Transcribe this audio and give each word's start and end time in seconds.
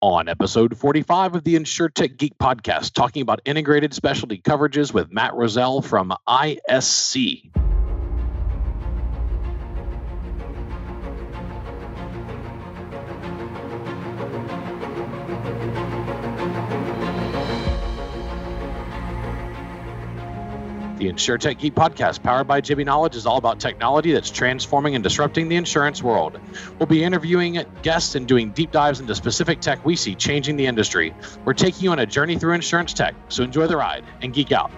On 0.00 0.28
episode 0.28 0.78
45 0.78 1.34
of 1.34 1.42
the 1.42 1.56
InsurTech 1.56 2.16
Geek 2.16 2.38
podcast, 2.38 2.92
talking 2.92 3.20
about 3.20 3.40
integrated 3.44 3.92
specialty 3.92 4.38
coverages 4.38 4.94
with 4.94 5.10
Matt 5.10 5.34
Roselle 5.34 5.82
from 5.82 6.14
ISC. 6.28 7.50
The 21.08 21.14
InsurTech 21.14 21.58
Geek 21.58 21.74
podcast, 21.74 22.22
powered 22.22 22.46
by 22.46 22.60
JBKnowledge, 22.60 23.14
is 23.14 23.24
all 23.24 23.38
about 23.38 23.58
technology 23.60 24.12
that's 24.12 24.28
transforming 24.28 24.94
and 24.94 25.02
disrupting 25.02 25.48
the 25.48 25.56
insurance 25.56 26.02
world. 26.02 26.38
We'll 26.78 26.86
be 26.86 27.02
interviewing 27.02 27.64
guests 27.80 28.14
and 28.14 28.28
doing 28.28 28.50
deep 28.50 28.72
dives 28.72 29.00
into 29.00 29.14
specific 29.14 29.62
tech 29.62 29.82
we 29.86 29.96
see 29.96 30.14
changing 30.14 30.58
the 30.58 30.66
industry. 30.66 31.14
We're 31.46 31.54
taking 31.54 31.84
you 31.84 31.92
on 31.92 31.98
a 31.98 32.04
journey 32.04 32.38
through 32.38 32.52
insurance 32.52 32.92
tech, 32.92 33.14
so 33.30 33.42
enjoy 33.42 33.68
the 33.68 33.76
ride 33.78 34.04
and 34.20 34.34
geek 34.34 34.52
out. 34.52 34.70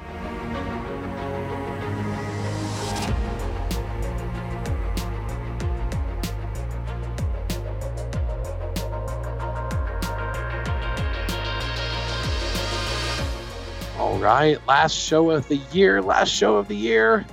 Right, 14.20 14.58
last 14.66 14.94
show 14.94 15.30
of 15.30 15.48
the 15.48 15.56
year, 15.72 16.02
last 16.02 16.28
show 16.28 16.56
of 16.56 16.68
the 16.68 16.76
year. 16.76 17.24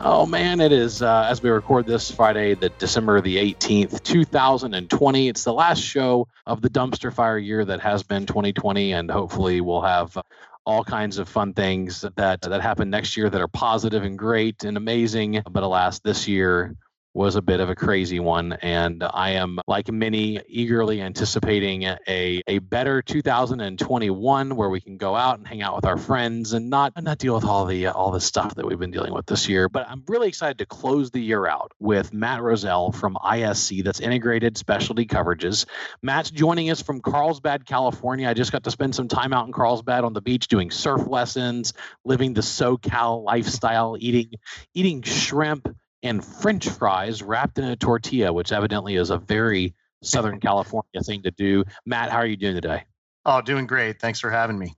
Oh 0.00 0.24
man, 0.24 0.60
it 0.60 0.72
is 0.72 1.02
uh, 1.02 1.26
as 1.28 1.42
we 1.42 1.50
record 1.50 1.86
this 1.86 2.10
Friday, 2.10 2.54
the 2.54 2.68
December 2.70 3.20
the 3.20 3.36
18th, 3.36 4.02
2020. 4.02 5.28
It's 5.28 5.44
the 5.44 5.52
last 5.52 5.82
show 5.82 6.28
of 6.46 6.62
the 6.62 6.70
dumpster 6.70 7.12
fire 7.12 7.36
year 7.36 7.64
that 7.64 7.80
has 7.80 8.02
been 8.02 8.26
2020, 8.26 8.92
and 8.92 9.10
hopefully 9.10 9.60
we'll 9.60 9.82
have 9.82 10.16
all 10.64 10.84
kinds 10.84 11.18
of 11.18 11.28
fun 11.28 11.52
things 11.52 12.02
that 12.02 12.42
that 12.42 12.62
happen 12.62 12.90
next 12.90 13.16
year 13.16 13.28
that 13.28 13.40
are 13.40 13.48
positive 13.48 14.04
and 14.04 14.16
great 14.16 14.62
and 14.62 14.76
amazing. 14.76 15.42
But 15.50 15.64
alas, 15.64 15.98
this 15.98 16.28
year 16.28 16.76
was 17.12 17.34
a 17.34 17.42
bit 17.42 17.60
of 17.60 17.68
a 17.70 17.74
crazy 17.74 18.20
one. 18.20 18.52
And 18.52 19.02
I 19.02 19.30
am, 19.30 19.58
like 19.66 19.90
many, 19.90 20.40
eagerly 20.46 21.02
anticipating 21.02 21.82
a, 21.82 22.42
a 22.46 22.58
better 22.60 23.02
2021 23.02 24.56
where 24.56 24.68
we 24.68 24.80
can 24.80 24.96
go 24.96 25.16
out 25.16 25.38
and 25.38 25.46
hang 25.46 25.62
out 25.62 25.74
with 25.74 25.86
our 25.86 25.96
friends 25.96 26.52
and 26.52 26.70
not 26.70 26.92
not 27.02 27.18
deal 27.18 27.34
with 27.34 27.44
all 27.44 27.66
the 27.66 27.88
all 27.88 28.12
the 28.12 28.20
stuff 28.20 28.54
that 28.54 28.66
we've 28.66 28.78
been 28.78 28.90
dealing 28.90 29.12
with 29.12 29.26
this 29.26 29.48
year. 29.48 29.68
But 29.68 29.88
I'm 29.88 30.04
really 30.06 30.28
excited 30.28 30.58
to 30.58 30.66
close 30.66 31.10
the 31.10 31.20
year 31.20 31.46
out 31.46 31.72
with 31.80 32.12
Matt 32.12 32.42
Roselle 32.42 32.92
from 32.92 33.16
ISC, 33.16 33.82
that's 33.84 34.00
Integrated 34.00 34.56
Specialty 34.56 35.06
Coverages. 35.06 35.66
Matt's 36.02 36.30
joining 36.30 36.70
us 36.70 36.80
from 36.80 37.00
Carlsbad, 37.00 37.66
California. 37.66 38.28
I 38.28 38.34
just 38.34 38.52
got 38.52 38.64
to 38.64 38.70
spend 38.70 38.94
some 38.94 39.08
time 39.08 39.32
out 39.32 39.46
in 39.46 39.52
Carlsbad 39.52 40.04
on 40.04 40.12
the 40.12 40.22
beach 40.22 40.48
doing 40.48 40.70
surf 40.70 41.06
lessons, 41.06 41.72
living 42.04 42.34
the 42.34 42.40
SoCal 42.40 43.24
lifestyle, 43.24 43.96
eating 43.98 44.32
eating 44.74 45.02
shrimp 45.02 45.68
and 46.02 46.24
French 46.24 46.68
fries 46.68 47.22
wrapped 47.22 47.58
in 47.58 47.64
a 47.64 47.76
tortilla, 47.76 48.32
which 48.32 48.52
evidently 48.52 48.96
is 48.96 49.10
a 49.10 49.18
very 49.18 49.74
Southern 50.02 50.40
California 50.40 51.02
thing 51.04 51.22
to 51.22 51.30
do. 51.30 51.64
Matt, 51.86 52.10
how 52.10 52.18
are 52.18 52.26
you 52.26 52.36
doing 52.36 52.54
today? 52.54 52.84
Oh, 53.24 53.40
doing 53.42 53.66
great. 53.66 54.00
Thanks 54.00 54.20
for 54.20 54.30
having 54.30 54.58
me. 54.58 54.76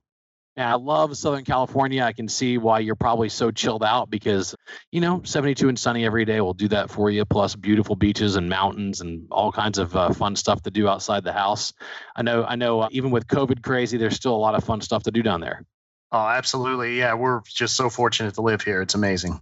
Yeah, 0.55 0.71
I 0.71 0.75
love 0.75 1.17
Southern 1.17 1.45
California. 1.45 2.03
I 2.03 2.13
can 2.13 2.27
see 2.27 2.59
why 2.59 2.79
you're 2.79 2.95
probably 2.95 3.29
so 3.29 3.49
chilled 3.49 3.83
out 3.83 4.11
because, 4.11 4.53
you 4.91 5.01
know, 5.01 5.21
72 5.23 5.67
and 5.67 5.79
sunny 5.79 6.05
every 6.05 6.25
day 6.25 6.41
will 6.41 6.53
do 6.53 6.67
that 6.67 6.91
for 6.91 7.09
you, 7.09 7.25
plus 7.25 7.55
beautiful 7.55 7.95
beaches 7.95 8.35
and 8.35 8.49
mountains 8.49 9.01
and 9.01 9.27
all 9.31 9.51
kinds 9.51 9.79
of 9.79 9.95
uh, 9.95 10.13
fun 10.13 10.35
stuff 10.35 10.61
to 10.63 10.71
do 10.71 10.87
outside 10.87 11.23
the 11.23 11.33
house. 11.33 11.73
I 12.15 12.21
know, 12.21 12.43
I 12.43 12.55
know, 12.55 12.81
uh, 12.81 12.89
even 12.91 13.09
with 13.09 13.25
COVID 13.25 13.63
crazy, 13.63 13.97
there's 13.97 14.15
still 14.15 14.35
a 14.35 14.37
lot 14.37 14.53
of 14.53 14.63
fun 14.63 14.81
stuff 14.81 15.03
to 15.03 15.11
do 15.11 15.23
down 15.23 15.41
there. 15.41 15.65
Oh, 16.11 16.27
absolutely. 16.27 16.99
Yeah, 16.99 17.15
we're 17.15 17.41
just 17.47 17.75
so 17.75 17.89
fortunate 17.89 18.35
to 18.35 18.41
live 18.41 18.61
here. 18.61 18.83
It's 18.83 18.93
amazing. 18.93 19.41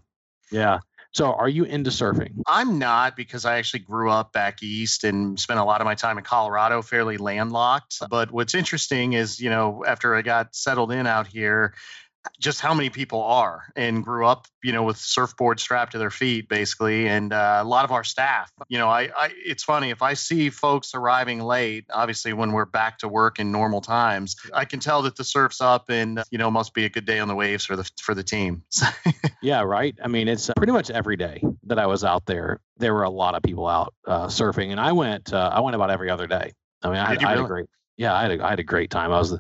Yeah. 0.50 0.80
So, 1.14 1.34
are 1.34 1.50
you 1.50 1.66
into 1.66 1.90
surfing? 1.90 2.42
I'm 2.48 2.80
not 2.80 3.18
because 3.18 3.44
I 3.44 3.58
actually 3.58 3.82
grew 3.82 4.10
up 4.10 4.32
back 4.32 4.64
east 4.64 5.04
and 5.04 5.38
spent 5.38 5.60
a 5.60 5.64
lot 5.64 5.82
of 5.82 5.86
my 5.86 5.96
time 5.96 6.18
in 6.18 6.24
Colorado, 6.24 6.82
fairly 6.82 7.18
landlocked. 7.18 7.98
But 8.10 8.32
what's 8.32 8.56
interesting 8.56 9.14
is, 9.14 9.40
you 9.40 9.50
know, 9.50 9.84
after 9.86 10.16
I 10.16 10.22
got 10.22 10.56
settled 10.56 10.92
in 10.92 11.08
out 11.08 11.28
here, 11.28 11.74
just 12.40 12.60
how 12.60 12.74
many 12.74 12.90
people 12.90 13.22
are 13.24 13.64
and 13.76 14.04
grew 14.04 14.26
up, 14.26 14.48
you 14.64 14.74
know, 14.74 14.84
with 14.84 14.98
surfboard 14.98 15.60
strapped 15.60 15.94
to 15.94 15.98
their 15.98 16.10
feet, 16.10 16.48
basically. 16.48 17.08
And 17.08 17.34
uh, 17.34 17.60
a 17.62 17.68
lot 17.68 17.86
of 17.86 17.92
our 17.92 18.04
staff, 18.04 18.52
you 18.70 18.78
know, 18.78 18.90
I, 18.90 19.10
I, 19.16 19.32
it's 19.46 19.64
funny 19.64 19.90
if 19.90 20.02
I 20.02 20.14
see 20.14 20.50
folks 20.50 20.94
arriving 20.94 21.40
late, 21.40 21.86
obviously 21.92 22.34
when 22.34 22.52
we're 22.52 22.66
back 22.66 23.00
to 23.00 23.08
work 23.08 23.40
in 23.40 23.52
normal 23.52 23.82
times, 23.82 24.36
I 24.54 24.66
can 24.66 24.80
tell 24.80 25.04
that 25.04 25.16
the 25.16 25.24
surf's 25.24 25.62
up 25.62 25.90
and 25.90 26.24
you 26.32 26.38
know 26.38 26.52
must 26.52 26.74
be 26.74 26.86
a 26.86 26.90
good 26.90 27.06
day 27.06 27.20
on 27.20 27.28
the 27.28 27.36
waves 27.36 27.66
for 27.66 27.76
the 27.76 27.90
for 28.02 28.14
the 28.14 28.24
team. 28.24 28.64
yeah, 29.42 29.62
right. 29.62 29.98
I 30.04 30.08
mean, 30.08 30.28
it's 30.28 30.50
uh, 30.50 30.54
pretty 30.56 30.74
much 30.74 30.90
every 30.90 31.18
day 31.18 31.44
that 31.64 31.80
I 31.80 31.88
was 31.88 32.04
out 32.04 32.26
there, 32.26 32.60
there 32.78 32.94
were 32.94 33.04
a 33.04 33.10
lot 33.10 33.36
of 33.36 33.44
people 33.44 33.68
out 33.68 33.94
uh, 34.08 34.28
surfing, 34.28 34.72
and 34.72 34.80
I 34.80 34.92
went, 34.92 35.34
uh, 35.34 35.50
I 35.54 35.62
went 35.62 35.76
about 35.76 35.90
every 35.90 36.10
other 36.10 36.28
day. 36.28 36.54
I 36.84 36.90
mean, 36.90 36.98
I 36.98 37.10
had, 37.10 37.24
I 37.24 37.30
had 37.32 37.40
a 37.40 37.44
great 37.44 37.68
yeah, 38.02 38.16
I 38.16 38.24
had 38.24 38.32
a, 38.40 38.44
I 38.44 38.50
had 38.50 38.60
a 38.60 38.64
great 38.64 38.90
time. 38.90 39.12
I 39.12 39.20
was, 39.20 39.32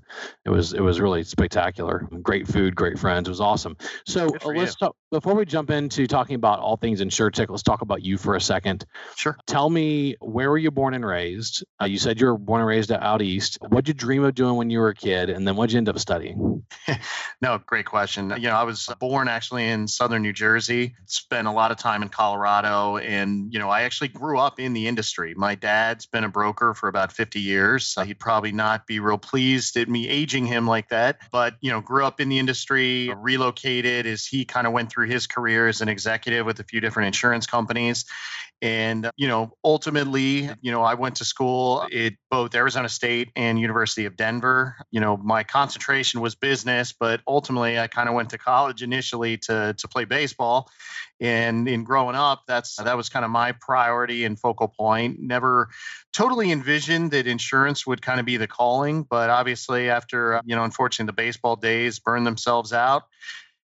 it 0.45 0.49
was, 0.49 0.73
it 0.73 0.81
was 0.81 1.01
really 1.01 1.23
spectacular. 1.23 2.07
Great 2.22 2.47
food, 2.47 2.75
great 2.75 2.99
friends. 2.99 3.27
It 3.27 3.31
was 3.31 3.41
awesome. 3.41 3.75
So 4.05 4.27
uh, 4.27 4.49
let's 4.49 4.75
talk 4.75 4.95
before 5.09 5.33
we 5.33 5.45
jump 5.45 5.72
into 5.72 6.05
talking 6.05 6.35
about 6.35 6.59
all 6.59 6.77
things 6.77 7.01
InsurTech. 7.01 7.50
Let's 7.50 7.63
talk 7.63 7.81
about 7.81 8.03
you 8.03 8.19
for 8.19 8.35
a 8.35 8.41
second. 8.41 8.85
Sure. 9.16 9.35
Tell 9.47 9.67
me 9.67 10.16
where 10.21 10.51
were 10.51 10.59
you 10.59 10.69
born 10.69 10.94
and 10.94 11.03
raised? 11.03 11.66
Uh, 11.81 11.85
you 11.85 11.97
said 11.97 12.21
you 12.21 12.27
were 12.27 12.38
born 12.38 12.61
and 12.61 12.67
raised 12.67 12.91
out 12.91 13.23
east. 13.23 13.57
What'd 13.67 13.88
you 13.88 13.95
dream 13.95 14.23
of 14.23 14.35
doing 14.35 14.55
when 14.57 14.69
you 14.69 14.77
were 14.77 14.89
a 14.89 14.95
kid, 14.95 15.31
and 15.31 15.47
then 15.47 15.55
what'd 15.55 15.73
you 15.73 15.79
end 15.79 15.89
up 15.89 15.97
studying? 15.97 16.63
no, 17.41 17.59
great 17.66 17.88
question. 17.88 18.29
You 18.29 18.50
know, 18.50 18.55
I 18.55 18.63
was 18.63 18.89
born 19.00 19.27
actually 19.27 19.67
in 19.67 19.88
southern 19.88 20.21
New 20.21 20.33
Jersey. 20.33 20.95
Spent 21.07 21.47
a 21.47 21.51
lot 21.51 21.71
of 21.71 21.77
time 21.77 22.03
in 22.03 22.09
Colorado, 22.09 22.97
and 22.97 23.51
you 23.51 23.57
know, 23.57 23.69
I 23.69 23.81
actually 23.81 24.09
grew 24.09 24.38
up 24.38 24.59
in 24.59 24.73
the 24.73 24.88
industry. 24.88 25.33
My 25.35 25.55
dad's 25.55 26.05
been 26.05 26.23
a 26.25 26.29
broker 26.29 26.75
for 26.75 26.89
about 26.89 27.11
50 27.11 27.39
years. 27.39 27.95
Uh, 27.97 28.03
he'd 28.03 28.19
probably 28.19 28.50
not 28.51 28.88
be 28.88 29.00
real 29.00 29.17
pleased 29.17 29.78
at 29.78 29.89
me 29.89 30.07
aging 30.07 30.45
him 30.45 30.67
like 30.67 30.89
that. 30.89 31.19
But, 31.31 31.56
you 31.62 31.72
know, 31.72 31.81
grew 31.81 32.06
up 32.06 32.19
in 32.19 32.29
the 32.29 32.39
industry, 32.39 33.13
relocated 33.16 34.06
as 34.06 34.25
he 34.25 34.45
kind 34.45 34.67
of 34.67 34.73
went 34.73 34.89
through 34.89 35.07
his 35.07 35.28
career 35.28 35.67
as 35.67 35.81
an 35.81 35.89
executive 35.89 36.45
with 36.45 36.59
a 36.59 36.63
few 36.63 36.81
different 36.81 37.07
insurance 37.07 37.45
companies. 37.45 38.06
And, 38.61 39.09
you 39.17 39.27
know, 39.27 39.53
ultimately, 39.63 40.49
you 40.61 40.72
know, 40.72 40.83
I 40.83 40.94
went 40.94 41.16
to 41.16 41.25
school 41.25 41.88
at 41.91 42.13
both 42.29 42.53
Arizona 42.53 42.89
State 42.89 43.29
and 43.35 43.59
University 43.59 44.05
of 44.05 44.16
Denver. 44.16 44.75
You 44.91 44.99
know, 44.99 45.17
my 45.17 45.44
concentration 45.44 46.22
was 46.22 46.35
business, 46.35 46.94
but 46.94 47.21
ultimately 47.27 47.79
I 47.79 47.88
kind 47.88 48.07
of 48.07 48.13
went 48.13 48.29
to 48.31 48.38
college 48.38 48.83
initially 48.83 49.38
to, 49.38 49.73
to 49.75 49.88
play 49.88 50.05
baseball. 50.05 50.69
And 51.19 51.67
in 51.67 51.83
growing 51.83 52.16
up, 52.16 52.44
that's 52.47 52.75
that 52.77 52.97
was 52.97 53.09
kind 53.09 53.25
of 53.25 53.31
my 53.31 53.51
priority 53.51 54.25
and 54.25 54.39
focal 54.39 54.67
point. 54.67 55.19
Never 55.19 55.69
totally 56.13 56.51
envisioned 56.51 57.11
that 57.11 57.27
insurance 57.27 57.85
would 57.88 58.01
kind 58.01 58.19
of 58.19 58.25
be 58.25 58.38
the 58.38 58.47
calling, 58.47 59.03
but 59.03 59.29
obviously 59.29 59.89
after, 59.89 60.41
you 60.45 60.55
know, 60.55 60.63
unfortunately 60.63 61.07
the 61.07 61.13
baseball 61.13 61.55
days 61.55 62.00
burned 62.00 62.25
themselves 62.25 62.73
out 62.73 63.03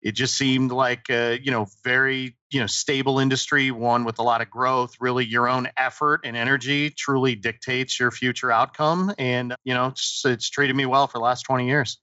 it 0.02 0.14
just 0.14 0.36
seemed 0.36 0.72
like 0.72 1.10
a 1.10 1.40
you 1.42 1.52
know 1.52 1.68
very 1.84 2.36
you 2.52 2.60
know 2.60 2.68
stable 2.68 3.20
industry 3.20 3.72
one 3.72 4.06
with 4.06 4.20
a 4.20 4.24
lot 4.24 4.42
of 4.42 4.50
growth 4.50 4.96
really 5.00 5.26
your 5.26 5.48
own 5.48 5.68
effort 5.78 6.22
and 6.24 6.36
energy 6.38 6.90
truly 6.90 7.36
dictates 7.36 8.00
your 8.00 8.12
future 8.12 8.52
outcome 8.52 9.14
and 9.18 9.56
you 9.64 9.74
know 9.74 9.88
it's, 9.88 10.24
it's 10.26 10.50
treated 10.50 10.76
me 10.76 10.86
well 10.86 11.08
for 11.08 11.18
the 11.18 11.24
last 11.24 11.44
20 11.44 11.68
years 11.68 12.00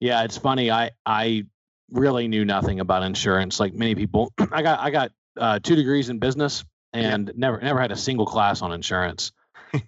yeah 0.00 0.22
it's 0.24 0.36
funny 0.36 0.70
i 0.70 0.90
i 1.06 1.44
really 1.90 2.28
knew 2.28 2.44
nothing 2.44 2.80
about 2.80 3.02
insurance 3.02 3.58
like 3.58 3.74
many 3.74 3.94
people 3.94 4.32
i 4.52 4.62
got 4.62 4.80
i 4.80 4.90
got 4.90 5.10
uh, 5.36 5.58
two 5.60 5.76
degrees 5.76 6.08
in 6.08 6.18
business 6.18 6.64
and 6.92 7.28
yeah. 7.28 7.32
never 7.36 7.60
never 7.60 7.80
had 7.80 7.92
a 7.92 7.96
single 7.96 8.26
class 8.26 8.60
on 8.60 8.72
insurance 8.72 9.30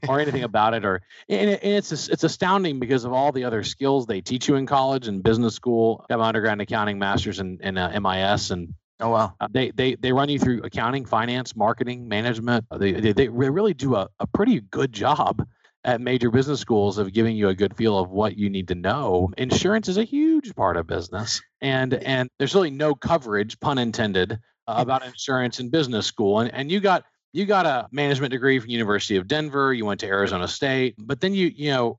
or 0.09 0.21
anything 0.21 0.43
about 0.43 0.75
it 0.75 0.85
or 0.85 1.01
and, 1.29 1.51
it, 1.51 1.61
and 1.63 1.73
it's 1.73 1.91
it's 2.09 2.25
astounding 2.25 2.79
because 2.81 3.05
of 3.05 3.13
all 3.13 3.33
the 3.33 3.45
other 3.45 3.63
skills 3.63 4.07
they 4.07 4.21
teach 4.21 4.49
you 4.49 4.57
in 4.57 4.67
college 4.67 5.09
and 5.09 5.23
business 5.23 5.55
school 5.55 6.05
I 6.09 6.15
have 6.15 6.21
undergrad 6.21 6.55
in 6.55 6.61
accounting 6.61 6.99
masters 6.99 7.41
in, 7.41 7.59
in 7.63 7.79
uh, 7.79 7.99
mis 8.01 8.51
and 8.51 8.75
Oh 9.03 9.09
wow! 9.09 9.33
Uh, 9.41 9.49
they 9.51 9.71
they 9.71 9.95
they 9.95 10.13
run 10.13 10.29
you 10.29 10.39
through 10.39 10.61
accounting, 10.63 11.07
finance, 11.07 11.57
marketing, 11.57 12.07
management. 12.07 12.67
They 12.71 12.93
they, 12.93 13.13
they 13.15 13.29
really 13.29 13.73
do 13.73 13.95
a, 13.95 14.09
a 14.21 14.27
pretty 14.27 14.61
good 14.61 14.93
job 14.93 15.43
at 15.85 16.01
major 16.01 16.31
business 16.31 16.61
schools 16.61 16.99
of 16.99 17.13
giving 17.13 17.37
you 17.37 17.49
a 17.49 17.55
good 17.55 17.75
feel 17.75 17.99
of 17.99 18.11
what 18.11 18.37
you 18.37 18.51
need 18.51 18.69
to 18.69 18.75
know. 18.75 19.31
Insurance 19.39 19.89
is 19.89 19.97
a 19.97 20.05
huge 20.05 20.55
part 20.55 20.77
of 20.77 20.87
business, 20.87 21.41
and 21.63 21.95
and 21.95 22.29
there's 22.39 22.55
really 22.55 22.71
no 22.71 22.95
coverage, 22.95 23.59
pun 23.61 23.79
intended, 23.79 24.39
uh, 24.69 24.75
about 24.77 25.05
insurance 25.05 25.61
in 25.61 25.71
business 25.71 26.07
school. 26.07 26.41
And 26.41 26.53
and 26.53 26.71
you 26.71 26.81
got 26.81 27.05
you 27.33 27.47
got 27.47 27.67
a 27.67 27.87
management 27.93 28.33
degree 28.33 28.59
from 28.59 28.71
University 28.71 29.17
of 29.17 29.29
Denver. 29.29 29.73
You 29.73 29.85
went 29.85 30.01
to 30.01 30.07
Arizona 30.07 30.49
State, 30.49 30.95
but 30.99 31.21
then 31.21 31.33
you, 31.35 31.53
you 31.55 31.71
know, 31.71 31.99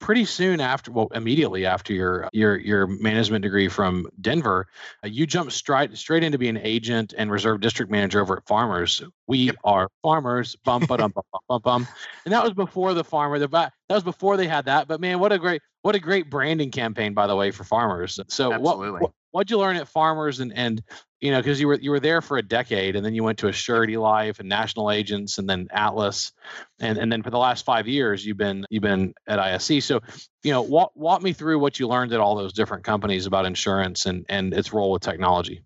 pretty 0.00 0.24
soon 0.24 0.60
after, 0.60 0.90
well, 0.90 1.08
immediately 1.14 1.66
after 1.66 1.92
your 1.92 2.28
your 2.32 2.56
your 2.56 2.86
management 2.86 3.42
degree 3.42 3.68
from 3.68 4.08
Denver, 4.20 4.66
uh, 5.04 5.08
you 5.08 5.26
jumped 5.26 5.52
straight 5.52 5.96
straight 5.96 6.24
into 6.24 6.38
being 6.38 6.56
an 6.56 6.66
agent 6.66 7.14
and 7.16 7.30
reserve 7.30 7.60
district 7.60 7.92
manager 7.92 8.20
over 8.20 8.38
at 8.38 8.46
Farmers. 8.46 9.02
We 9.28 9.38
yep. 9.38 9.56
are 9.64 9.88
farmers, 10.02 10.56
bum 10.64 10.84
bum 10.86 10.98
bum 10.98 11.24
bum 11.48 11.60
bum, 11.62 11.88
and 12.24 12.32
that 12.32 12.42
was 12.42 12.52
before 12.52 12.94
the 12.94 13.04
farmer. 13.04 13.38
The 13.38 13.48
that 13.48 13.72
was 13.88 14.02
before 14.02 14.36
they 14.36 14.48
had 14.48 14.64
that. 14.64 14.88
But 14.88 15.00
man, 15.00 15.20
what 15.20 15.32
a 15.32 15.38
great 15.38 15.62
what 15.82 15.94
a 15.94 16.00
great 16.00 16.28
branding 16.28 16.70
campaign, 16.70 17.14
by 17.14 17.26
the 17.26 17.36
way, 17.36 17.50
for 17.50 17.64
farmers. 17.64 18.18
So 18.28 18.52
Absolutely. 18.52 18.90
what, 18.90 19.02
what 19.02 19.12
what'd 19.32 19.50
you 19.50 19.58
learn 19.58 19.76
at 19.76 19.88
Farmers 19.88 20.40
and 20.40 20.52
and 20.54 20.82
you 21.20 21.32
know 21.32 21.38
because 21.38 21.60
you 21.60 21.66
were 21.66 21.74
you 21.74 21.90
were 21.90 22.00
there 22.00 22.22
for 22.22 22.38
a 22.38 22.42
decade 22.42 22.94
and 22.94 23.04
then 23.04 23.14
you 23.14 23.24
went 23.24 23.38
to 23.38 23.48
a 23.48 23.52
Surety 23.52 23.96
Life 23.96 24.38
and 24.38 24.48
National 24.48 24.90
Agents 24.90 25.38
and 25.38 25.48
then 25.48 25.68
Atlas 25.72 26.32
and 26.78 26.98
and 26.98 27.10
then 27.10 27.22
for 27.22 27.30
the 27.30 27.38
last 27.38 27.64
five 27.64 27.88
years 27.88 28.24
you've 28.24 28.36
been 28.36 28.64
you've 28.70 28.82
been 28.82 29.14
at 29.26 29.38
ISC. 29.38 29.82
So 29.82 30.00
you 30.42 30.52
know 30.52 30.62
walk 30.62 30.92
walk 30.94 31.22
me 31.22 31.32
through 31.32 31.58
what 31.58 31.80
you 31.80 31.88
learned 31.88 32.12
at 32.12 32.20
all 32.20 32.36
those 32.36 32.52
different 32.52 32.84
companies 32.84 33.26
about 33.26 33.46
insurance 33.46 34.06
and 34.06 34.24
and 34.28 34.54
its 34.54 34.72
role 34.72 34.92
with 34.92 35.02
technology. 35.02 35.62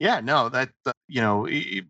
Yeah, 0.00 0.20
no, 0.20 0.48
that, 0.48 0.70
you 1.08 1.22
know, 1.22 1.48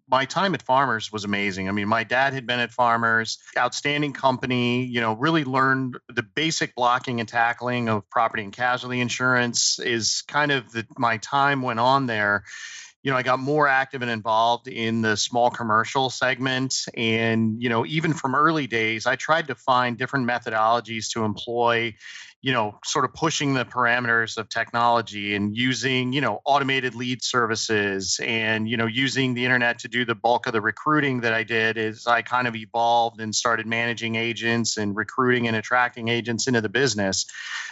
my 0.08 0.24
time 0.24 0.54
at 0.54 0.62
Farmers 0.62 1.10
was 1.12 1.24
amazing. 1.24 1.68
I 1.68 1.72
mean, 1.72 1.88
my 1.88 2.04
dad 2.04 2.32
had 2.32 2.46
been 2.46 2.60
at 2.60 2.70
Farmers, 2.70 3.38
outstanding 3.56 4.12
company, 4.12 4.84
you 4.84 5.00
know, 5.00 5.14
really 5.14 5.44
learned 5.44 5.98
the 6.08 6.22
basic 6.22 6.76
blocking 6.76 7.18
and 7.18 7.28
tackling 7.28 7.88
of 7.88 8.08
property 8.10 8.44
and 8.44 8.52
casualty 8.52 9.00
insurance 9.00 9.80
is 9.80 10.22
kind 10.28 10.52
of 10.52 10.70
the, 10.70 10.86
my 10.96 11.16
time 11.16 11.62
went 11.62 11.80
on 11.80 12.06
there. 12.06 12.44
You 13.02 13.10
know, 13.10 13.16
I 13.16 13.22
got 13.22 13.40
more 13.40 13.66
active 13.66 14.02
and 14.02 14.10
involved 14.10 14.68
in 14.68 15.02
the 15.02 15.16
small 15.16 15.50
commercial 15.50 16.10
segment. 16.10 16.84
And, 16.94 17.60
you 17.60 17.68
know, 17.68 17.84
even 17.86 18.12
from 18.12 18.36
early 18.36 18.68
days, 18.68 19.04
I 19.06 19.16
tried 19.16 19.48
to 19.48 19.56
find 19.56 19.98
different 19.98 20.28
methodologies 20.28 21.10
to 21.12 21.24
employ 21.24 21.94
you 22.40 22.52
know, 22.52 22.78
sort 22.84 23.04
of 23.04 23.12
pushing 23.14 23.54
the 23.54 23.64
parameters 23.64 24.38
of 24.38 24.48
technology 24.48 25.34
and 25.34 25.56
using, 25.56 26.12
you 26.12 26.20
know, 26.20 26.40
automated 26.44 26.94
lead 26.94 27.22
services 27.22 28.20
and, 28.22 28.68
you 28.68 28.76
know, 28.76 28.86
using 28.86 29.34
the 29.34 29.44
internet 29.44 29.80
to 29.80 29.88
do 29.88 30.04
the 30.04 30.14
bulk 30.14 30.46
of 30.46 30.52
the 30.52 30.60
recruiting 30.60 31.22
that 31.22 31.32
I 31.32 31.42
did 31.42 31.76
is 31.76 32.06
I 32.06 32.22
kind 32.22 32.46
of 32.46 32.54
evolved 32.54 33.20
and 33.20 33.34
started 33.34 33.66
managing 33.66 34.14
agents 34.14 34.76
and 34.76 34.94
recruiting 34.94 35.48
and 35.48 35.56
attracting 35.56 36.08
agents 36.08 36.46
into 36.46 36.60
the 36.60 36.68
business. 36.68 37.26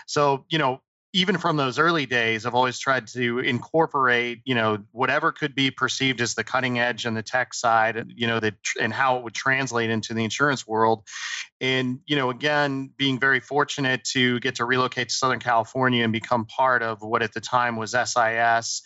So, 0.09 0.45
you 0.49 0.59
know, 0.59 0.81
even 1.17 1.39
from 1.39 1.57
those 1.57 1.79
early 1.79 2.05
days, 2.05 2.45
I've 2.45 2.55
always 2.55 2.79
tried 2.79 3.07
to 3.09 3.39
incorporate, 3.39 4.43
you 4.45 4.55
know, 4.55 4.85
whatever 4.93 5.33
could 5.33 5.55
be 5.55 5.71
perceived 5.71 6.21
as 6.21 6.35
the 6.35 6.45
cutting 6.45 6.79
edge 6.79 7.07
on 7.07 7.15
the 7.15 7.23
tech 7.23 7.55
side, 7.55 8.13
you 8.15 8.27
know, 8.27 8.39
that 8.39 8.53
and 8.79 8.93
how 8.93 9.17
it 9.17 9.25
would 9.25 9.33
translate 9.33 9.89
into 9.89 10.13
the 10.13 10.25
insurance 10.25 10.67
world. 10.67 11.05
And, 11.59 12.01
you 12.05 12.17
know, 12.17 12.29
again, 12.29 12.91
being 12.99 13.19
very 13.19 13.41
fortunate 13.41 14.05
to 14.13 14.39
get 14.41 14.57
to 14.57 14.67
relocate 14.67 15.09
to 15.09 15.15
Southern 15.15 15.41
California 15.41 16.05
and 16.05 16.13
become 16.13 16.45
part 16.45 16.83
of 16.83 17.01
what 17.01 17.23
at 17.23 17.33
the 17.33 17.41
time 17.41 17.77
was 17.77 17.93
SIS. 17.93 18.83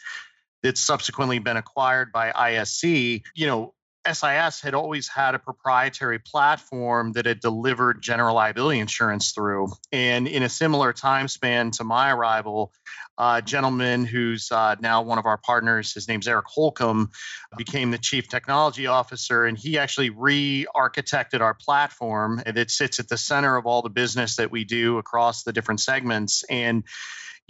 It's 0.63 0.81
subsequently 0.81 1.41
been 1.41 1.57
acquired 1.57 2.13
by 2.13 2.31
ISC. 2.31 3.23
You 3.35 3.47
know, 3.49 3.75
SIS 4.07 4.61
had 4.61 4.75
always 4.75 5.09
had 5.09 5.35
a 5.35 5.39
proprietary 5.39 6.19
platform 6.19 7.13
that 7.13 7.27
had 7.27 7.41
delivered 7.41 8.03
general 8.03 8.35
liability 8.35 8.79
insurance 8.79 9.33
through. 9.33 9.69
And 9.93 10.27
in 10.27 10.43
a 10.43 10.49
similar 10.49 10.93
time 10.93 11.29
span 11.29 11.71
to 11.73 11.85
my 11.85 12.11
arrival, 12.11 12.73
a 13.19 13.43
gentleman 13.43 14.07
who's 14.07 14.51
uh, 14.51 14.77
now 14.81 15.03
one 15.03 15.19
of 15.19 15.27
our 15.27 15.37
partners, 15.37 15.93
his 15.93 16.09
name's 16.09 16.27
Eric 16.27 16.47
Holcomb, 16.49 17.11
became 17.57 17.91
the 17.91 17.99
chief 17.99 18.29
technology 18.29 18.87
officer. 18.87 19.45
And 19.45 19.59
he 19.59 19.79
actually 19.79 20.11
re 20.11 20.67
architected 20.75 21.41
our 21.41 21.55
platform 21.55 22.43
that 22.47 22.71
sits 22.71 23.01
at 23.01 23.09
the 23.09 23.19
center 23.19 23.57
of 23.57 23.67
all 23.67 23.83
the 23.83 23.91
business 23.91 24.37
that 24.37 24.51
we 24.51 24.65
do 24.65 24.99
across 24.99 25.43
the 25.43 25.53
different 25.53 25.81
segments. 25.81 26.43
And 26.49 26.85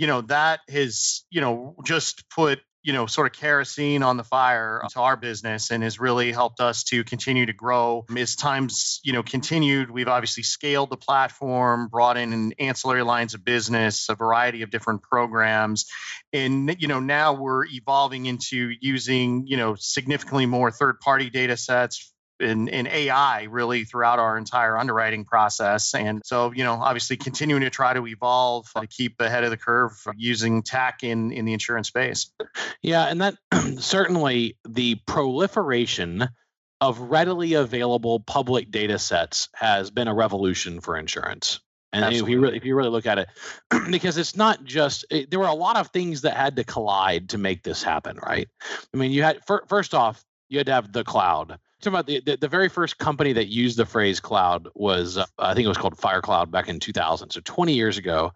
you 0.00 0.06
know 0.06 0.22
that 0.22 0.60
has 0.70 1.24
you 1.30 1.42
know 1.42 1.76
just 1.84 2.28
put 2.30 2.60
you 2.82 2.92
know, 2.92 3.06
sort 3.06 3.26
of 3.26 3.38
kerosene 3.38 4.02
on 4.02 4.16
the 4.16 4.24
fire 4.24 4.82
to 4.92 5.00
our 5.00 5.16
business 5.16 5.70
and 5.70 5.82
has 5.82 6.00
really 6.00 6.32
helped 6.32 6.60
us 6.60 6.84
to 6.84 7.04
continue 7.04 7.46
to 7.46 7.52
grow. 7.52 8.04
As 8.16 8.36
times, 8.36 9.00
you 9.04 9.12
know, 9.12 9.22
continued, 9.22 9.90
we've 9.90 10.08
obviously 10.08 10.42
scaled 10.42 10.90
the 10.90 10.96
platform, 10.96 11.88
brought 11.88 12.16
in 12.16 12.54
ancillary 12.58 13.02
lines 13.02 13.34
of 13.34 13.44
business, 13.44 14.08
a 14.08 14.14
variety 14.14 14.62
of 14.62 14.70
different 14.70 15.02
programs. 15.02 15.86
And, 16.32 16.74
you 16.78 16.88
know, 16.88 17.00
now 17.00 17.34
we're 17.34 17.66
evolving 17.66 18.26
into 18.26 18.72
using, 18.80 19.46
you 19.46 19.56
know, 19.56 19.74
significantly 19.74 20.46
more 20.46 20.70
third 20.70 21.00
party 21.00 21.28
data 21.28 21.56
sets 21.56 22.12
in, 22.40 22.68
in 22.68 22.86
AI 22.86 23.44
really 23.44 23.84
throughout 23.84 24.18
our 24.18 24.36
entire 24.36 24.76
underwriting 24.76 25.24
process. 25.24 25.94
And 25.94 26.22
so, 26.24 26.52
you 26.52 26.64
know, 26.64 26.74
obviously 26.74 27.16
continuing 27.16 27.62
to 27.62 27.70
try 27.70 27.92
to 27.92 28.06
evolve 28.06 28.70
to 28.76 28.86
keep 28.86 29.20
ahead 29.20 29.44
of 29.44 29.50
the 29.50 29.56
curve 29.56 29.92
using 30.16 30.62
tech 30.62 31.02
in, 31.02 31.32
in 31.32 31.44
the 31.44 31.52
insurance 31.52 31.88
space. 31.88 32.32
Yeah. 32.82 33.04
And 33.06 33.20
that 33.20 33.36
certainly 33.78 34.58
the 34.68 34.96
proliferation 35.06 36.28
of 36.80 36.98
readily 36.98 37.54
available 37.54 38.20
public 38.20 38.70
data 38.70 38.98
sets 38.98 39.48
has 39.54 39.90
been 39.90 40.08
a 40.08 40.14
revolution 40.14 40.80
for 40.80 40.96
insurance. 40.96 41.60
And 41.92 42.14
if 42.14 42.28
you 42.28 42.40
really, 42.40 42.56
if 42.56 42.64
you 42.64 42.76
really 42.76 42.90
look 42.90 43.06
at 43.06 43.18
it, 43.18 43.28
because 43.90 44.16
it's 44.16 44.36
not 44.36 44.64
just 44.64 45.04
it, 45.10 45.30
there 45.30 45.40
were 45.40 45.46
a 45.46 45.54
lot 45.54 45.76
of 45.76 45.88
things 45.88 46.20
that 46.22 46.36
had 46.36 46.56
to 46.56 46.64
collide 46.64 47.30
to 47.30 47.38
make 47.38 47.64
this 47.64 47.82
happen, 47.82 48.18
right? 48.24 48.48
I 48.94 48.96
mean, 48.96 49.10
you 49.10 49.24
had 49.24 49.40
first 49.66 49.92
off, 49.92 50.24
you 50.48 50.58
had 50.58 50.66
to 50.66 50.72
have 50.72 50.92
the 50.92 51.04
cloud 51.04 51.58
talking 51.80 51.94
about 51.94 52.06
the, 52.06 52.20
the, 52.20 52.36
the, 52.36 52.48
very 52.48 52.68
first 52.68 52.98
company 52.98 53.32
that 53.32 53.48
used 53.48 53.76
the 53.76 53.86
phrase 53.86 54.20
cloud 54.20 54.68
was 54.74 55.16
uh, 55.16 55.24
I 55.38 55.54
think 55.54 55.64
it 55.64 55.68
was 55.68 55.78
called 55.78 55.96
FireCloud 55.96 56.50
back 56.50 56.68
in 56.68 56.80
2000. 56.80 57.30
So 57.30 57.40
20 57.42 57.72
years 57.72 57.98
ago, 57.98 58.32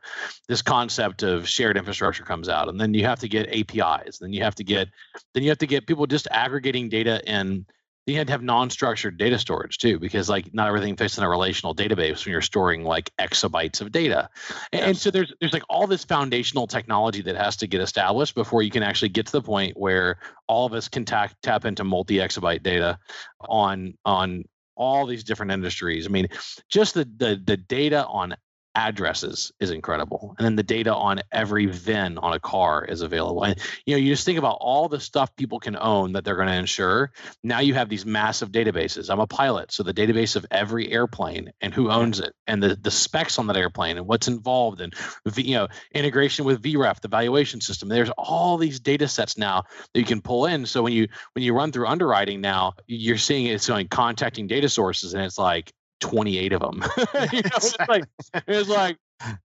this 0.49 0.63
concept 0.63 1.23
of 1.23 1.49
shared 1.49 1.77
infrastructure 1.77 2.25
comes 2.25 2.49
out, 2.49 2.69
and 2.69 2.81
then 2.81 2.95
you 2.95 3.05
have 3.05 3.21
to 3.21 3.29
get 3.29 3.49
APIs. 3.49 4.19
Then 4.19 4.33
you 4.33 4.43
have 4.43 4.55
to 4.57 4.65
get 4.65 4.89
then 5.35 5.43
you 5.43 5.51
have 5.51 5.59
to 5.59 5.67
get 5.67 5.87
people 5.87 6.07
just 6.07 6.29
aggregating 6.31 6.89
data 6.89 7.23
in 7.27 7.67
you 8.07 8.17
had 8.17 8.27
to 8.27 8.33
have 8.33 8.43
non-structured 8.43 9.17
data 9.17 9.39
storage 9.39 9.79
too 9.79 9.99
because 9.99 10.29
like 10.29 10.53
not 10.53 10.69
everything 10.69 10.97
fits 10.97 11.17
in 11.17 11.25
a 11.25 11.29
relational 11.29 11.75
database 11.75 12.25
when 12.25 12.33
you're 12.33 12.43
storing 12.43 12.85
like 12.85 13.11
exabytes 13.19 13.81
of 13.81 13.91
data 13.93 14.29
and, 14.73 14.81
yes. 14.81 14.89
and, 14.89 14.97
so 14.97 15.11
there's 15.11 15.33
there's 15.41 15.53
like 15.53 15.63
all 15.69 15.87
this 15.87 16.05
foundational 16.05 16.67
technology 16.67 17.23
that 17.23 17.37
has 17.37 17.57
to 17.57 17.67
get 17.67 17.81
established 17.81 18.35
before 18.35 18.63
you 18.63 18.71
can 18.71 18.83
actually 18.83 19.09
get 19.09 19.27
to 19.27 19.33
the 19.33 19.43
point 19.43 19.77
where 19.77 20.19
all 20.47 20.67
of 20.67 20.75
us 20.75 20.89
can 20.89 21.05
tap 21.05 21.35
tap 21.43 21.65
into 21.65 21.85
multi-exabyte 21.85 22.63
data 22.63 22.99
on 23.41 23.95
on 24.05 24.45
all 24.77 25.07
these 25.07 25.25
different 25.25 25.53
industries 25.53 26.07
i 26.07 26.11
mean 26.11 26.29
just 26.69 26.95
the 26.95 27.09
the, 27.17 27.41
the 27.45 27.57
data 27.57 28.05
on 28.07 28.35
addresses 28.75 29.53
is 29.61 29.71
incredible. 29.71 30.35
And 30.39 30.45
then 30.45 30.57
the 30.57 30.63
data 30.63 30.95
on 30.95 31.21
every 31.31 31.67
VIN 31.67 32.19
on 32.19 32.33
a 32.33 32.41
car 32.41 32.85
is 32.85 33.03
available. 33.03 33.45
And 33.45 33.59
you 33.87 33.95
know 33.95 33.99
you 33.99 34.13
just 34.13 34.25
think 34.25 34.39
about 34.39 34.59
all 34.61 34.89
the 34.89 35.01
stuff 35.01 35.35
people 35.37 35.61
can 35.61 35.77
own 35.77 36.13
that 36.13 36.25
they're 36.25 36.37
going 36.37 36.49
to 36.49 36.55
insure. 36.55 37.13
Now 37.43 37.61
you 37.61 37.75
have 37.75 37.89
these 37.89 38.05
massive 38.05 38.51
databases. 38.51 39.11
I'm 39.11 39.21
a 39.21 39.27
pilot 39.27 39.73
so 39.73 39.83
the 39.83 39.95
database 39.95 40.37
of 40.37 40.47
every 40.51 40.91
airplane 40.91 41.53
and 41.61 41.73
who 41.73 41.91
owns 41.91 42.21
it 42.21 42.35
and 42.47 42.63
the, 42.63 42.77
the 42.77 42.91
specs 42.91 43.39
on 43.39 43.47
that 43.47 43.57
airplane 43.57 43.97
and 43.97 44.07
what's 44.07 44.29
involved 44.29 44.81
and 44.81 44.95
you 45.37 45.55
know 45.55 45.69
integration 45.93 46.45
with 46.45 46.63
vref 46.63 47.01
the 47.01 47.09
valuation 47.09 47.61
system. 47.61 47.89
There's 47.89 48.11
all 48.11 48.57
these 48.57 48.81
data 48.81 49.09
sets 49.09 49.39
now 49.39 49.65
that 49.93 50.01
you 50.01 50.07
can 50.07 50.21
pull 50.21 50.47
in. 50.47 50.67
So 50.67 50.83
when 50.83 50.93
you 50.93 51.09
when 51.33 51.45
you 51.45 51.55
run 51.55 51.73
through 51.73 51.87
underwriting 51.87 52.41
now 52.41 52.75
you're 52.87 53.19
seeing 53.19 53.47
it's 53.47 53.69
going 53.69 53.89
contacting 53.89 54.47
data 54.47 54.69
sources 54.69 55.15
and 55.15 55.23
it's 55.23 55.39
like 55.39 55.73
28 56.01 56.53
of 56.53 56.61
them. 56.61 56.85
you 57.33 57.43
know, 57.43 57.51
it's 57.57 57.77
like 57.89 58.05
it's 58.47 58.69
like, 58.69 58.99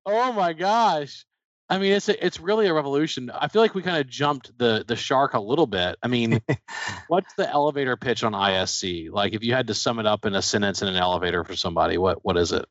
oh 0.05 0.33
my 0.33 0.53
gosh. 0.53 1.25
I 1.71 1.77
mean, 1.77 1.91
it's 1.91 2.09
a, 2.09 2.25
it's 2.25 2.39
really 2.39 2.65
a 2.65 2.73
revolution. 2.73 3.29
I 3.29 3.47
feel 3.47 3.61
like 3.61 3.75
we 3.75 3.83
kind 3.83 3.97
of 3.97 4.07
jumped 4.07 4.57
the 4.57 4.83
the 4.87 4.95
shark 4.95 5.35
a 5.35 5.39
little 5.39 5.67
bit. 5.67 5.97
I 6.01 6.07
mean, 6.07 6.41
what's 7.07 7.33
the 7.35 7.47
elevator 7.47 7.95
pitch 7.95 8.23
on 8.23 8.33
ISC? 8.33 9.11
Like, 9.11 9.33
if 9.33 9.43
you 9.43 9.53
had 9.53 9.67
to 9.67 9.75
sum 9.75 9.99
it 9.99 10.07
up 10.07 10.25
in 10.25 10.33
a 10.33 10.41
sentence 10.41 10.81
in 10.81 10.87
an 10.87 10.95
elevator 10.95 11.43
for 11.43 11.55
somebody, 11.55 11.97
what 11.97 12.25
what 12.25 12.37
is 12.37 12.51
it? 12.51 12.65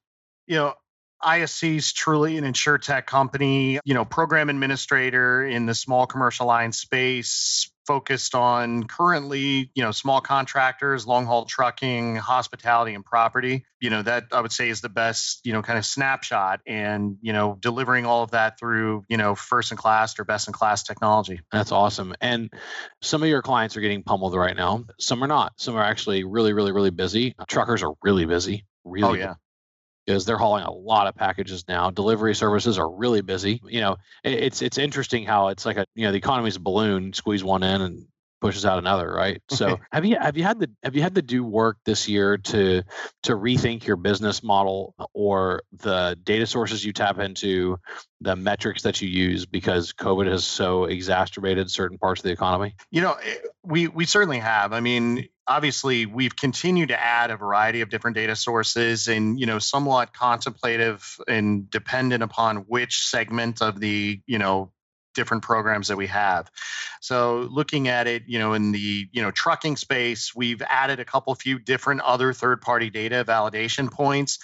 You 0.49 0.57
know, 0.57 0.75
ISC 1.23 1.77
is 1.77 1.93
truly 1.93 2.37
an 2.39 2.45
insure 2.45 2.79
tech 2.79 3.07
company. 3.07 3.79
You 3.85 3.95
know, 3.95 4.05
program 4.05 4.51
administrator 4.51 5.45
in 5.45 5.67
the 5.67 5.75
small 5.75 6.07
commercial 6.07 6.47
line 6.47 6.73
space, 6.73 7.71
focused 7.87 8.35
on 8.35 8.85
currently, 8.85 9.71
you 9.75 9.83
know, 9.83 9.93
small 9.93 10.21
contractors, 10.21 11.07
long 11.07 11.25
haul 11.25 11.47
trucking, 11.47 12.17
hospitality, 12.17 12.95
and 12.95 13.05
property. 13.05 13.65
You 13.81 13.91
know, 13.91 14.03
that 14.03 14.27
I 14.33 14.41
would 14.41 14.53
say 14.53 14.69
is 14.69 14.81
the 14.81 14.89
best, 14.89 15.41
you 15.45 15.53
know, 15.53 15.63
kind 15.63 15.79
of 15.79 15.87
snapshot 15.87 16.61
and, 16.67 17.17
you 17.23 17.33
know, 17.33 17.57
delivering 17.59 18.05
all 18.05 18.23
of 18.23 18.33
that 18.33 18.59
through, 18.59 19.05
you 19.09 19.17
know, 19.17 19.35
first 19.35 19.71
in 19.71 19.79
class 19.79 20.19
or 20.19 20.25
best 20.25 20.49
in 20.49 20.53
class 20.53 20.83
technology. 20.83 21.41
That's 21.51 21.73
awesome. 21.73 22.15
And 22.21 22.53
some 23.01 23.23
of 23.23 23.29
your 23.29 23.41
clients 23.41 23.77
are 23.77 23.81
getting 23.81 24.03
pummeled 24.03 24.35
right 24.35 24.57
now. 24.57 24.85
Some 25.01 25.25
are 25.25 25.29
not. 25.29 25.55
Some 25.57 25.77
are 25.77 25.85
actually 25.85 26.25
really, 26.25 26.53
really, 26.53 26.73
really 26.73 26.91
busy. 26.91 27.35
Truckers 27.49 27.83
are 27.83 27.95
really 28.03 28.27
busy. 28.27 28.65
Oh, 28.85 28.91
really. 28.91 29.23
Oh, 29.23 29.25
yeah 29.25 29.35
because 30.09 30.25
they're 30.25 30.39
hauling 30.39 30.65
a 30.65 30.73
lot 30.73 31.07
of 31.07 31.15
packages 31.15 31.67
now. 31.69 31.91
Delivery 31.91 32.35
services 32.35 32.79
are 32.79 32.91
really 32.91 33.21
busy. 33.21 33.61
You 33.67 33.83
know, 33.83 33.97
it's 34.25 34.63
it's 34.63 34.79
interesting 34.79 35.27
how 35.27 35.49
it's 35.49 35.67
like 35.67 35.77
a 35.77 35.85
you 35.95 36.07
know 36.07 36.13
the 36.13 36.17
economy's 36.17 36.57
a 36.57 36.61
balloon, 36.61 37.13
squeeze 37.13 37.45
one 37.45 37.63
in 37.63 37.83
and 37.83 38.07
pushes 38.41 38.65
out 38.65 38.79
another, 38.79 39.13
right? 39.13 39.43
So 39.51 39.79
have 39.93 40.07
you 40.07 40.17
have 40.19 40.39
you 40.39 40.45
had 40.45 40.61
the 40.61 40.71
have 40.83 40.97
you 40.97 41.03
had 41.03 41.17
to 41.17 41.23
do 41.23 41.45
work 41.45 41.77
this 41.85 42.09
year 42.09 42.39
to 42.39 42.85
to 43.25 43.33
rethink 43.37 43.85
your 43.85 43.97
business 43.97 44.43
model 44.43 44.95
or 45.13 45.63
the 45.73 46.17
data 46.23 46.47
sources 46.47 46.83
you 46.83 46.95
tap 46.95 47.19
into, 47.19 47.79
the 48.23 48.35
metrics 48.35 48.85
that 48.85 49.03
you 49.03 49.11
use 49.11 49.45
because 49.45 49.93
COVID 49.93 50.31
has 50.31 50.47
so 50.47 50.85
exacerbated 50.85 51.71
certain 51.71 51.99
parts 51.99 52.21
of 52.21 52.25
the 52.25 52.33
economy? 52.33 52.77
You 52.91 53.03
know, 53.03 53.13
eh, 53.13 53.37
we 53.63 53.89
we 53.89 54.07
certainly 54.07 54.39
have. 54.39 54.73
I 54.73 54.81
mean, 54.81 55.29
obviously 55.49 56.07
we've 56.07 56.37
continued 56.37 56.91
to 56.91 57.01
add 57.01 57.31
a 57.31 57.37
variety 57.37 57.81
of 57.81 57.89
different 57.89 58.17
data 58.17 58.37
sources 58.37 59.09
and 59.09 59.41
you 59.41 59.47
know 59.47 59.59
somewhat 59.59 60.13
contemplative 60.13 61.19
and 61.27 61.71
dependent 61.71 62.23
upon 62.23 62.59
which 62.59 63.07
segment 63.07 63.63
of 63.63 63.81
the 63.81 64.21
you 64.27 64.39
know 64.39 64.71
different 65.19 65.43
programs 65.43 65.89
that 65.89 65.97
we 65.97 66.07
have. 66.07 66.49
So 67.01 67.49
looking 67.51 67.89
at 67.89 68.07
it, 68.07 68.23
you 68.29 68.39
know, 68.39 68.53
in 68.53 68.71
the, 68.71 69.09
you 69.11 69.21
know, 69.21 69.33
trucking 69.33 69.77
space, 69.77 70.33
we've 70.33 70.63
added 70.63 71.01
a 71.01 71.05
couple 71.05 71.35
few 71.35 71.59
different 71.59 72.03
other 72.03 72.33
third-party 72.33 72.91
data 72.91 73.25
validation 73.27 73.91
points. 73.91 74.39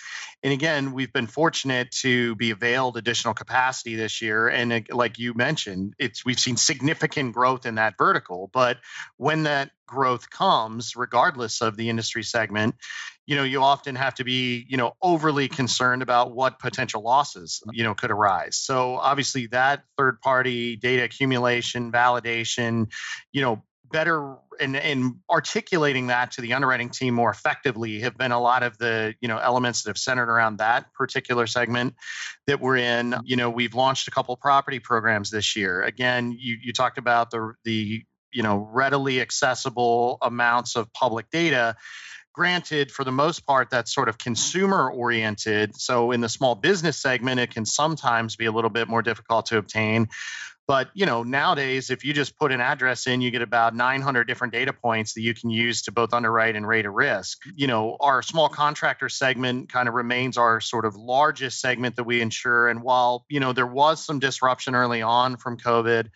And 0.45 0.53
again, 0.53 0.93
we've 0.93 1.13
been 1.13 1.27
fortunate 1.27 1.91
to 2.03 2.37
be 2.37 2.51
availed 2.51 2.99
additional 2.99 3.33
capacity 3.33 3.97
this 3.97 4.21
year. 4.21 4.47
And 4.47 4.87
like 4.91 5.19
you 5.19 5.33
mentioned, 5.33 5.95
it's 5.99 6.23
we've 6.23 6.39
seen 6.39 6.59
significant 6.59 7.35
growth 7.35 7.65
in 7.65 7.77
that 7.77 7.95
vertical, 7.97 8.51
but 8.53 8.77
when 9.17 9.45
that 9.45 9.71
growth 9.87 10.29
comes 10.29 10.97
regardless 10.97 11.63
of 11.63 11.77
the 11.77 11.89
industry 11.89 12.23
segment 12.23 12.75
you 13.27 13.37
know 13.37 13.43
you 13.43 13.63
often 13.63 13.95
have 13.95 14.15
to 14.15 14.25
be 14.25 14.65
you 14.69 14.77
know 14.77 14.93
overly 15.03 15.49
concerned 15.49 16.03
about 16.03 16.35
what 16.35 16.59
potential 16.59 17.03
losses 17.03 17.63
you 17.73 17.85
know 17.85 17.95
could 17.95 18.11
arise. 18.11 18.57
So 18.57 18.97
obviously 18.97 19.47
that 19.49 19.85
third 19.97 20.21
party 20.21 20.77
data 20.77 21.05
accumulation 21.05 21.93
validation 21.93 22.91
you 23.33 23.43
know 23.43 23.63
better 23.95 24.35
in, 24.59 24.75
and 24.75 25.15
articulating 25.31 26.09
that 26.09 26.33
to 26.33 26.41
the 26.41 26.53
underwriting 26.53 26.91
team 26.91 27.15
more 27.15 27.31
effectively 27.31 28.01
have 28.01 28.19
been 28.19 28.33
a 28.33 28.41
lot 28.41 28.65
of 28.65 28.77
the 28.77 29.15
you 29.21 29.29
know 29.29 29.39
elements 29.39 29.83
that 29.83 29.91
have 29.91 29.99
centered 29.99 30.29
around 30.29 30.57
that 30.59 30.93
particular 30.95 31.47
segment 31.47 31.95
that 32.49 32.61
we're 32.61 32.77
in. 32.77 33.15
You 33.25 33.37
know 33.37 33.51
we've 33.51 33.75
launched 33.75 34.09
a 34.09 34.11
couple 34.11 34.37
property 34.37 34.81
programs 34.81 35.31
this 35.31 35.55
year. 35.55 35.81
Again 35.83 36.37
you 36.37 36.59
you 36.61 36.73
talked 36.73 36.99
about 36.99 37.31
the 37.31 37.55
the 37.65 38.03
you 38.33 38.43
know 38.43 38.69
readily 38.73 39.21
accessible 39.21 40.19
amounts 40.21 40.75
of 40.75 40.93
public 40.93 41.31
data. 41.31 41.77
Granted 42.33 42.91
for 42.91 43.05
the 43.05 43.13
most 43.13 43.47
part 43.47 43.71
that's 43.71 43.95
sort 43.95 44.09
of 44.09 44.19
consumer 44.19 44.91
oriented 44.91 45.77
so 45.77 46.11
in 46.11 46.21
the 46.21 46.29
small 46.29 46.57
business 46.57 47.01
segment 47.01 47.39
it 47.39 47.55
can 47.55 47.65
sometimes 47.65 48.35
be 48.35 48.47
a 48.47 48.51
little 48.51 48.71
bit 48.71 48.89
more 48.89 49.03
difficult 49.03 49.47
to 49.47 49.57
obtain 49.57 50.09
but 50.67 50.91
you 50.95 51.07
know 51.07 51.23
nowadays 51.23 51.91
if 51.91 52.05
you 52.05 52.13
just 52.13 52.39
put 52.39 52.53
an 52.53 52.61
address 52.61 53.07
in 53.07 53.21
you 53.21 53.31
get 53.31 53.43
about 53.43 53.75
900 53.75 54.25
different 54.25 54.53
data 54.53 54.73
points 54.73 55.15
that 55.15 55.23
you 55.23 55.35
can 55.35 55.51
use 55.51 55.83
to 55.83 55.93
both 55.93 56.13
underwrite 56.13 56.57
and 56.57 56.67
rate 56.67 56.87
a 56.87 56.91
risk. 56.91 57.43
You 57.55 57.67
know 57.67 57.97
our 58.01 58.23
small 58.23 58.49
contractor 58.49 59.09
segment 59.09 59.69
kind 59.69 59.89
of 59.89 59.95
remains 59.95 60.39
our 60.39 60.61
sort 60.61 60.85
of 60.85 60.97
largest 60.97 61.61
segment 61.61 61.97
that 61.97 62.05
we 62.05 62.21
insure. 62.21 62.69
And 62.69 62.83
while 62.83 63.25
you 63.29 63.41
know 63.41 63.53
there 63.53 63.67
was 63.67 64.05
some 64.05 64.19
disruption 64.19 64.75
early 64.75 65.03
on 65.03 65.37
from 65.37 65.57
covid 65.57 66.09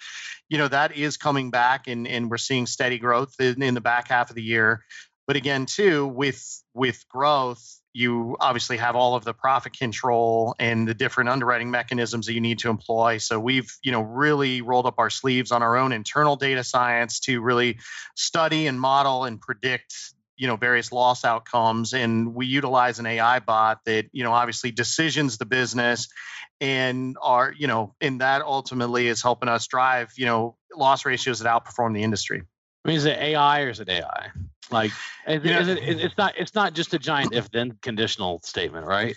you 0.49 0.59
know 0.59 0.69
that 0.69 0.97
is 0.97 1.17
coming 1.17 1.51
back 1.51 1.89
and, 1.89 2.07
and 2.07 2.31
we're 2.31 2.39
seeing 2.39 2.67
steady 2.67 2.99
growth 2.99 3.35
in, 3.39 3.63
in 3.63 3.75
the 3.75 3.81
back 3.81 4.09
half 4.09 4.31
of 4.31 4.37
the 4.37 4.43
year. 4.43 4.85
But 5.27 5.37
again, 5.37 5.67
too, 5.67 6.07
with 6.07 6.43
with 6.73 7.07
growth, 7.09 7.78
you 7.93 8.37
obviously 8.39 8.77
have 8.77 8.97
all 8.97 9.15
of 9.15 9.25
the 9.25 9.35
profit 9.35 9.77
control 9.77 10.55
and 10.59 10.87
the 10.87 10.95
different 10.95 11.31
underwriting 11.31 11.71
mechanisms 11.71 12.27
that 12.27 12.35
you 12.35 12.41
need 12.41 12.59
to 12.61 12.69
employ. 12.69 13.19
So 13.19 13.41
we've, 13.41 13.75
you 13.83 13.93
know, 13.93 14.03
really 14.03 14.61
rolled 14.61 14.87
up 14.87 14.97
our 14.99 15.11
sleeves 15.11 15.53
on 15.53 15.63
our 15.63 15.77
own 15.77 15.93
internal 15.93 16.37
data 16.37 16.63
science 16.65 17.21
to 17.21 17.41
really 17.41 17.79
study 18.15 18.67
and 18.67 18.81
model 18.81 19.25
and 19.25 19.41
predict 19.41 19.95
you 20.37 20.47
know 20.47 20.55
various 20.55 20.93
loss 20.93 21.25
outcomes 21.25 21.95
and 21.95 22.33
we 22.33 22.47
utilize 22.47 23.01
an 23.01 23.07
ai 23.07 23.41
bot 23.41 23.81
that 23.87 24.07
you 24.13 24.23
know 24.23 24.33
obviously 24.33 24.71
decisions 24.71 25.37
the 25.37 25.45
business 25.45 26.09
and 26.61 27.17
are 27.21 27.53
you 27.59 27.67
know 27.67 27.93
and 28.01 28.21
that 28.21 28.43
ultimately 28.43 29.09
is 29.09 29.21
helping 29.21 29.49
us 29.49 29.67
drive 29.67 30.13
you 30.17 30.27
know 30.27 30.57
loss 30.77 31.05
ratios 31.05 31.41
that 31.41 31.49
outperform 31.49 31.93
the 31.93 32.05
industry 32.05 32.45
I 32.85 32.89
mean, 32.89 32.97
is 32.97 33.05
it 33.05 33.19
AI 33.19 33.63
or 33.63 33.71
is 33.71 33.81
it 33.81 33.89
AI? 33.89 34.31
Like, 34.71 34.93
is, 35.27 35.45
you 35.45 35.53
know, 35.53 35.61
it, 35.61 36.01
it's 36.01 36.19
not 36.19 36.35
it's 36.37 36.55
not 36.55 36.75
just 36.75 36.95
a 36.95 36.99
giant 36.99 37.35
if 37.35 37.51
then 37.51 37.79
conditional 37.83 38.41
statement, 38.43 38.87
right? 38.87 39.17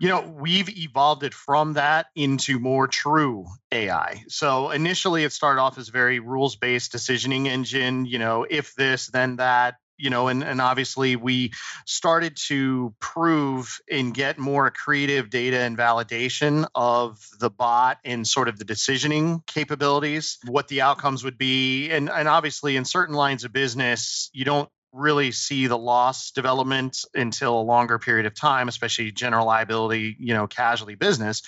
You 0.00 0.08
know, 0.08 0.20
we've 0.20 0.68
evolved 0.68 1.24
it 1.24 1.34
from 1.34 1.74
that 1.74 2.06
into 2.14 2.58
more 2.58 2.86
true 2.86 3.46
AI. 3.72 4.24
So 4.28 4.70
initially, 4.70 5.24
it 5.24 5.32
started 5.32 5.60
off 5.60 5.78
as 5.78 5.88
very 5.88 6.20
rules 6.20 6.56
based 6.56 6.92
decisioning 6.92 7.46
engine. 7.46 8.06
You 8.06 8.18
know, 8.18 8.46
if 8.48 8.74
this, 8.74 9.08
then 9.08 9.36
that, 9.36 9.76
you 9.98 10.10
know, 10.10 10.28
and, 10.28 10.44
and 10.44 10.60
obviously 10.60 11.16
we 11.16 11.52
started 11.84 12.36
to 12.46 12.94
prove 13.00 13.80
and 13.90 14.14
get 14.14 14.38
more 14.38 14.70
creative 14.70 15.28
data 15.28 15.58
and 15.58 15.76
validation 15.76 16.66
of 16.74 17.20
the 17.40 17.50
bot 17.50 17.98
and 18.04 18.26
sort 18.26 18.48
of 18.48 18.58
the 18.58 18.64
decisioning 18.64 19.44
capabilities, 19.46 20.38
what 20.46 20.68
the 20.68 20.82
outcomes 20.82 21.24
would 21.24 21.36
be. 21.36 21.90
And, 21.90 22.08
and 22.08 22.28
obviously, 22.28 22.76
in 22.76 22.84
certain 22.84 23.16
lines 23.16 23.44
of 23.44 23.52
business, 23.52 24.30
you 24.32 24.44
don't 24.44 24.70
really 24.92 25.32
see 25.32 25.66
the 25.66 25.78
loss 25.78 26.30
development 26.30 26.98
until 27.14 27.60
a 27.60 27.62
longer 27.62 27.98
period 27.98 28.26
of 28.26 28.34
time 28.34 28.68
especially 28.68 29.12
general 29.12 29.46
liability 29.46 30.16
you 30.18 30.34
know 30.34 30.46
casualty 30.46 30.94
business. 30.94 31.42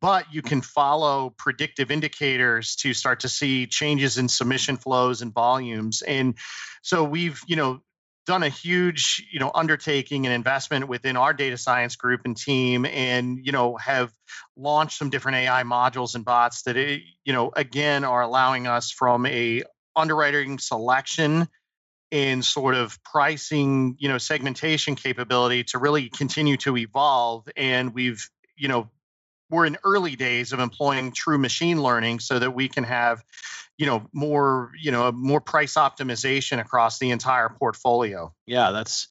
But 0.00 0.32
you 0.32 0.40
can 0.40 0.62
follow 0.62 1.30
predictive 1.36 1.90
indicators 1.90 2.76
to 2.76 2.94
start 2.94 3.20
to 3.20 3.28
see 3.28 3.66
changes 3.66 4.16
in 4.16 4.28
submission 4.28 4.78
flows 4.78 5.20
and 5.20 5.32
volumes. 5.32 6.00
And 6.00 6.36
so 6.82 7.04
we've 7.04 7.40
you 7.46 7.56
know 7.56 7.82
done 8.26 8.42
a 8.42 8.48
huge 8.48 9.26
you 9.32 9.40
know 9.40 9.50
undertaking 9.54 10.26
and 10.26 10.34
investment 10.34 10.88
within 10.88 11.16
our 11.16 11.32
data 11.32 11.56
science 11.56 11.96
group 11.96 12.22
and 12.24 12.36
team 12.36 12.84
and 12.84 13.38
you 13.44 13.52
know 13.52 13.76
have 13.76 14.12
launched 14.56 14.98
some 14.98 15.10
different 15.10 15.36
ai 15.36 15.62
modules 15.62 16.14
and 16.14 16.24
bots 16.24 16.62
that 16.62 16.76
it, 16.76 17.00
you 17.24 17.32
know 17.32 17.50
again 17.56 18.04
are 18.04 18.22
allowing 18.22 18.66
us 18.66 18.90
from 18.90 19.26
a 19.26 19.62
underwriting 19.96 20.58
selection 20.58 21.48
and 22.12 22.44
sort 22.44 22.74
of 22.74 23.02
pricing 23.04 23.96
you 23.98 24.08
know 24.08 24.18
segmentation 24.18 24.94
capability 24.94 25.64
to 25.64 25.78
really 25.78 26.08
continue 26.08 26.56
to 26.58 26.76
evolve. 26.76 27.48
And 27.56 27.94
we've 27.94 28.28
you 28.56 28.68
know 28.68 28.90
we're 29.50 29.66
in 29.66 29.76
early 29.84 30.16
days 30.16 30.52
of 30.52 30.60
employing 30.60 31.12
true 31.12 31.38
machine 31.38 31.82
learning 31.82 32.20
so 32.20 32.38
that 32.38 32.52
we 32.52 32.68
can 32.68 32.84
have 32.84 33.22
you 33.76 33.86
know 33.86 34.06
more 34.12 34.70
you 34.78 34.90
know 34.90 35.10
more 35.10 35.40
price 35.40 35.74
optimization 35.74 36.60
across 36.60 36.98
the 36.98 37.10
entire 37.10 37.48
portfolio. 37.48 38.32
Yeah 38.46 38.70
that's 38.72 39.08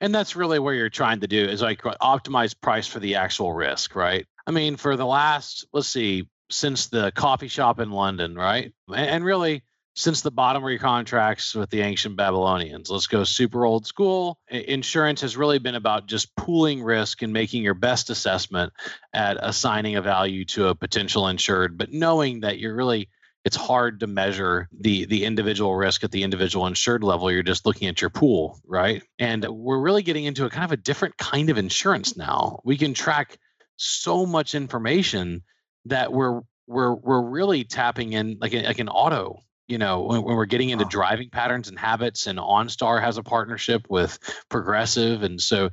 and 0.00 0.14
that's 0.14 0.36
really 0.36 0.58
what 0.58 0.70
you're 0.70 0.88
trying 0.88 1.20
to 1.20 1.26
do 1.26 1.44
is 1.44 1.60
like 1.60 1.82
optimize 1.82 2.54
price 2.58 2.86
for 2.86 3.00
the 3.00 3.16
actual 3.16 3.52
risk 3.52 3.94
right? 3.94 4.26
I 4.46 4.50
mean 4.50 4.76
for 4.76 4.96
the 4.96 5.06
last 5.06 5.66
let's 5.72 5.88
see 5.88 6.28
since 6.50 6.88
the 6.88 7.10
coffee 7.12 7.48
shop 7.48 7.80
in 7.80 7.90
london 7.90 8.34
right? 8.34 8.72
And 8.94 9.24
really 9.24 9.62
since 9.94 10.22
the 10.22 10.30
Bottomry 10.30 10.78
contracts 10.78 11.54
with 11.54 11.70
the 11.70 11.82
ancient 11.82 12.16
Babylonians. 12.16 12.90
Let's 12.90 13.06
go 13.06 13.24
super 13.24 13.64
old 13.64 13.86
school. 13.86 14.38
Insurance 14.48 15.20
has 15.20 15.36
really 15.36 15.58
been 15.58 15.74
about 15.74 16.06
just 16.06 16.34
pooling 16.34 16.82
risk 16.82 17.22
and 17.22 17.32
making 17.32 17.62
your 17.62 17.74
best 17.74 18.10
assessment 18.10 18.72
at 19.12 19.36
assigning 19.40 19.96
a 19.96 20.02
value 20.02 20.44
to 20.46 20.68
a 20.68 20.74
potential 20.74 21.28
insured, 21.28 21.76
but 21.76 21.92
knowing 21.92 22.40
that 22.40 22.58
you're 22.58 22.74
really 22.74 23.08
it's 23.44 23.56
hard 23.56 24.00
to 24.00 24.06
measure 24.06 24.68
the 24.78 25.04
the 25.06 25.24
individual 25.24 25.74
risk 25.74 26.04
at 26.04 26.12
the 26.12 26.22
individual 26.22 26.66
insured 26.66 27.02
level 27.02 27.30
you're 27.30 27.42
just 27.42 27.66
looking 27.66 27.88
at 27.88 28.00
your 28.00 28.10
pool 28.10 28.60
right 28.64 29.02
and 29.18 29.44
we're 29.44 29.80
really 29.80 30.02
getting 30.02 30.24
into 30.24 30.44
a 30.44 30.50
kind 30.50 30.64
of 30.64 30.72
a 30.72 30.76
different 30.76 31.16
kind 31.16 31.50
of 31.50 31.58
insurance 31.58 32.16
now 32.16 32.60
we 32.64 32.76
can 32.76 32.94
track 32.94 33.36
so 33.76 34.24
much 34.26 34.54
information 34.54 35.42
that 35.86 36.12
we're 36.12 36.40
we're 36.66 36.94
we're 36.94 37.22
really 37.22 37.64
tapping 37.64 38.12
in 38.12 38.38
like 38.40 38.54
a, 38.54 38.62
like 38.62 38.78
an 38.78 38.88
auto 38.88 39.40
you 39.68 39.78
know 39.78 40.02
when, 40.02 40.22
when 40.22 40.36
we're 40.36 40.46
getting 40.46 40.70
into 40.70 40.84
driving 40.84 41.30
patterns 41.30 41.68
and 41.68 41.78
habits 41.78 42.26
and 42.26 42.38
OnStar 42.38 43.00
has 43.00 43.16
a 43.16 43.22
partnership 43.22 43.86
with 43.88 44.18
Progressive 44.48 45.22
and 45.22 45.40
so 45.40 45.70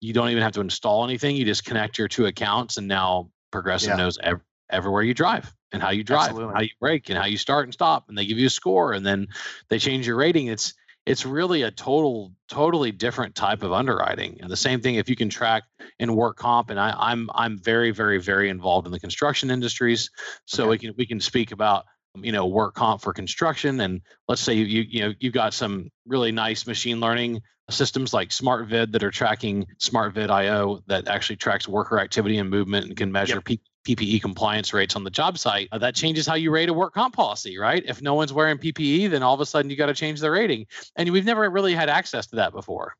you 0.00 0.12
don't 0.12 0.30
even 0.30 0.42
have 0.42 0.52
to 0.52 0.60
install 0.60 1.04
anything 1.04 1.36
you 1.36 1.44
just 1.44 1.64
connect 1.64 1.98
your 1.98 2.08
two 2.08 2.26
accounts 2.26 2.76
and 2.76 2.88
now 2.88 3.30
Progressive 3.50 3.90
yeah. 3.90 3.96
knows 3.96 4.18
ev- 4.22 4.40
everywhere 4.70 5.02
you 5.02 5.14
drive 5.14 5.52
and 5.72 5.82
how 5.82 5.90
you 5.90 6.04
drive, 6.04 6.32
how 6.32 6.60
you 6.60 6.70
brake, 6.80 7.08
and 7.08 7.18
how 7.18 7.26
you 7.26 7.38
start 7.38 7.64
and 7.64 7.72
stop, 7.72 8.08
and 8.08 8.16
they 8.16 8.26
give 8.26 8.38
you 8.38 8.46
a 8.46 8.50
score, 8.50 8.92
and 8.92 9.04
then 9.04 9.28
they 9.68 9.78
change 9.78 10.06
your 10.06 10.16
rating. 10.16 10.46
It's 10.46 10.74
it's 11.04 11.26
really 11.26 11.62
a 11.62 11.70
total 11.70 12.32
totally 12.48 12.92
different 12.92 13.34
type 13.34 13.62
of 13.62 13.72
underwriting. 13.72 14.38
And 14.40 14.50
the 14.50 14.56
same 14.56 14.80
thing 14.80 14.96
if 14.96 15.08
you 15.08 15.16
can 15.16 15.30
track 15.30 15.64
in 15.98 16.14
work 16.14 16.36
comp, 16.36 16.70
and 16.70 16.78
I, 16.78 16.94
I'm 16.96 17.30
I'm 17.34 17.58
very 17.58 17.90
very 17.90 18.18
very 18.18 18.50
involved 18.50 18.86
in 18.86 18.92
the 18.92 19.00
construction 19.00 19.50
industries, 19.50 20.10
so 20.46 20.64
okay. 20.64 20.70
we 20.70 20.78
can 20.78 20.94
we 20.98 21.06
can 21.06 21.20
speak 21.20 21.52
about 21.52 21.84
you 22.16 22.32
know 22.32 22.46
work 22.46 22.74
comp 22.74 23.00
for 23.00 23.12
construction 23.12 23.80
and 23.80 24.02
let's 24.28 24.42
say 24.42 24.54
you 24.54 24.64
you, 24.88 25.00
know 25.02 25.14
you've 25.18 25.32
got 25.32 25.54
some 25.54 25.90
really 26.06 26.32
nice 26.32 26.66
machine 26.66 27.00
learning 27.00 27.40
systems 27.70 28.12
like 28.12 28.28
SmartVid 28.28 28.92
that 28.92 29.02
are 29.02 29.10
tracking 29.10 29.66
SmartVid 29.78 30.30
IO 30.30 30.82
that 30.88 31.08
actually 31.08 31.36
tracks 31.36 31.66
worker 31.66 31.98
activity 31.98 32.38
and 32.38 32.50
movement 32.50 32.86
and 32.86 32.96
can 32.96 33.10
measure 33.10 33.42
yep. 33.46 33.58
PPE 33.86 34.20
compliance 34.20 34.72
rates 34.72 34.94
on 34.94 35.04
the 35.04 35.10
job 35.10 35.38
site. 35.38 35.68
Uh, 35.72 35.78
that 35.78 35.94
changes 35.94 36.26
how 36.26 36.34
you 36.34 36.50
rate 36.50 36.68
a 36.68 36.72
work 36.72 36.94
comp 36.94 37.14
policy, 37.14 37.58
right? 37.58 37.82
If 37.86 38.00
no 38.00 38.14
one's 38.14 38.32
wearing 38.32 38.58
PPE, 38.58 39.10
then 39.10 39.22
all 39.22 39.34
of 39.34 39.40
a 39.40 39.46
sudden 39.46 39.70
you 39.70 39.76
got 39.76 39.86
to 39.86 39.94
change 39.94 40.20
the 40.20 40.30
rating. 40.30 40.66
And 40.94 41.10
we've 41.10 41.24
never 41.24 41.48
really 41.50 41.74
had 41.74 41.88
access 41.88 42.26
to 42.28 42.36
that 42.36 42.52
before. 42.52 42.94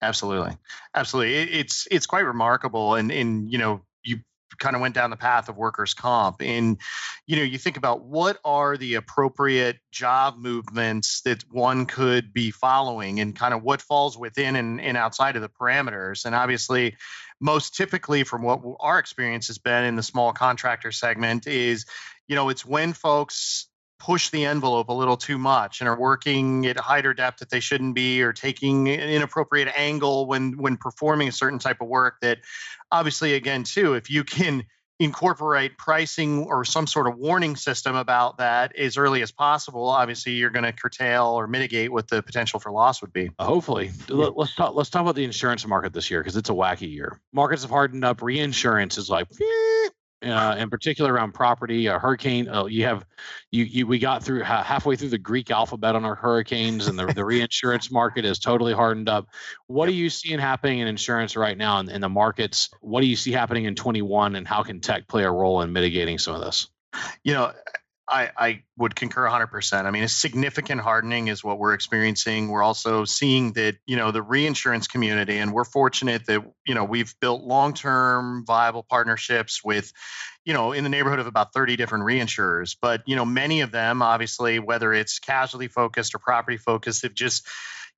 Absolutely, 0.00 0.56
absolutely. 0.94 1.34
It's 1.34 1.86
it's 1.90 2.06
quite 2.06 2.24
remarkable, 2.24 2.94
and 2.94 3.12
and 3.12 3.52
you 3.52 3.58
know 3.58 3.82
kind 4.58 4.74
of 4.76 4.82
went 4.82 4.94
down 4.94 5.10
the 5.10 5.16
path 5.16 5.48
of 5.48 5.56
workers 5.56 5.94
comp 5.94 6.36
and 6.40 6.78
you 7.26 7.36
know 7.36 7.42
you 7.42 7.58
think 7.58 7.76
about 7.76 8.04
what 8.04 8.38
are 8.44 8.76
the 8.76 8.94
appropriate 8.94 9.78
job 9.90 10.36
movements 10.38 11.20
that 11.22 11.42
one 11.50 11.86
could 11.86 12.32
be 12.32 12.50
following 12.50 13.20
and 13.20 13.36
kind 13.36 13.54
of 13.54 13.62
what 13.62 13.80
falls 13.80 14.18
within 14.18 14.56
and, 14.56 14.80
and 14.80 14.96
outside 14.96 15.36
of 15.36 15.42
the 15.42 15.48
parameters 15.48 16.24
and 16.24 16.34
obviously 16.34 16.96
most 17.40 17.74
typically 17.74 18.24
from 18.24 18.42
what 18.42 18.60
our 18.80 18.98
experience 18.98 19.46
has 19.46 19.58
been 19.58 19.84
in 19.84 19.96
the 19.96 20.02
small 20.02 20.32
contractor 20.32 20.92
segment 20.92 21.46
is 21.46 21.86
you 22.28 22.36
know 22.36 22.48
it's 22.48 22.64
when 22.64 22.92
folks 22.92 23.68
push 24.02 24.30
the 24.30 24.44
envelope 24.44 24.88
a 24.88 24.92
little 24.92 25.16
too 25.16 25.38
much 25.38 25.80
and 25.80 25.88
are 25.88 25.98
working 25.98 26.66
at 26.66 26.76
height 26.76 27.04
depth 27.16 27.38
that 27.38 27.50
they 27.50 27.60
shouldn't 27.60 27.94
be 27.94 28.20
or 28.20 28.32
taking 28.32 28.88
an 28.88 29.08
inappropriate 29.08 29.68
angle 29.76 30.26
when 30.26 30.58
when 30.58 30.76
performing 30.76 31.28
a 31.28 31.32
certain 31.32 31.60
type 31.60 31.80
of 31.80 31.86
work 31.86 32.16
that 32.20 32.38
obviously 32.90 33.34
again 33.34 33.62
too 33.62 33.94
if 33.94 34.10
you 34.10 34.24
can 34.24 34.64
incorporate 34.98 35.78
pricing 35.78 36.44
or 36.44 36.64
some 36.64 36.86
sort 36.86 37.06
of 37.06 37.16
warning 37.16 37.54
system 37.54 37.94
about 37.94 38.38
that 38.38 38.74
as 38.76 38.96
early 38.96 39.22
as 39.22 39.30
possible 39.30 39.88
obviously 39.88 40.32
you're 40.32 40.50
going 40.50 40.64
to 40.64 40.72
curtail 40.72 41.26
or 41.26 41.46
mitigate 41.46 41.92
what 41.92 42.08
the 42.08 42.22
potential 42.22 42.58
for 42.58 42.72
loss 42.72 43.02
would 43.02 43.12
be. 43.12 43.30
Hopefully. 43.38 43.92
Yeah. 44.08 44.30
let's 44.34 44.54
talk 44.54 44.74
let's 44.74 44.90
talk 44.90 45.02
about 45.02 45.14
the 45.14 45.24
insurance 45.24 45.64
market 45.66 45.92
this 45.92 46.10
year 46.10 46.20
because 46.20 46.36
it's 46.36 46.50
a 46.50 46.54
wacky 46.54 46.92
year. 46.92 47.20
Markets 47.32 47.62
have 47.62 47.70
hardened 47.70 48.04
up. 48.04 48.20
Reinsurance 48.20 48.98
is 48.98 49.08
like 49.08 49.28
eh, 49.30 49.88
uh, 50.22 50.56
in 50.58 50.70
particular 50.70 51.12
around 51.12 51.32
property, 51.32 51.86
a 51.86 51.98
hurricane. 51.98 52.48
Uh, 52.48 52.66
you 52.66 52.84
have, 52.84 53.04
you, 53.50 53.64
you, 53.64 53.86
we 53.86 53.98
got 53.98 54.22
through 54.22 54.42
ha- 54.44 54.62
halfway 54.62 54.96
through 54.96 55.08
the 55.08 55.18
Greek 55.18 55.50
alphabet 55.50 55.96
on 55.96 56.04
our 56.04 56.14
hurricanes, 56.14 56.86
and 56.86 56.98
the, 56.98 57.06
the 57.06 57.24
reinsurance 57.24 57.90
market 57.90 58.24
is 58.24 58.38
totally 58.38 58.72
hardened 58.72 59.08
up. 59.08 59.28
What 59.66 59.88
are 59.88 59.92
you 59.92 60.10
seeing 60.10 60.38
happening 60.38 60.80
in 60.80 60.88
insurance 60.88 61.36
right 61.36 61.56
now 61.56 61.80
in, 61.80 61.90
in 61.90 62.00
the 62.00 62.08
markets? 62.08 62.70
What 62.80 63.00
do 63.00 63.06
you 63.06 63.16
see 63.16 63.32
happening 63.32 63.64
in 63.64 63.74
21, 63.74 64.36
and 64.36 64.46
how 64.46 64.62
can 64.62 64.80
tech 64.80 65.08
play 65.08 65.24
a 65.24 65.30
role 65.30 65.62
in 65.62 65.72
mitigating 65.72 66.18
some 66.18 66.34
of 66.34 66.40
this? 66.40 66.68
You 67.24 67.34
know, 67.34 67.52
I, 68.12 68.30
I, 68.36 68.62
would 68.76 68.94
concur 68.94 69.26
100%. 69.26 69.84
I 69.84 69.90
mean, 69.90 70.02
a 70.02 70.08
significant 70.08 70.80
hardening 70.80 71.28
is 71.28 71.42
what 71.42 71.58
we're 71.58 71.72
experiencing. 71.72 72.48
We're 72.48 72.62
also 72.62 73.04
seeing 73.04 73.52
that, 73.54 73.76
you 73.86 73.96
know, 73.96 74.10
the 74.10 74.22
reinsurance 74.22 74.86
community, 74.86 75.38
and 75.38 75.52
we're 75.52 75.64
fortunate 75.64 76.26
that, 76.26 76.42
you 76.66 76.74
know, 76.74 76.84
we've 76.84 77.14
built 77.20 77.42
long 77.42 77.74
term 77.74 78.44
viable 78.46 78.82
partnerships 78.82 79.64
with, 79.64 79.92
you 80.44 80.52
know, 80.52 80.72
in 80.72 80.84
the 80.84 80.90
neighborhood 80.90 81.20
of 81.20 81.26
about 81.26 81.54
30 81.54 81.76
different 81.76 82.04
reinsurers. 82.04 82.76
But, 82.80 83.02
you 83.06 83.16
know, 83.16 83.24
many 83.24 83.62
of 83.62 83.70
them, 83.70 84.02
obviously, 84.02 84.58
whether 84.58 84.92
it's 84.92 85.18
casualty 85.18 85.68
focused 85.68 86.14
or 86.14 86.18
property 86.18 86.58
focused, 86.58 87.02
have 87.02 87.14
just, 87.14 87.46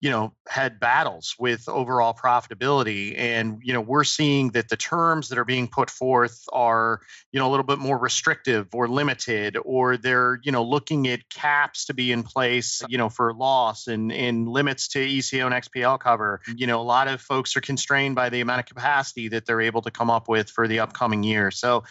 you 0.03 0.09
know 0.09 0.33
had 0.49 0.81
battles 0.81 1.33
with 1.39 1.69
overall 1.69 2.13
profitability. 2.13 3.17
And 3.17 3.61
you 3.63 3.71
know 3.71 3.79
we're 3.79 4.03
seeing 4.03 4.51
that 4.51 4.67
the 4.67 4.75
terms 4.75 5.29
that 5.29 5.37
are 5.37 5.45
being 5.45 5.69
put 5.69 5.89
forth 5.89 6.43
are 6.51 6.99
you 7.31 7.39
know 7.39 7.47
a 7.47 7.51
little 7.51 7.63
bit 7.63 7.79
more 7.79 7.97
restrictive 7.97 8.67
or 8.73 8.89
limited 8.89 9.55
or 9.63 9.95
they're 9.95 10.41
you 10.43 10.51
know 10.51 10.63
looking 10.63 11.07
at 11.07 11.29
caps 11.29 11.85
to 11.85 11.93
be 11.93 12.11
in 12.11 12.23
place 12.23 12.83
you 12.89 12.97
know 12.97 13.07
for 13.07 13.33
loss 13.33 13.87
and 13.87 14.11
and 14.11 14.49
limits 14.49 14.89
to 14.89 14.99
ECO 14.99 15.45
and 15.45 15.55
XPL 15.55 15.97
cover. 16.01 16.41
You 16.53 16.67
know 16.67 16.81
a 16.81 16.83
lot 16.83 17.07
of 17.07 17.21
folks 17.21 17.55
are 17.55 17.61
constrained 17.61 18.15
by 18.15 18.27
the 18.27 18.41
amount 18.41 18.59
of 18.59 18.65
capacity 18.65 19.29
that 19.29 19.45
they're 19.45 19.61
able 19.61 19.83
to 19.83 19.91
come 19.91 20.09
up 20.09 20.27
with 20.27 20.49
for 20.49 20.67
the 20.67 20.81
upcoming 20.81 21.23
year. 21.23 21.49
So 21.49 21.85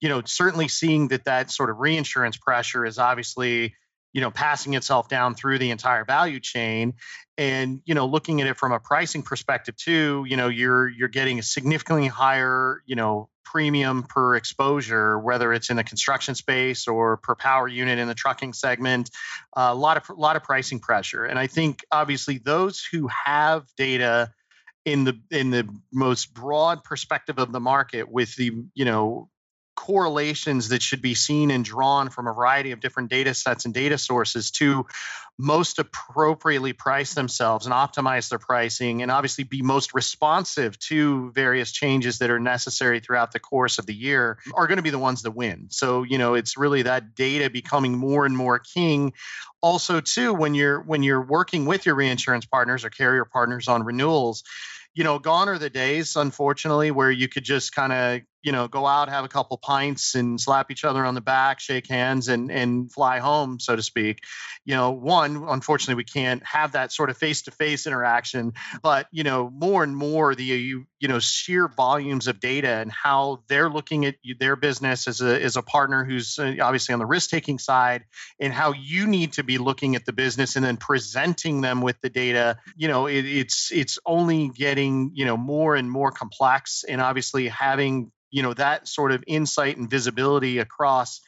you 0.00 0.08
know 0.08 0.22
certainly 0.24 0.68
seeing 0.68 1.08
that 1.08 1.24
that 1.24 1.50
sort 1.50 1.68
of 1.68 1.76
reinsurance 1.80 2.38
pressure 2.38 2.86
is 2.86 2.98
obviously 2.98 3.74
you 4.12 4.20
know 4.20 4.30
passing 4.30 4.74
itself 4.74 5.08
down 5.08 5.34
through 5.34 5.58
the 5.58 5.70
entire 5.70 6.04
value 6.04 6.40
chain 6.40 6.94
and 7.36 7.80
you 7.84 7.94
know 7.94 8.06
looking 8.06 8.40
at 8.40 8.46
it 8.46 8.56
from 8.56 8.72
a 8.72 8.80
pricing 8.80 9.22
perspective 9.22 9.76
too 9.76 10.24
you 10.28 10.36
know 10.36 10.48
you're 10.48 10.88
you're 10.88 11.08
getting 11.08 11.38
a 11.38 11.42
significantly 11.42 12.06
higher 12.06 12.82
you 12.86 12.96
know 12.96 13.28
premium 13.44 14.02
per 14.02 14.34
exposure 14.34 15.18
whether 15.18 15.52
it's 15.54 15.70
in 15.70 15.76
the 15.76 15.84
construction 15.84 16.34
space 16.34 16.86
or 16.86 17.16
per 17.16 17.34
power 17.34 17.66
unit 17.66 17.98
in 17.98 18.06
the 18.06 18.14
trucking 18.14 18.52
segment 18.52 19.10
uh, 19.56 19.70
a 19.70 19.74
lot 19.74 19.96
of 19.96 20.08
a 20.10 20.20
lot 20.20 20.36
of 20.36 20.42
pricing 20.42 20.78
pressure. 20.78 21.24
And 21.24 21.38
i 21.38 21.46
think 21.46 21.84
obviously 21.90 22.38
those 22.38 22.84
who 22.84 23.08
have 23.08 23.64
data 23.76 24.32
in 24.84 25.04
the 25.04 25.18
in 25.30 25.50
the 25.50 25.68
most 25.92 26.34
broad 26.34 26.84
perspective 26.84 27.38
of 27.38 27.52
the 27.52 27.60
market 27.60 28.10
with 28.10 28.34
the 28.36 28.52
you 28.74 28.84
know 28.84 29.28
correlations 29.78 30.70
that 30.70 30.82
should 30.82 31.00
be 31.00 31.14
seen 31.14 31.52
and 31.52 31.64
drawn 31.64 32.10
from 32.10 32.26
a 32.26 32.32
variety 32.32 32.72
of 32.72 32.80
different 32.80 33.10
data 33.10 33.32
sets 33.32 33.64
and 33.64 33.72
data 33.72 33.96
sources 33.96 34.50
to 34.50 34.84
most 35.38 35.78
appropriately 35.78 36.72
price 36.72 37.14
themselves 37.14 37.64
and 37.64 37.72
optimize 37.72 38.28
their 38.28 38.40
pricing 38.40 39.02
and 39.02 39.10
obviously 39.12 39.44
be 39.44 39.62
most 39.62 39.94
responsive 39.94 40.76
to 40.80 41.30
various 41.30 41.70
changes 41.70 42.18
that 42.18 42.28
are 42.28 42.40
necessary 42.40 42.98
throughout 42.98 43.30
the 43.30 43.38
course 43.38 43.78
of 43.78 43.86
the 43.86 43.94
year 43.94 44.40
are 44.52 44.66
going 44.66 44.78
to 44.78 44.82
be 44.82 44.90
the 44.90 44.98
ones 44.98 45.22
that 45.22 45.30
win. 45.30 45.68
So, 45.70 46.02
you 46.02 46.18
know, 46.18 46.34
it's 46.34 46.56
really 46.56 46.82
that 46.82 47.14
data 47.14 47.48
becoming 47.48 47.96
more 47.96 48.26
and 48.26 48.36
more 48.36 48.58
king 48.58 49.12
also 49.62 50.00
too 50.00 50.34
when 50.34 50.54
you're 50.54 50.80
when 50.80 51.04
you're 51.04 51.22
working 51.22 51.66
with 51.66 51.86
your 51.86 51.94
reinsurance 51.94 52.46
partners 52.46 52.84
or 52.84 52.90
carrier 52.90 53.24
partners 53.24 53.68
on 53.68 53.84
renewals 53.84 54.42
you 54.98 55.04
know, 55.04 55.20
gone 55.20 55.48
are 55.48 55.58
the 55.58 55.70
days, 55.70 56.16
unfortunately, 56.16 56.90
where 56.90 57.10
you 57.10 57.28
could 57.28 57.44
just 57.44 57.72
kind 57.72 57.92
of 57.92 58.22
you 58.42 58.52
know 58.52 58.68
go 58.68 58.86
out 58.86 59.08
have 59.08 59.24
a 59.24 59.28
couple 59.28 59.56
pints 59.56 60.14
and 60.14 60.40
slap 60.40 60.70
each 60.70 60.84
other 60.84 61.04
on 61.04 61.14
the 61.14 61.20
back 61.20 61.60
shake 61.60 61.88
hands 61.88 62.28
and 62.28 62.50
and 62.50 62.92
fly 62.92 63.18
home 63.18 63.58
so 63.60 63.76
to 63.76 63.82
speak. 63.82 64.20
You 64.64 64.74
know 64.74 64.92
one 64.92 65.44
unfortunately 65.48 65.96
we 65.96 66.04
can't 66.04 66.44
have 66.44 66.72
that 66.72 66.92
sort 66.92 67.10
of 67.10 67.16
face 67.16 67.42
to 67.42 67.50
face 67.50 67.86
interaction 67.86 68.52
but 68.82 69.06
you 69.10 69.24
know 69.24 69.50
more 69.50 69.82
and 69.82 69.96
more 69.96 70.34
the 70.34 70.44
you, 70.44 70.86
you 71.00 71.08
know 71.08 71.18
sheer 71.18 71.68
volumes 71.68 72.26
of 72.26 72.40
data 72.40 72.68
and 72.68 72.92
how 72.92 73.42
they're 73.48 73.70
looking 73.70 74.06
at 74.06 74.16
their 74.38 74.56
business 74.56 75.08
as 75.08 75.20
a 75.20 75.42
as 75.42 75.56
a 75.56 75.62
partner 75.62 76.04
who's 76.04 76.38
uh, 76.38 76.54
obviously 76.60 76.92
on 76.92 76.98
the 76.98 77.06
risk 77.06 77.30
taking 77.30 77.58
side 77.58 78.04
and 78.40 78.52
how 78.52 78.72
you 78.72 79.06
need 79.06 79.32
to 79.34 79.42
be 79.42 79.58
looking 79.58 79.96
at 79.96 80.04
the 80.04 80.12
business 80.12 80.56
and 80.56 80.64
then 80.64 80.76
presenting 80.76 81.60
them 81.60 81.80
with 81.80 82.00
the 82.00 82.10
data. 82.10 82.58
You 82.76 82.88
know 82.88 83.06
it, 83.06 83.24
it's 83.24 83.70
it's 83.72 83.98
only 84.06 84.48
getting 84.48 85.12
you 85.14 85.24
know 85.24 85.36
more 85.36 85.76
and 85.76 85.90
more 85.90 86.10
complex 86.10 86.84
and 86.88 87.00
obviously 87.00 87.48
having 87.48 88.12
you 88.30 88.42
know 88.42 88.54
that 88.54 88.88
sort 88.88 89.12
of 89.12 89.24
insight 89.26 89.76
and 89.76 89.90
visibility 89.90 90.58
across 90.58 91.20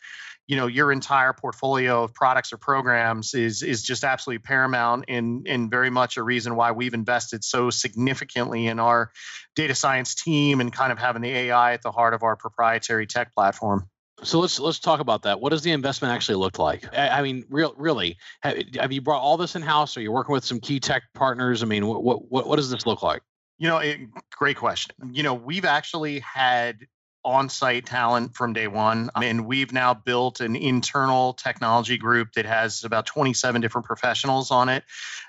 you 0.51 0.57
know 0.57 0.67
your 0.67 0.91
entire 0.91 1.33
portfolio 1.33 2.03
of 2.03 2.13
products 2.13 2.53
or 2.53 2.57
programs 2.57 3.35
is 3.35 3.63
is 3.63 3.85
just 3.85 4.03
absolutely 4.03 4.41
paramount 4.41 5.05
and 5.07 5.47
and 5.47 5.71
very 5.71 5.91
much 5.91 6.17
a 6.17 6.23
reason 6.23 6.57
why 6.57 6.73
we've 6.73 6.93
invested 6.93 7.45
so 7.45 7.71
significantly 7.71 8.67
in 8.67 8.81
our 8.81 9.13
data 9.55 9.77
science 9.77 10.17
team 10.17 10.61
and 10.61 10.73
kind 10.73 10.91
of 10.91 10.99
having 10.99 11.23
the 11.23 11.31
AI 11.31 11.73
at 11.75 11.83
the 11.83 11.93
heart 11.93 12.15
of 12.15 12.25
our 12.25 12.35
proprietary 12.35 13.07
tech 13.07 13.33
platform. 13.33 13.89
So 14.25 14.41
let's 14.41 14.59
let's 14.59 14.81
talk 14.81 14.99
about 14.99 15.23
that. 15.23 15.41
What 15.41 15.51
does 15.51 15.63
the 15.63 15.71
investment 15.71 16.13
actually 16.13 16.37
look 16.37 16.59
like? 16.59 16.85
I, 16.97 17.09
I 17.09 17.23
mean, 17.23 17.45
real 17.49 17.73
really, 17.79 18.19
have, 18.43 18.59
have, 18.79 18.93
you 18.93 19.01
brought 19.01 19.23
all 19.23 19.37
this 19.37 19.55
in 19.55 19.63
house? 19.63 19.97
Are 19.97 20.03
you 20.03 20.13
working 20.13 20.33
with 20.33 20.45
some 20.45 20.61
key 20.61 20.81
tech 20.81 21.05
partners? 21.15 21.63
I 21.63 21.67
mean, 21.67 21.87
what 21.87 22.03
what 22.03 22.47
what 22.47 22.57
does 22.57 22.71
this 22.71 22.87
look 22.87 23.03
like? 23.03 23.23
You 23.61 23.69
know, 23.69 23.79
it, 23.79 24.01
great 24.37 24.57
question. 24.57 24.97
You 25.13 25.23
know, 25.23 25.35
we've 25.35 25.67
actually 25.67 26.21
had 26.21 26.79
on-site 27.25 27.85
talent 27.85 28.35
from 28.35 28.55
day 28.55 28.67
one 28.67 29.11
um, 29.15 29.23
and 29.23 29.47
we've 29.47 29.73
now 29.73 29.93
built 29.93 30.41
an 30.41 30.57
internal 30.57 31.35
technology 31.35 31.99
group 31.99 32.33
that 32.33 32.47
has 32.47 32.83
about 32.83 33.05
27 33.05 33.61
different 33.61 33.87
professionals 33.87 34.51
on 34.51 34.71
it. 34.71 34.85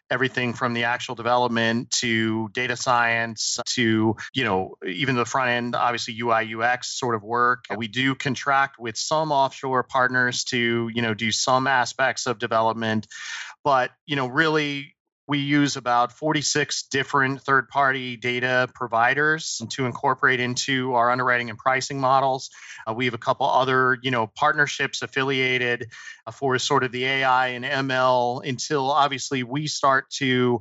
Everything 0.10 0.54
from 0.54 0.74
the 0.74 0.86
actual 0.86 1.16
development 1.16 1.92
to 1.92 2.48
data 2.54 2.78
science 2.78 3.60
uh, 3.60 3.64
to 3.66 4.16
you 4.34 4.44
know 4.46 4.76
even 4.88 5.16
the 5.16 5.26
front 5.26 5.50
end 5.50 5.76
obviously 5.76 6.18
ui 6.22 6.54
ux 6.56 6.98
sort 6.98 7.16
of 7.16 7.24
work. 7.24 7.66
We 7.76 7.90
do 7.90 8.16
contract 8.16 8.80
with 8.80 8.98
some 8.98 9.32
offshore 9.34 9.84
partners 9.84 10.46
to 10.46 10.90
you 10.94 11.02
know 11.02 11.14
do 11.14 11.32
some 11.32 11.68
aspects 11.68 12.26
of 12.26 12.40
development. 12.40 13.08
But 13.64 13.92
you 14.06 14.16
know 14.16 14.28
really 14.28 14.96
we 15.32 15.38
use 15.38 15.78
about 15.78 16.12
46 16.12 16.84
different 16.92 17.42
third 17.42 17.70
party 17.70 18.18
data 18.18 18.68
providers 18.76 19.62
to 19.70 19.86
incorporate 19.86 20.42
into 20.42 20.96
our 20.96 21.10
underwriting 21.10 21.50
and 21.50 21.58
pricing 21.58 22.02
models. 22.02 22.50
Uh, 22.86 22.94
we 22.94 23.06
have 23.06 23.14
a 23.14 23.18
couple 23.18 23.50
other, 23.50 23.98
you 24.02 24.12
know, 24.12 24.28
partnerships 24.28 25.02
affiliated 25.02 25.88
uh, 26.28 26.32
for 26.32 26.60
sort 26.60 26.84
of 26.84 26.92
the 26.92 27.06
AI 27.06 27.48
and 27.48 27.64
ML 27.64 28.46
until 28.46 28.92
obviously 28.92 29.42
we 29.44 29.68
start 29.68 30.10
to 30.10 30.60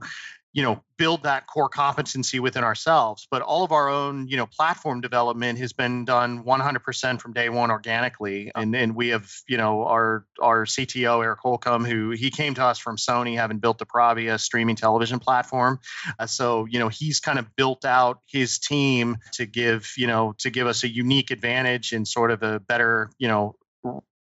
you 0.52 0.62
know 0.62 0.82
build 0.96 1.22
that 1.22 1.46
core 1.46 1.68
competency 1.68 2.40
within 2.40 2.64
ourselves. 2.64 3.26
But 3.30 3.42
all 3.42 3.64
of 3.64 3.72
our 3.72 3.88
own 3.88 4.28
you 4.28 4.36
know 4.36 4.46
platform 4.46 5.00
development 5.00 5.58
has 5.58 5.72
been 5.72 6.04
done 6.04 6.44
100% 6.44 7.20
from 7.20 7.32
day 7.32 7.48
one 7.48 7.70
organically. 7.70 8.50
And 8.54 8.74
and 8.74 8.94
we 8.94 9.08
have 9.08 9.30
you 9.48 9.56
know 9.56 9.84
our 9.84 10.26
our 10.40 10.64
cto 10.64 11.22
eric 11.22 11.40
holcomb 11.40 11.84
who 11.84 12.10
he 12.10 12.30
came 12.30 12.54
to 12.54 12.64
us 12.64 12.78
from 12.78 12.96
sony 12.96 13.36
having 13.36 13.58
built 13.58 13.78
the 13.78 13.86
Bravia 13.86 14.38
streaming 14.38 14.76
television 14.76 15.18
platform. 15.18 15.80
Uh, 16.18 16.26
so 16.26 16.66
you 16.66 16.78
know 16.78 16.88
he's 16.88 17.20
kind 17.20 17.38
of 17.38 17.54
built 17.56 17.84
out 17.84 18.20
his 18.26 18.58
team 18.58 19.18
to 19.32 19.46
give 19.46 19.92
you 19.96 20.06
know 20.06 20.34
to 20.38 20.50
give 20.50 20.66
us 20.66 20.84
a 20.84 20.88
unique 20.88 21.30
advantage 21.30 21.92
and 21.92 22.06
sort 22.06 22.30
of 22.30 22.42
a 22.42 22.60
better 22.60 23.10
you 23.18 23.28
know 23.28 23.56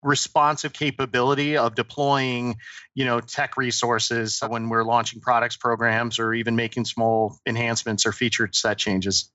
responsive 0.01 0.73
capability 0.73 1.57
of 1.57 1.75
deploying 1.75 2.55
you 2.95 3.05
know 3.05 3.19
tech 3.19 3.57
resources 3.57 4.39
when 4.47 4.69
we're 4.69 4.83
launching 4.83 5.19
products 5.19 5.57
programs 5.57 6.19
or 6.19 6.33
even 6.33 6.55
making 6.55 6.85
small 6.85 7.37
enhancements 7.45 8.05
or 8.05 8.11
feature 8.11 8.49
set 8.51 8.77
changes 8.77 9.31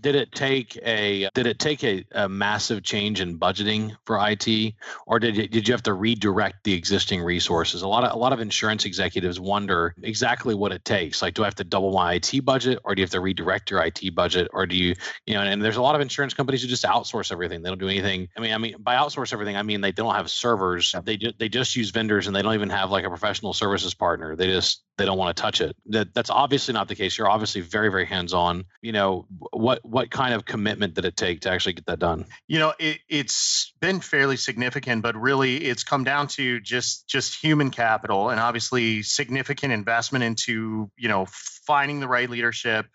did 0.00 0.16
it 0.16 0.32
take 0.32 0.76
a 0.82 1.28
did 1.34 1.46
it 1.46 1.58
take 1.58 1.84
a, 1.84 2.04
a, 2.12 2.28
massive 2.28 2.82
change 2.82 3.20
in 3.20 3.38
budgeting 3.38 3.96
for 4.04 4.18
IT, 4.20 4.74
or 5.06 5.20
did 5.20 5.36
you, 5.36 5.46
did 5.46 5.68
you 5.68 5.74
have 5.74 5.84
to 5.84 5.94
redirect 5.94 6.64
the 6.64 6.74
existing 6.74 7.22
resources? 7.22 7.82
A 7.82 7.88
lot 7.88 8.02
of 8.02 8.12
a 8.12 8.18
lot 8.18 8.32
of 8.32 8.40
insurance 8.40 8.84
executives 8.84 9.38
wonder 9.38 9.94
exactly 10.02 10.54
what 10.54 10.72
it 10.72 10.84
takes. 10.84 11.22
Like, 11.22 11.34
do 11.34 11.42
I 11.42 11.46
have 11.46 11.54
to 11.56 11.64
double 11.64 11.92
my 11.92 12.14
IT 12.14 12.44
budget, 12.44 12.80
or 12.84 12.94
do 12.94 13.00
you 13.00 13.04
have 13.04 13.12
to 13.12 13.20
redirect 13.20 13.70
your 13.70 13.84
IT 13.84 14.14
budget, 14.14 14.48
or 14.52 14.66
do 14.66 14.76
you 14.76 14.94
you 15.26 15.34
know? 15.34 15.42
And 15.42 15.62
there's 15.62 15.76
a 15.76 15.82
lot 15.82 15.94
of 15.94 16.00
insurance 16.00 16.34
companies 16.34 16.62
who 16.62 16.68
just 16.68 16.84
outsource 16.84 17.30
everything. 17.30 17.62
They 17.62 17.70
don't 17.70 17.78
do 17.78 17.88
anything. 17.88 18.28
I 18.36 18.40
mean, 18.40 18.52
I 18.52 18.58
mean 18.58 18.76
by 18.80 18.96
outsource 18.96 19.32
everything, 19.32 19.56
I 19.56 19.62
mean 19.62 19.80
they 19.80 19.92
don't 19.92 20.14
have 20.14 20.28
servers. 20.28 20.94
They 21.04 21.16
just 21.16 21.38
they 21.38 21.48
just 21.48 21.76
use 21.76 21.90
vendors, 21.90 22.26
and 22.26 22.34
they 22.34 22.42
don't 22.42 22.54
even 22.54 22.70
have 22.70 22.90
like 22.90 23.04
a 23.04 23.10
professional 23.10 23.52
services 23.52 23.94
partner. 23.94 24.34
They 24.34 24.48
just 24.48 24.82
they 24.96 25.04
don't 25.04 25.18
want 25.18 25.36
to 25.36 25.40
touch 25.40 25.60
it. 25.60 25.76
That 25.86 26.14
that's 26.14 26.30
obviously 26.30 26.74
not 26.74 26.88
the 26.88 26.96
case. 26.96 27.16
You're 27.16 27.30
obviously 27.30 27.60
very 27.60 27.90
very 27.90 28.06
hands 28.06 28.34
on. 28.34 28.64
You 28.82 28.92
know 28.92 29.26
what 29.52 29.83
what 29.84 30.10
kind 30.10 30.32
of 30.32 30.46
commitment 30.46 30.94
did 30.94 31.04
it 31.04 31.14
take 31.16 31.42
to 31.42 31.50
actually 31.50 31.74
get 31.74 31.86
that 31.86 31.98
done? 31.98 32.24
You 32.48 32.58
know, 32.58 32.72
it, 32.78 33.00
it's 33.08 33.72
been 33.80 34.00
fairly 34.00 34.36
significant, 34.36 35.02
but 35.02 35.14
really 35.14 35.56
it's 35.56 35.84
come 35.84 36.04
down 36.04 36.28
to 36.28 36.58
just 36.60 37.06
just 37.06 37.34
human 37.40 37.70
capital 37.70 38.30
and 38.30 38.40
obviously 38.40 39.02
significant 39.02 39.72
investment 39.72 40.24
into 40.24 40.90
you 40.96 41.08
know 41.08 41.26
finding 41.66 42.00
the 42.00 42.08
right 42.08 42.30
leadership, 42.30 42.86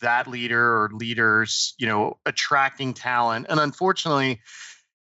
that 0.00 0.26
leader 0.26 0.60
or 0.60 0.90
leaders, 0.92 1.74
you 1.78 1.86
know, 1.86 2.18
attracting 2.26 2.94
talent, 2.94 3.46
and 3.48 3.60
unfortunately 3.60 4.40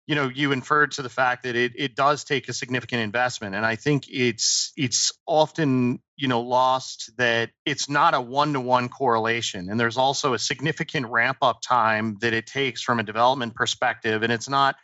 you 0.07 0.15
know 0.15 0.29
you 0.29 0.51
inferred 0.51 0.91
to 0.93 1.01
the 1.01 1.09
fact 1.09 1.43
that 1.43 1.55
it, 1.55 1.73
it 1.75 1.95
does 1.95 2.23
take 2.23 2.47
a 2.47 2.53
significant 2.53 3.01
investment. 3.01 3.55
And 3.55 3.65
i 3.65 3.75
think 3.75 4.05
it's 4.09 4.71
it's 4.77 5.11
often 5.25 5.99
you 6.15 6.27
know 6.27 6.41
lost 6.41 7.11
that 7.17 7.49
it's 7.65 7.89
not 7.89 8.13
a 8.13 8.21
one-to-one 8.21 8.89
correlation. 8.89 9.69
And 9.69 9.79
there's 9.79 9.97
also 9.97 10.33
a 10.33 10.39
significant 10.39 11.07
ramp 11.07 11.37
up 11.41 11.61
time 11.61 12.17
that 12.21 12.33
it 12.33 12.47
takes 12.47 12.81
from 12.81 12.99
a 12.99 13.03
development 13.03 13.55
perspective. 13.55 14.23
And 14.23 14.31
it's 14.31 14.49
not 14.49 14.75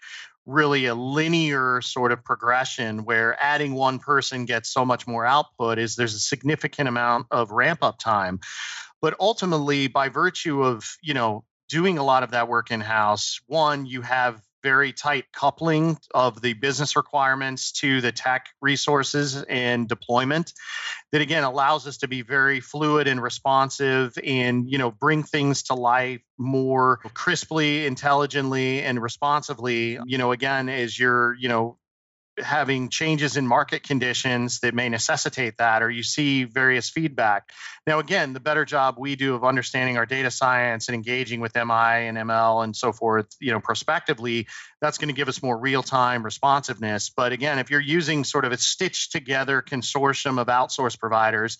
really 0.47 0.87
a 0.87 0.95
linear 0.95 1.81
sort 1.81 2.11
of 2.11 2.23
progression 2.23 3.05
where 3.05 3.37
adding 3.41 3.73
one 3.73 3.99
person 3.99 4.45
gets 4.45 4.73
so 4.73 4.83
much 4.83 5.05
more 5.05 5.23
output 5.23 5.77
is 5.77 5.95
there's 5.95 6.15
a 6.15 6.19
significant 6.19 6.89
amount 6.89 7.27
of 7.29 7.51
ramp 7.51 7.83
up 7.83 7.99
time. 7.99 8.39
But 9.01 9.15
ultimately 9.19 9.87
by 9.87 10.09
virtue 10.09 10.63
of 10.63 10.97
you 11.01 11.13
know 11.13 11.43
doing 11.69 11.97
a 11.97 12.03
lot 12.03 12.23
of 12.23 12.31
that 12.31 12.49
work 12.49 12.69
in 12.69 12.81
house 12.81 13.39
one 13.47 13.85
you 13.85 14.01
have 14.01 14.41
very 14.63 14.93
tight 14.93 15.25
coupling 15.33 15.97
of 16.13 16.41
the 16.41 16.53
business 16.53 16.95
requirements 16.95 17.71
to 17.71 18.01
the 18.01 18.11
tech 18.11 18.47
resources 18.61 19.41
and 19.43 19.87
deployment 19.87 20.53
that 21.11 21.21
again 21.21 21.43
allows 21.43 21.87
us 21.87 21.97
to 21.97 22.07
be 22.07 22.21
very 22.21 22.59
fluid 22.59 23.07
and 23.07 23.21
responsive 23.21 24.17
and 24.23 24.69
you 24.69 24.77
know 24.77 24.91
bring 24.91 25.23
things 25.23 25.63
to 25.63 25.73
life 25.73 26.21
more 26.37 26.97
crisply 27.13 27.85
intelligently 27.85 28.81
and 28.81 29.01
responsively 29.01 29.97
you 30.05 30.17
know 30.17 30.31
again 30.31 30.69
as 30.69 30.97
you're 30.97 31.35
you 31.35 31.49
know 31.49 31.77
having 32.37 32.89
changes 32.89 33.37
in 33.37 33.45
market 33.45 33.83
conditions 33.83 34.59
that 34.61 34.73
may 34.73 34.89
necessitate 34.89 35.57
that, 35.57 35.83
or 35.83 35.89
you 35.89 36.03
see 36.03 36.43
various 36.43 36.89
feedback. 36.89 37.49
Now, 37.85 37.99
again, 37.99 38.33
the 38.33 38.39
better 38.39 38.63
job 38.63 38.95
we 38.97 39.15
do 39.15 39.35
of 39.35 39.43
understanding 39.43 39.97
our 39.97 40.05
data 40.05 40.31
science 40.31 40.87
and 40.87 40.95
engaging 40.95 41.41
with 41.41 41.55
MI 41.55 42.07
and 42.07 42.17
ML 42.17 42.63
and 42.63 42.75
so 42.75 42.91
forth, 42.91 43.27
you 43.39 43.51
know, 43.51 43.59
prospectively, 43.59 44.47
that's 44.81 44.97
going 44.97 45.09
to 45.09 45.13
give 45.13 45.27
us 45.27 45.43
more 45.43 45.57
real-time 45.57 46.23
responsiveness. 46.23 47.09
But 47.09 47.33
again, 47.33 47.59
if 47.59 47.69
you're 47.69 47.79
using 47.81 48.23
sort 48.23 48.45
of 48.45 48.51
a 48.51 48.57
stitched 48.57 49.11
together 49.11 49.61
consortium 49.61 50.39
of 50.39 50.47
outsource 50.47 50.97
providers, 50.97 51.57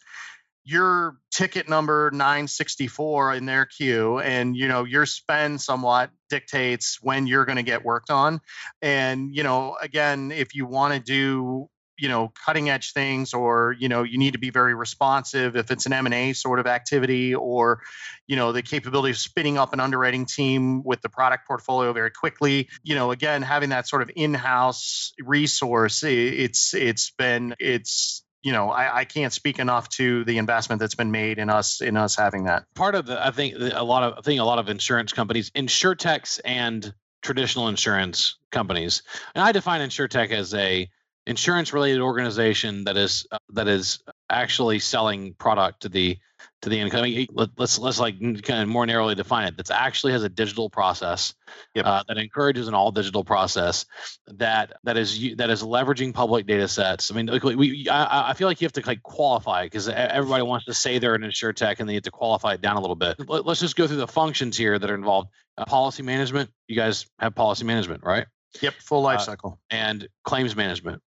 your 0.63 1.17
ticket 1.31 1.67
number 1.67 2.11
964 2.11 3.33
in 3.33 3.45
their 3.45 3.65
queue 3.65 4.19
and 4.19 4.55
you 4.55 4.67
know 4.67 4.83
your 4.83 5.05
spend 5.05 5.59
somewhat 5.59 6.11
dictates 6.29 6.99
when 7.01 7.25
you're 7.25 7.45
going 7.45 7.55
to 7.57 7.63
get 7.63 7.83
worked 7.83 8.09
on. 8.09 8.41
And 8.81 9.35
you 9.35 9.43
know 9.43 9.77
again 9.81 10.31
if 10.31 10.55
you 10.55 10.65
want 10.65 10.93
to 10.93 10.99
do 10.99 11.69
you 12.01 12.09
know 12.09 12.33
cutting 12.45 12.69
edge 12.69 12.93
things 12.93 13.33
or 13.33 13.75
you 13.79 13.87
know 13.87 14.03
you 14.03 14.17
need 14.17 14.33
to 14.33 14.39
be 14.39 14.49
very 14.49 14.73
responsive 14.73 15.55
if 15.55 15.69
it's 15.69 15.85
an 15.85 15.93
m&a 15.93 16.33
sort 16.33 16.59
of 16.59 16.65
activity 16.65 17.35
or 17.35 17.81
you 18.27 18.35
know 18.35 18.51
the 18.51 18.63
capability 18.63 19.11
of 19.11 19.17
spinning 19.17 19.57
up 19.57 19.71
an 19.71 19.79
underwriting 19.79 20.25
team 20.25 20.83
with 20.83 21.01
the 21.01 21.09
product 21.09 21.47
portfolio 21.47 21.93
very 21.93 22.09
quickly 22.09 22.69
you 22.83 22.95
know 22.95 23.11
again 23.11 23.43
having 23.43 23.69
that 23.69 23.87
sort 23.87 24.01
of 24.01 24.09
in-house 24.15 25.13
resource 25.19 26.03
it's 26.03 26.73
it's 26.73 27.11
been 27.11 27.55
it's 27.59 28.23
you 28.41 28.51
know, 28.53 28.69
I, 28.69 28.99
I, 28.99 29.05
can't 29.05 29.31
speak 29.31 29.59
enough 29.59 29.87
to 29.89 30.23
the 30.23 30.37
investment 30.37 30.79
that's 30.79 30.95
been 30.95 31.11
made 31.11 31.37
in 31.37 31.49
us 31.49 31.81
in 31.81 31.95
us 31.95 32.15
having 32.15 32.45
that. 32.45 32.65
Part 32.73 32.95
of 32.95 33.05
the, 33.05 33.23
I 33.23 33.31
think 33.31 33.55
a 33.59 33.83
lot 33.83 34.03
of 34.03 34.17
I 34.17 34.21
think 34.21 34.39
a 34.39 34.43
lot 34.43 34.59
of 34.59 34.69
insurance 34.69 35.13
companies, 35.13 35.51
insurtechs 35.51 36.39
and 36.43 36.93
traditional 37.21 37.67
insurance 37.67 38.37
companies, 38.51 39.03
and 39.35 39.43
I 39.43 39.51
define 39.51 39.81
insurtech 39.81 40.31
as 40.31 40.53
a 40.53 40.89
insurance 41.27 41.73
related 41.73 42.01
organization 42.01 42.85
that 42.85 42.97
is 42.97 43.27
uh, 43.31 43.37
that 43.49 43.67
is 43.67 43.99
actually 44.29 44.79
selling 44.79 45.33
product 45.33 45.81
to 45.81 45.89
the 45.89 46.17
to 46.61 46.69
the 46.69 46.79
incoming. 46.79 47.27
Let, 47.31 47.49
us 47.59 47.79
let's 47.79 47.99
like 47.99 48.19
kind 48.19 48.61
of 48.61 48.67
more 48.67 48.85
narrowly 48.85 49.15
define 49.15 49.47
it. 49.47 49.57
That 49.57 49.71
actually 49.71 50.13
has 50.13 50.23
a 50.23 50.29
digital 50.29 50.69
process 50.69 51.33
yep. 51.73 51.85
uh, 51.85 52.03
that 52.07 52.17
encourages 52.17 52.67
an 52.67 52.73
all 52.73 52.91
digital 52.91 53.23
process 53.23 53.85
that 54.27 54.73
that 54.83 54.97
is 54.97 55.35
that 55.37 55.49
is 55.49 55.63
leveraging 55.63 56.13
public 56.13 56.45
data 56.47 56.67
sets. 56.67 57.11
I 57.11 57.15
mean, 57.15 57.27
like 57.27 57.43
we 57.43 57.87
I, 57.89 58.31
I 58.31 58.33
feel 58.33 58.47
like 58.47 58.61
you 58.61 58.65
have 58.65 58.73
to 58.73 58.85
like 58.85 59.03
qualify 59.03 59.65
because 59.65 59.89
everybody 59.89 60.43
wants 60.43 60.65
to 60.65 60.73
say 60.73 60.99
they're 60.99 61.15
an 61.15 61.23
insure 61.23 61.53
tech 61.53 61.79
and 61.79 61.89
they 61.89 61.95
have 61.95 62.03
to 62.03 62.11
qualify 62.11 62.53
it 62.53 62.61
down 62.61 62.77
a 62.77 62.81
little 62.81 62.95
bit. 62.95 63.17
Let, 63.27 63.45
us 63.45 63.59
just 63.59 63.75
go 63.75 63.87
through 63.87 63.97
the 63.97 64.07
functions 64.07 64.57
here 64.57 64.77
that 64.77 64.89
are 64.89 64.95
involved. 64.95 65.29
Uh, 65.57 65.65
policy 65.65 66.01
management. 66.01 66.49
You 66.67 66.77
guys 66.77 67.05
have 67.19 67.35
policy 67.35 67.65
management, 67.65 68.03
right? 68.03 68.25
Yep, 68.61 68.75
full 68.75 69.01
life 69.01 69.19
uh, 69.19 69.23
cycle. 69.23 69.59
Uh, 69.71 69.75
and 69.75 70.07
claims 70.23 70.55
management, 70.55 71.01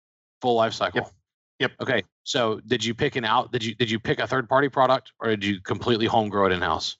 full 0.43 0.55
life 0.55 0.73
cycle. 0.73 0.99
Yep. 0.99 1.11
Yep. 1.59 1.71
Okay. 1.81 2.03
So 2.23 2.59
did 2.67 2.83
you 2.83 2.93
pick 2.93 3.15
an 3.15 3.23
out? 3.23 3.53
Did 3.53 3.63
you 3.63 3.73
did 3.75 3.89
you 3.89 3.97
pick 3.97 4.19
a 4.19 4.27
third 4.27 4.49
party 4.49 4.67
product 4.67 5.13
or 5.21 5.29
did 5.29 5.45
you 5.45 5.61
completely 5.61 6.05
home 6.05 6.27
grow 6.27 6.45
it 6.45 6.51
in 6.51 6.61
house? 6.61 6.97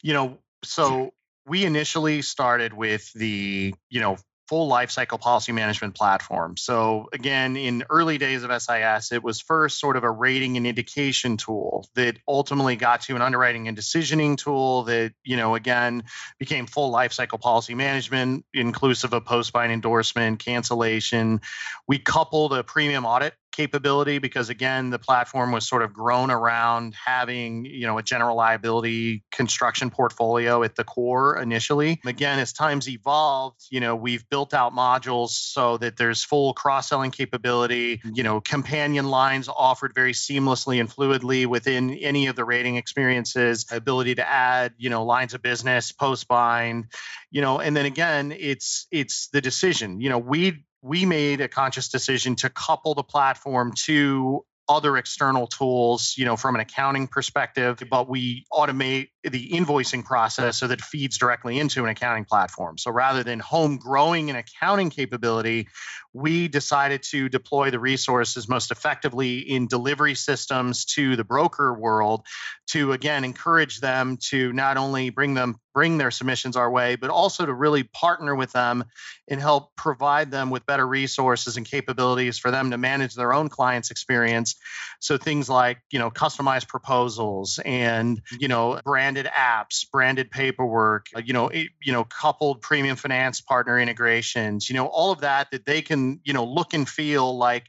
You 0.00 0.14
know, 0.14 0.38
so 0.64 1.12
we 1.46 1.66
initially 1.66 2.22
started 2.22 2.72
with 2.72 3.12
the 3.12 3.74
you 3.90 4.00
know 4.00 4.16
full 4.48 4.70
lifecycle 4.70 5.20
policy 5.20 5.52
management 5.52 5.94
platform. 5.94 6.56
So 6.56 7.08
again, 7.12 7.56
in 7.56 7.84
early 7.90 8.18
days 8.18 8.44
of 8.44 8.50
SIS, 8.62 9.12
it 9.12 9.22
was 9.22 9.40
first 9.40 9.80
sort 9.80 9.96
of 9.96 10.04
a 10.04 10.10
rating 10.10 10.56
and 10.56 10.66
indication 10.66 11.36
tool 11.36 11.88
that 11.94 12.16
ultimately 12.28 12.76
got 12.76 13.02
to 13.02 13.16
an 13.16 13.22
underwriting 13.22 13.68
and 13.68 13.76
decisioning 13.76 14.36
tool 14.36 14.84
that, 14.84 15.12
you 15.24 15.36
know, 15.36 15.54
again, 15.54 16.04
became 16.38 16.66
full 16.66 16.92
lifecycle 16.92 17.40
policy 17.40 17.74
management, 17.74 18.44
inclusive 18.54 19.12
of 19.12 19.24
post-bind 19.24 19.72
endorsement, 19.72 20.38
cancellation. 20.38 21.40
We 21.88 21.98
coupled 21.98 22.52
a 22.52 22.62
premium 22.62 23.04
audit 23.04 23.34
capability 23.52 24.18
because 24.18 24.50
again 24.50 24.90
the 24.90 24.98
platform 24.98 25.50
was 25.50 25.66
sort 25.66 25.82
of 25.82 25.92
grown 25.92 26.30
around 26.30 26.94
having 26.94 27.64
you 27.64 27.86
know 27.86 27.96
a 27.96 28.02
general 28.02 28.36
liability 28.36 29.24
construction 29.32 29.88
portfolio 29.88 30.62
at 30.62 30.76
the 30.76 30.84
core 30.84 31.38
initially. 31.40 32.00
Again 32.04 32.38
as 32.38 32.52
times 32.52 32.88
evolved 32.88 33.62
you 33.70 33.80
know 33.80 33.96
we've 33.96 34.28
built 34.28 34.52
out 34.52 34.74
modules 34.74 35.30
so 35.30 35.78
that 35.78 35.96
there's 35.96 36.22
full 36.22 36.52
cross-selling 36.52 37.10
capability. 37.10 38.00
You 38.04 38.22
know 38.22 38.40
companion 38.40 39.08
lines 39.08 39.48
offered 39.48 39.94
very 39.94 40.12
seamlessly 40.12 40.78
and 40.78 40.90
fluidly 40.90 41.46
within 41.46 41.94
any 41.94 42.26
of 42.26 42.36
the 42.36 42.44
rating 42.44 42.76
experiences 42.76 43.66
ability 43.70 44.16
to 44.16 44.28
add 44.28 44.74
you 44.76 44.90
know 44.90 45.04
lines 45.04 45.32
of 45.34 45.40
business 45.40 45.92
post 45.92 46.28
bind 46.28 46.86
you 47.30 47.40
know 47.40 47.58
and 47.58 47.74
then 47.76 47.86
again 47.86 48.32
it's 48.36 48.86
it's 48.90 49.28
the 49.28 49.40
decision. 49.40 50.00
You 50.00 50.10
know 50.10 50.18
we 50.18 50.65
we 50.82 51.04
made 51.04 51.40
a 51.40 51.48
conscious 51.48 51.88
decision 51.88 52.36
to 52.36 52.50
couple 52.50 52.94
the 52.94 53.02
platform 53.02 53.72
to 53.84 54.44
other 54.68 54.96
external 54.96 55.46
tools, 55.46 56.14
you 56.16 56.24
know, 56.24 56.36
from 56.36 56.54
an 56.54 56.60
accounting 56.60 57.06
perspective, 57.06 57.82
but 57.88 58.08
we 58.08 58.44
automate 58.52 59.10
the 59.30 59.50
invoicing 59.50 60.04
process 60.04 60.58
so 60.58 60.66
that 60.68 60.80
feeds 60.80 61.18
directly 61.18 61.58
into 61.58 61.84
an 61.84 61.90
accounting 61.90 62.24
platform. 62.24 62.78
So 62.78 62.90
rather 62.90 63.22
than 63.22 63.38
home 63.38 63.76
growing 63.76 64.30
an 64.30 64.36
accounting 64.36 64.90
capability, 64.90 65.68
we 66.12 66.48
decided 66.48 67.02
to 67.02 67.28
deploy 67.28 67.70
the 67.70 67.78
resources 67.78 68.48
most 68.48 68.70
effectively 68.70 69.38
in 69.38 69.66
delivery 69.66 70.14
systems 70.14 70.84
to 70.86 71.14
the 71.16 71.24
broker 71.24 71.74
world 71.74 72.24
to 72.68 72.92
again 72.92 73.24
encourage 73.24 73.80
them 73.80 74.16
to 74.30 74.52
not 74.52 74.76
only 74.76 75.10
bring 75.10 75.34
them 75.34 75.60
bring 75.76 75.98
their 75.98 76.10
submissions 76.10 76.56
our 76.56 76.70
way, 76.70 76.96
but 76.96 77.10
also 77.10 77.44
to 77.44 77.52
really 77.52 77.82
partner 77.82 78.34
with 78.34 78.50
them 78.52 78.82
and 79.28 79.38
help 79.38 79.76
provide 79.76 80.30
them 80.30 80.48
with 80.48 80.64
better 80.64 80.86
resources 80.86 81.58
and 81.58 81.66
capabilities 81.66 82.38
for 82.38 82.50
them 82.50 82.70
to 82.70 82.78
manage 82.78 83.14
their 83.14 83.34
own 83.34 83.50
clients' 83.50 83.90
experience. 83.90 84.54
So 85.00 85.18
things 85.18 85.50
like, 85.50 85.82
you 85.90 85.98
know, 85.98 86.10
customized 86.10 86.66
proposals 86.66 87.60
and, 87.62 88.22
you 88.38 88.48
know, 88.48 88.80
branded 89.16 89.32
apps, 89.32 89.90
branded 89.90 90.30
paperwork, 90.30 91.06
uh, 91.16 91.20
you 91.24 91.32
know, 91.32 91.50
you 91.52 91.92
know, 91.92 92.04
coupled 92.04 92.60
premium 92.60 92.96
finance 92.96 93.40
partner 93.40 93.78
integrations, 93.78 94.68
you 94.68 94.74
know, 94.74 94.86
all 94.86 95.10
of 95.10 95.20
that 95.20 95.50
that 95.52 95.64
they 95.64 95.80
can, 95.82 96.20
you 96.24 96.32
know, 96.32 96.44
look 96.44 96.74
and 96.74 96.88
feel 96.88 97.36
like 97.36 97.64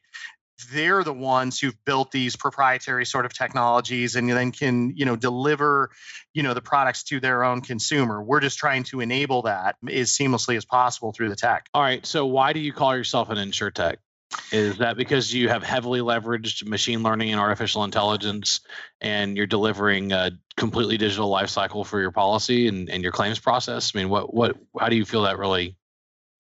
they're 0.72 1.04
the 1.04 1.14
ones 1.14 1.60
who've 1.60 1.78
built 1.86 2.12
these 2.12 2.36
proprietary 2.36 3.06
sort 3.06 3.26
of 3.26 3.34
technologies 3.34 4.16
and 4.16 4.28
then 4.28 4.52
can 4.52 4.92
you 4.98 5.06
know 5.06 5.16
deliver 5.16 5.92
you 6.34 6.42
know 6.42 6.56
the 6.56 6.62
products 6.62 7.04
to 7.04 7.20
their 7.20 7.44
own 7.44 7.62
consumer. 7.62 8.22
We're 8.22 8.40
just 8.40 8.58
trying 8.58 8.84
to 8.86 9.00
enable 9.00 9.44
that 9.44 9.76
as 9.88 10.12
seamlessly 10.12 10.58
as 10.58 10.66
possible 10.66 11.14
through 11.14 11.30
the 11.30 11.36
tech. 11.36 11.68
All 11.76 11.82
right. 11.82 12.04
So 12.06 12.26
why 12.26 12.54
do 12.54 12.60
you 12.60 12.74
call 12.74 12.98
yourself 12.98 13.30
an 13.30 13.38
insurtech 13.38 13.98
is 14.52 14.78
that 14.78 14.98
because 14.98 15.34
you 15.34 15.50
have 15.50 15.64
heavily 15.64 16.00
leveraged 16.00 16.68
machine 16.68 17.04
learning 17.04 17.32
and 17.32 17.40
artificial 17.40 17.84
intelligence 17.84 18.62
and 19.02 19.38
you're 19.38 19.48
delivering 19.48 20.12
a 20.12 20.32
completely 20.58 20.98
digital 20.98 21.32
lifecycle 21.32 21.86
for 21.86 22.02
your 22.02 22.12
policy 22.12 22.68
and, 22.68 22.90
and 22.90 23.04
your 23.04 23.12
claims 23.12 23.40
process 23.40 23.94
i 23.96 23.98
mean 23.98 24.10
what 24.10 24.34
what 24.34 24.58
how 24.80 24.90
do 24.90 24.96
you 24.96 25.06
feel 25.06 25.24
that 25.24 25.38
really 25.38 25.78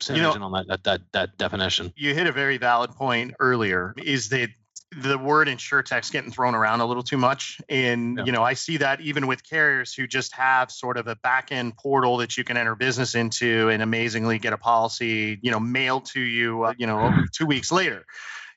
you 0.09 0.21
know, 0.21 0.31
on 0.31 0.51
that, 0.51 0.67
that 0.67 0.83
that 0.83 1.01
that 1.13 1.37
definition. 1.37 1.91
You 1.95 2.13
hit 2.13 2.27
a 2.27 2.31
very 2.31 2.57
valid 2.57 2.91
point 2.91 3.33
earlier. 3.39 3.93
Is 3.97 4.29
that 4.29 4.49
the 4.91 5.17
word 5.17 5.49
insurtech's 5.49 6.09
getting 6.09 6.31
thrown 6.31 6.55
around 6.55 6.79
a 6.79 6.85
little 6.85 7.03
too 7.03 7.17
much 7.17 7.59
and 7.67 8.17
yeah. 8.17 8.23
you 8.25 8.31
know 8.31 8.41
i 8.41 8.53
see 8.53 8.77
that 8.77 9.01
even 9.01 9.27
with 9.27 9.43
carriers 9.43 9.93
who 9.93 10.07
just 10.07 10.33
have 10.33 10.71
sort 10.71 10.97
of 10.97 11.07
a 11.07 11.15
back 11.17 11.51
end 11.51 11.75
portal 11.75 12.17
that 12.17 12.37
you 12.37 12.43
can 12.45 12.55
enter 12.55 12.73
business 12.73 13.13
into 13.13 13.67
and 13.67 13.81
amazingly 13.83 14.39
get 14.39 14.53
a 14.53 14.57
policy 14.57 15.39
you 15.41 15.51
know 15.51 15.59
mailed 15.59 16.05
to 16.05 16.21
you 16.21 16.63
uh, 16.63 16.73
you 16.77 16.87
know 16.87 17.13
two 17.33 17.45
weeks 17.45 17.69
later 17.69 18.05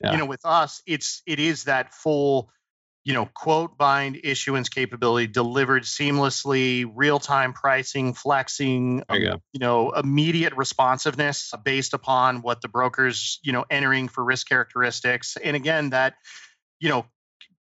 yeah. 0.02 0.12
you 0.12 0.18
know 0.18 0.26
with 0.26 0.44
us 0.44 0.82
it's 0.86 1.20
it 1.26 1.40
is 1.40 1.64
that 1.64 1.92
full 1.92 2.48
you 3.04 3.14
know, 3.14 3.26
quote 3.34 3.78
bind 3.78 4.20
issuance 4.22 4.68
capability 4.68 5.26
delivered 5.26 5.84
seamlessly, 5.84 6.90
real 6.94 7.18
time 7.18 7.52
pricing, 7.52 8.12
flexing, 8.12 9.02
um, 9.08 9.20
you, 9.20 9.40
you, 9.52 9.60
know, 9.60 9.90
immediate 9.92 10.54
responsiveness 10.56 11.52
based 11.64 11.94
upon 11.94 12.42
what 12.42 12.60
the 12.60 12.68
broker's, 12.68 13.38
you 13.42 13.52
know, 13.52 13.64
entering 13.70 14.08
for 14.08 14.22
risk 14.22 14.48
characteristics. 14.48 15.36
And 15.42 15.56
again, 15.56 15.90
that, 15.90 16.14
you 16.78 16.90
know, 16.90 17.06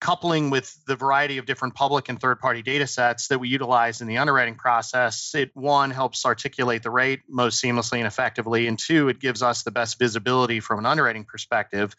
coupling 0.03 0.51
with 0.51 0.85
the 0.87 0.97
variety 0.97 1.38
of 1.38 1.47
different 1.47 1.75
public 1.75 2.09
and 2.09 2.21
third 2.21 2.41
party 2.41 2.61
data 2.61 2.88
sets 2.88 3.29
that 3.29 3.38
we 3.38 3.49
utilize 3.49 4.01
in 4.01 4.09
the 4.09 4.19
underwriting 4.19 4.57
process, 4.57 5.33
it 5.35 5.51
one 5.55 5.93
helps 5.93 6.27
articulate 6.27 6.83
the 6.83 6.91
rate 6.91 7.21
most 7.29 7.62
seamlessly 7.62 7.99
and 7.99 8.07
effectively. 8.09 8.67
And 8.67 8.77
two, 8.77 9.09
it 9.09 9.21
gives 9.21 9.43
us 9.43 9.62
the 9.62 9.71
best 9.71 10.01
visibility 10.01 10.59
from 10.59 10.81
an 10.81 10.87
underwriting 10.87 11.25
perspective 11.25 11.95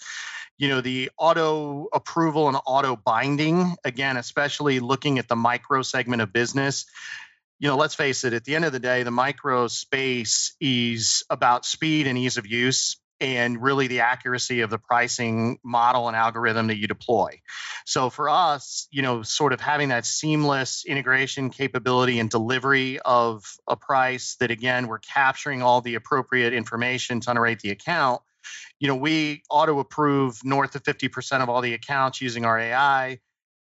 you 0.57 0.69
know 0.69 0.81
the 0.81 1.09
auto 1.17 1.87
approval 1.93 2.47
and 2.47 2.57
auto 2.65 2.95
binding 2.95 3.75
again 3.83 4.17
especially 4.17 4.79
looking 4.79 5.17
at 5.17 5.27
the 5.27 5.35
micro 5.35 5.81
segment 5.81 6.21
of 6.21 6.31
business 6.31 6.85
you 7.59 7.67
know 7.67 7.75
let's 7.75 7.95
face 7.95 8.23
it 8.23 8.33
at 8.33 8.43
the 8.43 8.55
end 8.55 8.63
of 8.63 8.71
the 8.71 8.79
day 8.79 9.03
the 9.03 9.11
micro 9.11 9.67
space 9.67 10.55
is 10.61 11.23
about 11.29 11.65
speed 11.65 12.05
and 12.05 12.19
ease 12.19 12.37
of 12.37 12.45
use 12.45 12.97
and 13.23 13.61
really 13.61 13.87
the 13.87 14.01
accuracy 14.01 14.61
of 14.61 14.69
the 14.69 14.77
pricing 14.77 15.57
model 15.63 16.07
and 16.07 16.15
algorithm 16.17 16.67
that 16.67 16.77
you 16.77 16.87
deploy. 16.87 17.41
So 17.85 18.09
for 18.09 18.29
us, 18.29 18.87
you 18.91 19.01
know, 19.01 19.23
sort 19.23 19.53
of 19.53 19.61
having 19.61 19.89
that 19.89 20.05
seamless 20.05 20.83
integration 20.85 21.49
capability 21.49 22.19
and 22.19 22.29
delivery 22.29 22.99
of 22.99 23.45
a 23.67 23.75
price 23.77 24.35
that 24.39 24.51
again 24.51 24.87
we're 24.87 24.99
capturing 24.99 25.61
all 25.61 25.81
the 25.81 25.95
appropriate 25.95 26.53
information 26.53 27.21
to 27.21 27.29
underwrite 27.29 27.61
the 27.61 27.71
account 27.71 28.21
you 28.79 28.87
know, 28.89 28.95
we 28.95 29.43
auto 29.49 29.79
approve 29.79 30.43
north 30.43 30.75
of 30.75 30.83
50% 30.83 31.41
of 31.41 31.49
all 31.49 31.61
the 31.61 31.73
accounts 31.73 32.21
using 32.21 32.43
our 32.43 32.59
AI. 32.59 33.19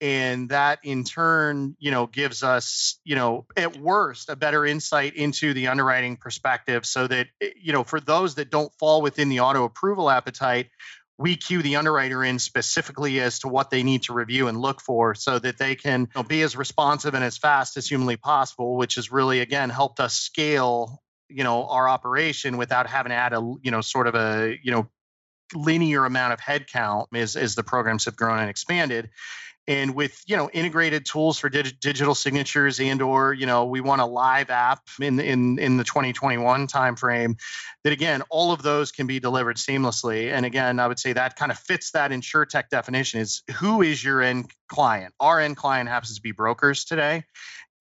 And 0.02 0.48
that 0.48 0.80
in 0.82 1.04
turn, 1.04 1.76
you 1.78 1.92
know, 1.92 2.08
gives 2.08 2.42
us, 2.42 2.98
you 3.04 3.14
know, 3.14 3.46
at 3.56 3.76
worst, 3.76 4.28
a 4.28 4.34
better 4.36 4.66
insight 4.66 5.14
into 5.14 5.54
the 5.54 5.68
underwriting 5.68 6.16
perspective 6.16 6.84
so 6.84 7.06
that, 7.06 7.28
eh, 7.40 7.50
you 7.56 7.72
know, 7.72 7.84
for 7.84 8.00
those 8.00 8.34
that 8.34 8.50
don't 8.50 8.74
fall 8.80 9.00
within 9.00 9.28
the 9.28 9.40
auto 9.40 9.62
approval 9.62 10.10
appetite, 10.10 10.70
we 11.18 11.36
cue 11.36 11.62
the 11.62 11.76
underwriter 11.76 12.24
in 12.24 12.40
specifically 12.40 13.20
as 13.20 13.38
to 13.38 13.48
what 13.48 13.70
they 13.70 13.84
need 13.84 14.02
to 14.02 14.12
review 14.12 14.48
and 14.48 14.60
look 14.60 14.80
for 14.80 15.14
so 15.14 15.38
that 15.38 15.56
they 15.56 15.76
can 15.76 16.00
you 16.00 16.08
know, 16.16 16.22
be 16.24 16.42
as 16.42 16.56
responsive 16.56 17.14
and 17.14 17.22
as 17.22 17.38
fast 17.38 17.76
as 17.76 17.86
humanly 17.86 18.16
possible 18.16 18.76
which 18.76 18.96
has 18.96 19.12
really 19.12 19.40
again 19.40 19.70
helped 19.70 20.00
us 20.00 20.14
scale 20.14 21.00
you 21.28 21.44
know 21.44 21.66
our 21.68 21.88
operation 21.88 22.56
without 22.56 22.88
having 22.88 23.10
to 23.10 23.16
add 23.16 23.34
a 23.34 23.54
you 23.62 23.70
know 23.70 23.80
sort 23.80 24.06
of 24.06 24.14
a 24.14 24.58
you 24.62 24.72
know 24.72 24.88
linear 25.54 26.04
amount 26.04 26.32
of 26.32 26.40
headcount 26.40 27.06
as 27.14 27.36
as 27.36 27.54
the 27.54 27.62
programs 27.62 28.06
have 28.06 28.16
grown 28.16 28.38
and 28.38 28.50
expanded 28.50 29.10
and 29.68 29.94
with 29.94 30.20
you 30.26 30.36
know 30.36 30.50
integrated 30.52 31.06
tools 31.06 31.38
for 31.38 31.48
dig- 31.48 31.78
digital 31.80 32.14
signatures 32.14 32.80
and 32.80 33.00
or 33.00 33.32
you 33.32 33.46
know 33.46 33.64
we 33.64 33.80
want 33.80 34.00
a 34.00 34.06
live 34.06 34.50
app 34.50 34.80
in 35.00 35.20
in 35.20 35.58
in 35.58 35.76
the 35.76 35.84
2021 35.84 36.66
timeframe 36.66 37.38
that 37.84 37.92
again 37.92 38.22
all 38.30 38.52
of 38.52 38.62
those 38.62 38.92
can 38.92 39.06
be 39.06 39.20
delivered 39.20 39.56
seamlessly. 39.56 40.32
And 40.32 40.44
again 40.44 40.80
i 40.80 40.86
would 40.86 40.98
say 40.98 41.12
that 41.12 41.36
kind 41.36 41.52
of 41.52 41.58
fits 41.58 41.92
that 41.92 42.10
insurtech 42.10 42.68
definition 42.70 43.20
is 43.20 43.42
who 43.56 43.82
is 43.82 44.02
your 44.02 44.22
end 44.22 44.50
client? 44.68 45.14
Our 45.20 45.40
end 45.40 45.56
client 45.56 45.88
happens 45.88 46.16
to 46.16 46.22
be 46.22 46.32
brokers 46.32 46.84
today 46.84 47.24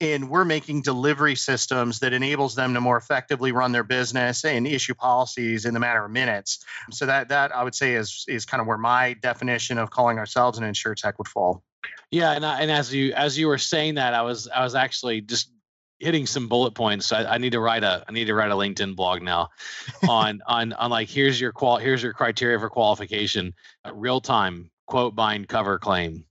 and 0.02 0.30
we're 0.30 0.46
making 0.46 0.82
delivery 0.82 1.36
systems 1.36 2.00
that 2.00 2.12
enables 2.12 2.56
them 2.56 2.74
to 2.74 2.82
more 2.82 2.98
effectively 2.98 3.52
run 3.52 3.72
their 3.72 3.84
business 3.84 4.44
and 4.44 4.66
issue 4.68 4.96
policies 4.96 5.66
in 5.66 5.74
the 5.76 5.80
matter 5.80 6.04
of 6.04 6.12
minutes. 6.12 6.66
So 6.92 7.06
that 7.06 7.30
that 7.30 7.56
i 7.56 7.64
would 7.64 7.76
say 7.76 7.94
is 7.94 8.26
is 8.28 8.46
kind 8.46 8.60
of 8.60 8.68
where 8.68 8.78
my 8.78 9.14
definition 9.14 9.78
of 9.78 9.92
calling 9.92 10.18
ourselves 10.18 10.58
an 10.58 10.64
insure 10.64 10.96
tech 10.96 11.18
would 11.20 11.28
fall. 11.28 11.64
Yeah 12.10 12.32
and, 12.32 12.46
I, 12.46 12.62
and 12.62 12.72
as 12.72 12.94
you 12.94 13.14
as 13.14 13.38
you 13.38 13.48
were 13.48 13.58
saying 13.58 13.96
that 13.96 14.14
i 14.14 14.24
was 14.24 14.48
i 14.48 14.64
was 14.64 14.76
actually 14.76 15.22
just 15.22 15.52
hitting 16.00 16.26
some 16.26 16.48
bullet 16.48 16.74
points. 16.74 17.12
I, 17.12 17.26
I 17.26 17.38
need 17.38 17.52
to 17.52 17.60
write 17.60 17.84
a 17.84 18.04
i 18.10 18.12
need 18.12 18.26
to 18.26 18.34
write 18.34 18.52
a 18.52 18.56
linkedin 18.56 18.96
blog 18.96 19.22
now 19.22 19.50
on 20.08 20.42
on 20.48 20.74
on 20.74 20.90
like 20.90 21.10
here's 21.10 21.40
your 21.40 21.52
qual 21.52 21.78
here's 21.78 22.02
your 22.02 22.14
criteria 22.14 22.60
for 22.60 22.70
qualification 22.70 23.54
uh, 23.86 23.94
real 23.94 24.20
time 24.20 24.72
quote 24.88 25.16
bind 25.16 25.48
cover 25.48 25.78
claim 25.78 26.26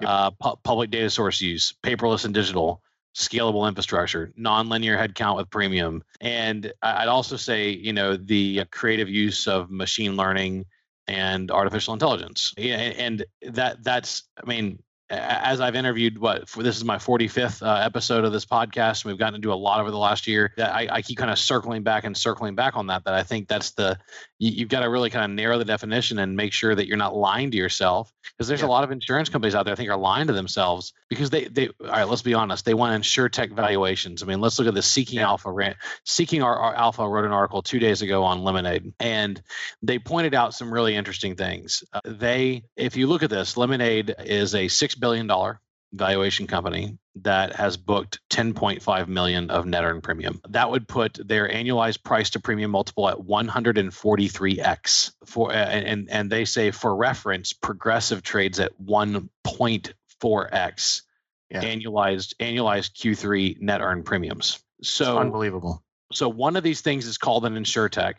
yep. 0.00 0.08
uh, 0.08 0.30
pu- 0.30 0.56
public 0.64 0.90
data 0.90 1.10
source 1.10 1.40
use 1.40 1.74
paperless 1.82 2.24
and 2.24 2.32
digital 2.32 2.82
scalable 3.14 3.66
infrastructure, 3.66 4.32
nonlinear 4.38 4.98
headcount 4.98 5.36
with 5.36 5.50
premium. 5.50 6.02
And 6.20 6.72
I'd 6.82 7.08
also 7.08 7.36
say, 7.36 7.70
you 7.70 7.92
know, 7.92 8.16
the 8.16 8.64
creative 8.70 9.08
use 9.08 9.46
of 9.46 9.70
machine 9.70 10.16
learning 10.16 10.66
and 11.06 11.50
artificial 11.50 11.92
intelligence. 11.92 12.54
And 12.56 13.24
that 13.42 13.82
that's, 13.82 14.22
I 14.42 14.46
mean, 14.46 14.82
as 15.10 15.60
I've 15.60 15.74
interviewed, 15.74 16.18
what 16.18 16.48
for 16.48 16.62
this 16.62 16.76
is 16.76 16.84
my 16.84 16.96
45th 16.96 17.66
uh, 17.66 17.84
episode 17.84 18.24
of 18.24 18.32
this 18.32 18.46
podcast. 18.46 19.04
And 19.04 19.10
we've 19.10 19.18
gotten 19.18 19.34
to 19.34 19.40
do 19.40 19.52
a 19.52 19.54
lot 19.54 19.80
over 19.80 19.90
the 19.90 19.98
last 19.98 20.26
year. 20.26 20.52
That 20.56 20.72
I, 20.72 20.88
I 20.90 21.02
keep 21.02 21.18
kind 21.18 21.30
of 21.30 21.38
circling 21.38 21.82
back 21.82 22.04
and 22.04 22.16
circling 22.16 22.54
back 22.54 22.76
on 22.76 22.86
that. 22.88 23.04
That 23.04 23.14
I 23.14 23.24
think 23.24 23.48
that's 23.48 23.72
the 23.72 23.98
you, 24.38 24.60
have 24.60 24.68
got 24.68 24.80
to 24.80 24.88
really 24.88 25.10
kind 25.10 25.24
of 25.24 25.30
narrow 25.32 25.58
the 25.58 25.64
definition 25.64 26.18
and 26.18 26.36
make 26.36 26.52
sure 26.52 26.74
that 26.74 26.86
you're 26.86 26.96
not 26.96 27.14
lying 27.14 27.50
to 27.50 27.56
yourself 27.56 28.12
because 28.32 28.48
there's 28.48 28.60
yeah. 28.60 28.66
a 28.66 28.70
lot 28.70 28.84
of 28.84 28.92
insurance 28.92 29.28
companies 29.28 29.54
out 29.54 29.64
there 29.64 29.72
I 29.72 29.76
think 29.76 29.90
are 29.90 29.96
lying 29.96 30.28
to 30.28 30.32
themselves 30.32 30.92
because 31.08 31.30
they 31.30 31.44
they 31.44 31.68
all 31.68 31.86
right. 31.86 32.04
Let's 32.04 32.22
be 32.22 32.34
honest. 32.34 32.64
They 32.64 32.74
want 32.74 32.94
insure 32.94 33.28
tech 33.28 33.50
valuations. 33.50 34.22
I 34.22 34.26
mean, 34.26 34.40
let's 34.40 34.58
look 34.58 34.68
at 34.68 34.74
the 34.74 34.82
Seeking 34.82 35.18
yeah. 35.18 35.26
Alpha 35.26 35.50
rant. 35.50 35.76
Seeking 36.04 36.42
our, 36.42 36.56
our 36.56 36.74
Alpha 36.74 37.08
wrote 37.08 37.24
an 37.24 37.32
article 37.32 37.62
two 37.62 37.80
days 37.80 38.02
ago 38.02 38.22
on 38.22 38.44
Lemonade, 38.44 38.92
and 39.00 39.42
they 39.82 39.98
pointed 39.98 40.34
out 40.34 40.54
some 40.54 40.72
really 40.72 40.94
interesting 40.94 41.34
things. 41.34 41.82
Uh, 41.92 42.00
they, 42.04 42.62
if 42.76 42.96
you 42.96 43.06
look 43.06 43.22
at 43.22 43.30
this, 43.30 43.56
Lemonade 43.56 44.14
is 44.20 44.54
a 44.54 44.68
six 44.68 44.94
billion 45.00 45.26
dollar 45.26 45.60
valuation 45.92 46.46
company 46.46 46.96
that 47.16 47.56
has 47.56 47.76
booked 47.76 48.20
10.5 48.30 49.08
million 49.08 49.50
of 49.50 49.66
net 49.66 49.82
earned 49.84 50.04
premium. 50.04 50.40
That 50.48 50.70
would 50.70 50.86
put 50.86 51.18
their 51.26 51.48
annualized 51.48 52.02
price 52.02 52.30
to 52.30 52.40
premium 52.40 52.70
multiple 52.70 53.08
at 53.08 53.18
143x. 53.18 55.12
For 55.26 55.52
and 55.52 56.08
and 56.10 56.30
they 56.30 56.44
say 56.44 56.70
for 56.70 56.94
reference, 56.94 57.52
Progressive 57.52 58.22
trades 58.22 58.60
at 58.60 58.80
1.4x 58.80 61.02
yeah. 61.50 61.62
annualized 61.62 62.36
annualized 62.36 62.92
Q3 62.92 63.60
net 63.60 63.80
earned 63.80 64.04
premiums. 64.04 64.60
So 64.82 65.04
it's 65.04 65.20
unbelievable. 65.20 65.82
So 66.12 66.28
one 66.28 66.56
of 66.56 66.62
these 66.62 66.80
things 66.80 67.06
is 67.06 67.18
called 67.18 67.44
an 67.44 67.54
insurtech, 67.54 68.14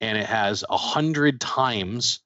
and 0.00 0.18
it 0.18 0.26
has 0.26 0.64
a 0.68 0.76
hundred 0.76 1.40
times 1.40 2.20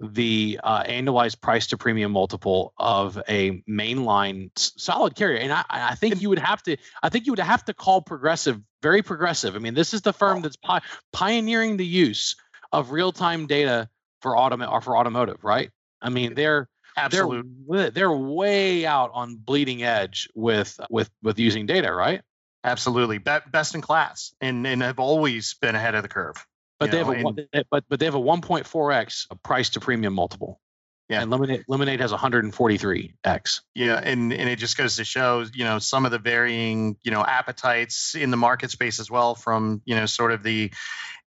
the 0.00 0.60
uh, 0.62 0.82
annualized 0.82 1.40
price 1.40 1.68
to 1.68 1.78
premium 1.78 2.12
multiple 2.12 2.74
of 2.76 3.20
a 3.28 3.62
mainline 3.68 4.50
solid 4.54 5.14
carrier. 5.16 5.38
And 5.38 5.52
I, 5.52 5.64
I 5.70 5.94
think 5.94 6.20
you 6.20 6.28
would 6.28 6.38
have 6.38 6.62
to, 6.64 6.76
I 7.02 7.08
think 7.08 7.26
you 7.26 7.32
would 7.32 7.38
have 7.38 7.64
to 7.66 7.74
call 7.74 8.02
Progressive 8.02 8.60
very 8.82 9.02
progressive. 9.02 9.56
I 9.56 9.58
mean, 9.58 9.74
this 9.74 9.94
is 9.94 10.02
the 10.02 10.12
firm 10.12 10.42
that's 10.42 10.56
pi- 10.56 10.82
pioneering 11.12 11.76
the 11.76 11.86
use 11.86 12.36
of 12.72 12.90
real 12.90 13.10
time 13.10 13.46
data 13.46 13.88
for 14.20 14.34
autom- 14.34 14.70
or 14.70 14.80
for 14.80 14.96
automotive, 14.96 15.42
right? 15.42 15.70
I 16.00 16.10
mean, 16.10 16.34
they're 16.34 16.68
Absolutely. 16.96 17.50
They're, 17.68 17.90
they're 17.90 18.12
way 18.12 18.86
out 18.86 19.10
on 19.12 19.36
bleeding 19.36 19.82
edge 19.82 20.28
with 20.34 20.78
with 20.88 21.10
with 21.22 21.38
using 21.38 21.66
data, 21.66 21.92
right? 21.92 22.22
Absolutely, 22.64 23.18
Be- 23.18 23.38
best 23.50 23.74
in 23.74 23.80
class, 23.80 24.34
and 24.40 24.66
and 24.66 24.82
have 24.82 24.98
always 24.98 25.54
been 25.54 25.74
ahead 25.74 25.94
of 25.94 26.02
the 26.02 26.08
curve. 26.08 26.46
But 26.78 26.90
they 26.90 27.02
know, 27.02 27.12
have 27.12 27.24
a 27.24 27.46
and, 27.52 27.64
but 27.70 27.84
but 27.88 27.98
they 27.98 28.04
have 28.04 28.14
a 28.14 28.20
1.4x 28.20 29.42
price 29.42 29.70
to 29.70 29.80
premium 29.80 30.12
multiple. 30.12 30.60
Yeah. 31.08 31.22
And 31.22 31.30
Lemonade, 31.30 31.64
Lemonade 31.68 32.00
has 32.00 32.12
143x. 32.12 33.60
Yeah, 33.74 34.00
and 34.02 34.32
and 34.32 34.50
it 34.50 34.58
just 34.58 34.76
goes 34.76 34.96
to 34.96 35.04
show, 35.04 35.44
you 35.54 35.64
know, 35.64 35.78
some 35.78 36.04
of 36.04 36.10
the 36.10 36.18
varying, 36.18 36.96
you 37.04 37.12
know, 37.12 37.24
appetites 37.24 38.16
in 38.16 38.30
the 38.32 38.36
market 38.36 38.72
space 38.72 38.98
as 38.98 39.08
well 39.10 39.36
from, 39.36 39.82
you 39.84 39.94
know, 39.94 40.06
sort 40.06 40.32
of 40.32 40.42
the 40.42 40.72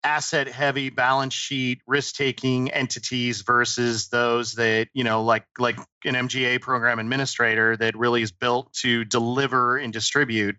asset 0.04 0.48
heavy 0.48 0.90
balance 0.90 1.34
sheet 1.34 1.82
risk 1.88 2.16
taking 2.16 2.70
entities 2.72 3.42
versus 3.42 4.10
those 4.10 4.54
that 4.54 4.90
you 4.94 5.04
know 5.04 5.24
like 5.24 5.46
like 5.58 5.80
an 6.06 6.16
mga 6.16 6.62
program 6.62 7.00
administrator 7.00 7.78
that 7.78 7.96
really 7.96 8.22
is 8.22 8.32
built 8.32 8.74
to 8.74 9.06
deliver 9.06 9.78
and 9.78 9.94
distribute. 9.94 10.58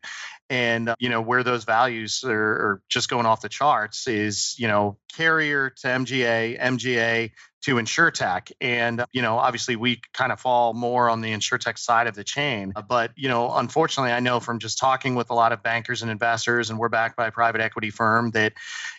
And 0.51 0.95
you 0.99 1.09
know 1.09 1.23
where 1.23 1.43
those 1.43 1.65
values 1.65 2.23
are, 2.25 2.33
are, 2.33 2.83
just 2.89 3.09
going 3.09 3.25
off 3.25 3.41
the 3.41 3.49
charts 3.49 4.07
is 4.07 4.55
you 4.59 4.69
know 4.69 4.99
carrier 5.17 5.71
to 5.71 5.87
mga 5.87 6.61
mga 6.61 7.31
to 7.63 7.77
insurtech. 7.77 8.53
And 8.61 9.05
you 9.13 9.23
know 9.23 9.39
obviously 9.39 9.77
we 9.77 10.03
kind 10.13 10.33
of 10.33 10.41
fall 10.41 10.75
more 10.75 11.09
on 11.09 11.23
the 11.23 11.33
insurtech 11.33 11.79
side 11.79 12.09
of 12.09 12.15
the 12.15 12.25
chain. 12.25 12.75
But 12.87 13.13
you 13.17 13.29
know 13.29 13.55
unfortunately 13.55 14.13
i 14.13 14.21
know 14.21 14.41
from 14.41 14.59
just 14.59 14.79
talking 14.79 15.15
with 15.15 15.31
a 15.31 15.35
lot 15.35 15.53
of 15.53 15.63
bankers 15.63 16.03
and 16.03 16.11
investors 16.11 16.71
and 16.71 16.79
we're 16.79 16.89
backed 16.89 17.17
by 17.17 17.27
a 17.27 17.33
private 17.33 17.61
equity 17.61 17.91
firm 17.91 18.31
that 18.33 18.53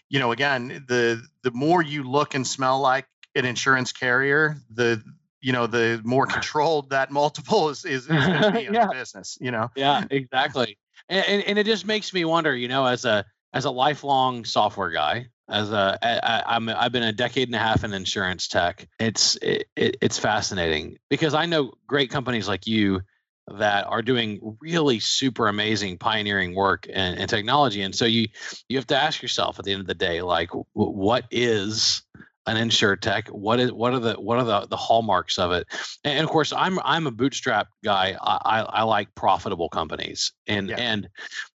you 0.10 0.20
know 0.20 0.32
again 0.32 0.86
the 0.88 1.22
the 1.44 1.52
more 1.52 1.82
you 1.82 2.04
look 2.04 2.36
and 2.36 2.46
smell 2.46 2.80
like 2.80 3.06
an 3.36 3.46
insurance 3.46 3.92
carrier 3.92 4.58
the 4.74 5.02
you 5.46 5.54
know 5.54 5.68
the 5.68 6.02
more 6.04 6.26
controlled 6.38 6.90
that 6.90 7.12
multiple 7.12 7.70
is 7.70 7.86
is, 7.86 8.04
is 8.04 8.08
going 8.08 8.42
to 8.42 8.52
be 8.52 8.66
in 8.66 8.74
yeah. 8.74 8.88
the 8.88 8.94
business 8.94 9.38
you 9.40 9.52
know 9.52 9.70
yeah 9.76 10.04
exactly 10.10 10.78
and, 11.08 11.26
and, 11.28 11.44
and 11.44 11.60
it 11.60 11.66
just 11.66 11.86
makes 11.86 12.14
me 12.14 12.26
wonder 12.26 12.56
you 12.56 12.68
know 12.68 12.86
as 12.86 13.06
a 13.06 13.24
as 13.54 13.66
a 13.66 13.72
lifelong 13.72 14.44
software 14.44 14.90
guy 14.90 15.28
as 15.48 15.72
a 15.72 15.98
I, 16.02 16.56
I'm 16.56 16.70
I've 16.70 16.92
been 16.92 17.04
a 17.04 17.14
decade 17.14 17.48
and 17.48 17.56
a 17.56 17.60
half 17.60 17.84
in 17.84 17.94
insurance 17.94 18.48
tech. 18.48 18.88
It's 19.00 19.36
it, 19.38 19.68
it's 19.76 20.18
fascinating 20.18 20.98
because 21.10 21.34
I 21.34 21.46
know 21.46 21.74
great 21.88 22.10
companies 22.10 22.48
like 22.48 22.66
you 22.66 23.02
that 23.48 23.86
are 23.86 24.02
doing 24.02 24.58
really 24.60 25.00
super 25.00 25.48
amazing 25.48 26.00
pioneering 26.00 26.56
work 26.56 26.88
and, 26.92 27.20
and 27.20 27.30
technology, 27.30 27.84
and 27.84 27.94
so 27.94 28.06
you 28.06 28.28
you 28.70 28.78
have 28.78 28.88
to 28.88 28.98
ask 28.98 29.22
yourself 29.22 29.60
at 29.60 29.66
the 29.66 29.72
end 29.72 29.82
of 29.82 29.88
the 29.88 29.94
day, 29.94 30.22
like, 30.24 30.50
what 30.74 31.26
is 31.30 32.02
an 32.48 32.58
insure 32.58 32.96
tech 32.96 33.28
what 33.30 33.60
is 33.60 33.72
what 33.72 33.94
are 33.94 34.00
the 34.00 34.14
what 34.14 34.38
are 34.38 34.44
the, 34.44 34.68
the 34.68 34.78
hallmarks 34.78 35.38
of 35.40 35.52
it? 35.52 35.68
And, 36.04 36.24
of 36.24 36.30
course 36.30 36.54
i'm 36.54 36.80
i'm 36.84 37.08
a 37.08 37.12
bootstrap 37.12 37.68
guy. 37.84 38.18
I 38.22 38.40
i, 38.46 38.62
I 38.62 38.84
like 38.84 39.14
profitable 39.16 39.70
companies. 39.70 40.34
And 40.48 40.70
yeah. 40.70 40.76
and 40.78 41.10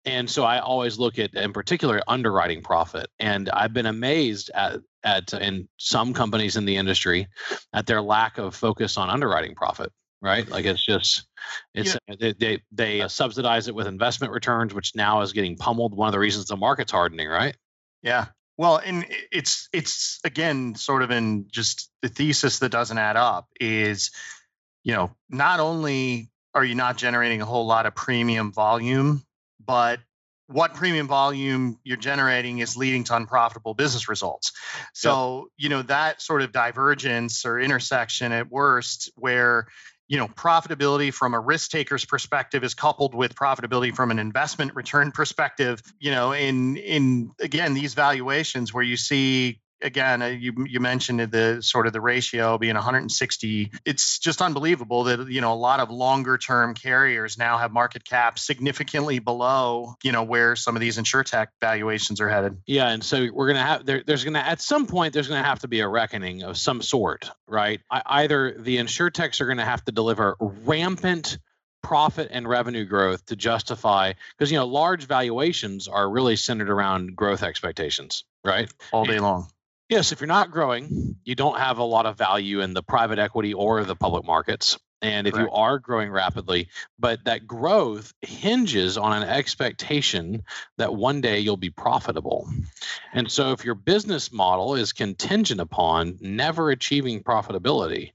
and 0.05 0.29
so 0.29 0.43
i 0.43 0.59
always 0.59 0.97
look 0.97 1.19
at 1.19 1.33
in 1.33 1.53
particular 1.53 2.01
underwriting 2.07 2.63
profit. 2.63 3.07
And 3.19 3.49
i've 3.49 3.73
been 3.73 3.85
amazed 3.85 4.51
at 4.53 4.79
at 5.03 5.33
in 5.33 5.67
some 5.77 6.13
companies 6.13 6.55
in 6.55 6.65
the 6.65 6.77
industry 6.77 7.27
at 7.73 7.85
their 7.85 8.01
lack 8.01 8.37
of 8.37 8.55
focus 8.55 8.97
on 8.97 9.09
underwriting 9.09 9.55
profit 9.55 9.91
right? 10.19 10.49
Like 10.49 10.65
it's 10.65 10.83
just 10.83 11.27
it's 11.75 11.95
yeah. 12.07 12.15
they 12.19 12.33
they, 12.33 12.61
they 12.71 13.01
uh, 13.01 13.07
subsidize 13.07 13.67
it 13.67 13.75
with 13.75 13.85
investment 13.85 14.33
returns 14.33 14.73
which 14.73 14.95
now 14.95 15.21
is 15.21 15.31
getting 15.31 15.55
pummeled. 15.57 15.95
One 15.95 16.07
of 16.07 16.11
the 16.11 16.19
reasons 16.19 16.45
the 16.45 16.57
market's 16.57 16.91
hardening 16.91 17.27
right? 17.27 17.55
Yeah 18.01 18.25
well, 18.57 18.77
and 18.77 19.05
it's 19.31 19.69
it's 19.71 20.19
again 20.23 20.75
sort 20.75 21.03
of 21.03 21.11
in 21.11 21.47
just 21.51 21.91
the 22.01 22.09
thesis 22.09 22.59
that 22.59 22.69
doesn't 22.69 22.97
add 22.97 23.15
up 23.15 23.47
is, 23.59 24.11
you 24.83 24.93
know, 24.93 25.11
not 25.29 25.59
only 25.59 26.31
are 26.53 26.65
you 26.65 26.75
not 26.75 26.97
generating 26.97 27.41
a 27.41 27.45
whole 27.45 27.67
lot 27.67 27.85
of 27.85 27.93
premium 27.93 28.51
volume, 28.51 29.23
but 29.63 29.99
what 30.47 30.73
premium 30.73 31.07
volume 31.07 31.77
you're 31.83 31.97
generating 31.97 32.59
is 32.59 32.77
leading 32.77 33.03
to 33.03 33.15
unprofitable 33.15 33.73
business 33.73 34.09
results. 34.09 34.53
So, 34.93 35.37
yep. 35.37 35.47
you 35.57 35.69
know, 35.69 35.81
that 35.83 36.21
sort 36.21 36.41
of 36.41 36.51
divergence 36.51 37.45
or 37.45 37.59
intersection 37.59 38.31
at 38.31 38.49
worst 38.49 39.11
where 39.15 39.67
you 40.07 40.17
know 40.17 40.27
profitability 40.27 41.13
from 41.13 41.33
a 41.33 41.39
risk 41.39 41.71
taker's 41.71 42.05
perspective 42.05 42.63
is 42.63 42.73
coupled 42.73 43.13
with 43.13 43.35
profitability 43.35 43.95
from 43.95 44.11
an 44.11 44.19
investment 44.19 44.73
return 44.75 45.11
perspective 45.11 45.81
you 45.99 46.11
know 46.11 46.31
in 46.31 46.77
in 46.77 47.31
again 47.41 47.73
these 47.73 47.93
valuations 47.93 48.73
where 48.73 48.83
you 48.83 48.97
see 48.97 49.59
again, 49.81 50.21
uh, 50.21 50.27
you 50.27 50.53
you 50.67 50.79
mentioned 50.79 51.19
the 51.19 51.61
sort 51.61 51.87
of 51.87 51.93
the 51.93 52.01
ratio 52.01 52.57
being 52.57 52.75
160. 52.75 53.71
It's 53.85 54.19
just 54.19 54.41
unbelievable 54.41 55.05
that 55.05 55.29
you 55.29 55.41
know 55.41 55.53
a 55.53 55.55
lot 55.55 55.79
of 55.79 55.89
longer 55.89 56.37
term 56.37 56.73
carriers 56.73 57.37
now 57.37 57.57
have 57.57 57.71
market 57.71 58.03
caps 58.03 58.45
significantly 58.45 59.19
below 59.19 59.95
you 60.03 60.11
know 60.11 60.23
where 60.23 60.55
some 60.55 60.75
of 60.75 60.79
these 60.81 60.97
insurtech 60.97 61.47
valuations 61.61 62.21
are 62.21 62.29
headed. 62.29 62.57
Yeah, 62.65 62.89
and 62.89 63.03
so 63.03 63.27
we're 63.31 63.47
gonna 63.47 63.63
have 63.63 63.85
there, 63.85 64.03
there's 64.05 64.23
gonna 64.23 64.39
at 64.39 64.61
some 64.61 64.87
point 64.87 65.13
there's 65.13 65.27
gonna 65.27 65.43
have 65.43 65.59
to 65.59 65.67
be 65.67 65.79
a 65.81 65.87
reckoning 65.87 66.43
of 66.43 66.57
some 66.57 66.81
sort, 66.81 67.29
right? 67.47 67.81
I, 67.91 68.01
either 68.05 68.55
the 68.57 68.77
insurtechs 68.77 69.41
are 69.41 69.47
gonna 69.47 69.65
have 69.65 69.83
to 69.85 69.91
deliver 69.91 70.35
rampant 70.39 71.37
profit 71.83 72.27
and 72.31 72.47
revenue 72.47 72.83
growth 72.83 73.25
to 73.27 73.35
justify 73.35 74.11
because 74.37 74.51
you 74.51 74.57
know 74.57 74.65
large 74.65 75.05
valuations 75.05 75.87
are 75.87 76.09
really 76.09 76.35
centered 76.35 76.69
around 76.69 77.15
growth 77.15 77.43
expectations 77.43 78.25
right 78.43 78.69
all 78.91 79.05
day 79.05 79.19
long 79.19 79.47
Yes, 79.89 80.11
if 80.11 80.19
you're 80.19 80.27
not 80.27 80.51
growing, 80.51 81.15
you 81.23 81.35
don't 81.35 81.57
have 81.57 81.77
a 81.77 81.83
lot 81.83 82.05
of 82.05 82.17
value 82.17 82.59
in 82.61 82.73
the 82.73 82.83
private 82.83 83.19
equity 83.19 83.53
or 83.53 83.83
the 83.83 83.95
public 83.95 84.25
markets. 84.25 84.77
And 85.01 85.27
if 85.27 85.35
Correct. 85.35 85.49
you 85.49 85.55
are 85.55 85.79
growing 85.79 86.09
rapidly, 86.09 86.69
but 86.97 87.23
that 87.25 87.45
growth 87.45 88.13
hinges 88.21 88.97
on 88.97 89.21
an 89.21 89.29
expectation 89.29 90.43
that 90.77 90.93
one 90.93 91.21
day 91.21 91.39
you'll 91.39 91.55
be 91.55 91.69
profitable. 91.69 92.49
And 93.13 93.31
so 93.31 93.51
if 93.51 93.63
your 93.63 93.75
business 93.75 94.31
model 94.31 94.75
is 94.75 94.93
contingent 94.93 95.61
upon 95.61 96.17
never 96.19 96.71
achieving 96.71 97.23
profitability, 97.23 98.13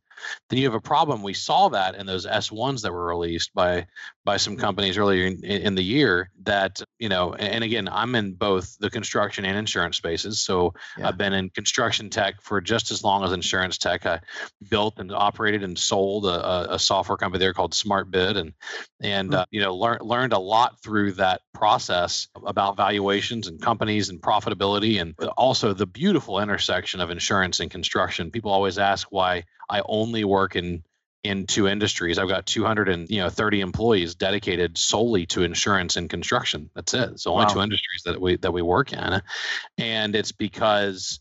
then 0.49 0.59
you 0.59 0.67
have 0.67 0.75
a 0.75 0.81
problem. 0.81 1.23
We 1.23 1.35
saw 1.35 1.69
that 1.71 1.95
in 1.95 2.07
those 2.07 2.27
S1s 2.27 2.83
that 2.83 2.93
were 2.93 3.07
released 3.07 3.55
by 3.55 3.87
by 4.25 4.37
some 4.37 4.57
companies 4.57 4.99
earlier 4.99 5.27
in, 5.27 5.43
in 5.45 5.75
the 5.75 5.83
year 5.83 6.31
that 6.45 6.81
you 6.99 7.09
know 7.09 7.35
and 7.35 7.65
again 7.65 7.89
i'm 7.89 8.15
in 8.15 8.35
both 8.35 8.77
the 8.79 8.91
construction 8.91 9.45
and 9.45 9.57
insurance 9.57 9.97
spaces 9.97 10.45
so 10.45 10.73
yeah. 10.97 11.09
i've 11.09 11.19
been 11.19 11.33
in 11.33 11.51
construction 11.51 12.09
tech 12.09 12.41
for 12.41 12.61
just 12.61 12.91
as 12.91 13.03
long 13.03 13.25
as 13.25 13.33
insurance 13.33 13.79
tech 13.79 14.07
i 14.07 14.21
built 14.71 14.99
and 14.99 15.13
operated 15.13 15.63
and 15.63 15.79
sold 15.79 16.27
a, 16.27 16.75
a 16.75 16.79
software 16.79 17.17
company 17.17 17.39
there 17.39 17.53
called 17.53 17.73
SmartBid 17.73 18.37
and 18.37 18.53
and 19.01 19.31
mm-hmm. 19.31 19.41
uh, 19.41 19.45
you 19.51 19.61
know 19.61 19.75
learned 19.75 20.03
learned 20.03 20.33
a 20.33 20.39
lot 20.39 20.81
through 20.83 21.13
that 21.13 21.41
process 21.53 22.29
about 22.47 22.77
valuations 22.77 23.49
and 23.49 23.61
companies 23.61 24.09
and 24.09 24.21
profitability 24.21 25.01
and 25.01 25.15
also 25.37 25.73
the 25.73 25.87
beautiful 25.87 26.39
intersection 26.39 27.01
of 27.01 27.11
insurance 27.11 27.61
and 27.61 27.71
construction 27.71 28.31
people 28.31 28.51
always 28.51 28.79
ask 28.79 29.09
why 29.11 29.43
i 29.69 29.83
only 29.87 30.25
work 30.25 30.57
in 30.57 30.83
in 31.25 31.47
two 31.47 31.69
industries. 31.69 32.19
I've 32.19 32.29
got 32.29 32.47
200 32.47 32.89
and 32.89 33.11
you 33.11 33.19
know 33.19 33.31
30 33.31 33.61
employees 33.61 34.15
dedicated 34.15 34.77
solely 34.77 35.27
to 35.27 35.43
insurance 35.43 35.97
and 35.97 36.11
construction. 36.11 36.71
That's 36.75 36.95
it. 36.95 37.11
It's 37.11 37.27
only 37.27 37.45
wow. 37.45 37.53
two 37.53 37.61
industries 37.61 38.03
that 38.05 38.21
we 38.21 38.37
that 38.37 38.53
we 38.53 38.63
work 38.63 38.93
in, 38.93 39.23
and 39.79 40.17
it's 40.17 40.33
because 40.33 41.21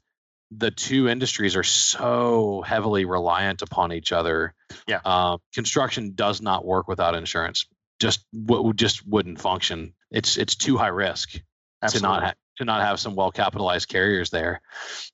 the 0.51 0.71
two 0.71 1.07
industries 1.07 1.55
are 1.55 1.63
so 1.63 2.61
heavily 2.65 3.05
reliant 3.05 3.61
upon 3.61 3.93
each 3.93 4.11
other. 4.11 4.53
Yeah, 4.87 5.01
uh, 5.05 5.37
construction 5.53 6.13
does 6.15 6.41
not 6.41 6.65
work 6.65 6.87
without 6.87 7.15
insurance. 7.15 7.65
Just 7.99 8.25
w- 8.33 8.73
just 8.73 9.07
wouldn't 9.07 9.39
function. 9.39 9.93
It's 10.09 10.37
it's 10.37 10.55
too 10.55 10.77
high 10.77 10.87
risk 10.87 11.39
Absolutely. 11.81 12.07
to 12.07 12.13
not 12.13 12.23
ha- 12.23 12.33
to 12.57 12.65
not 12.65 12.81
have 12.81 12.99
some 12.99 13.15
well 13.15 13.31
capitalized 13.31 13.87
carriers 13.87 14.31
there, 14.31 14.61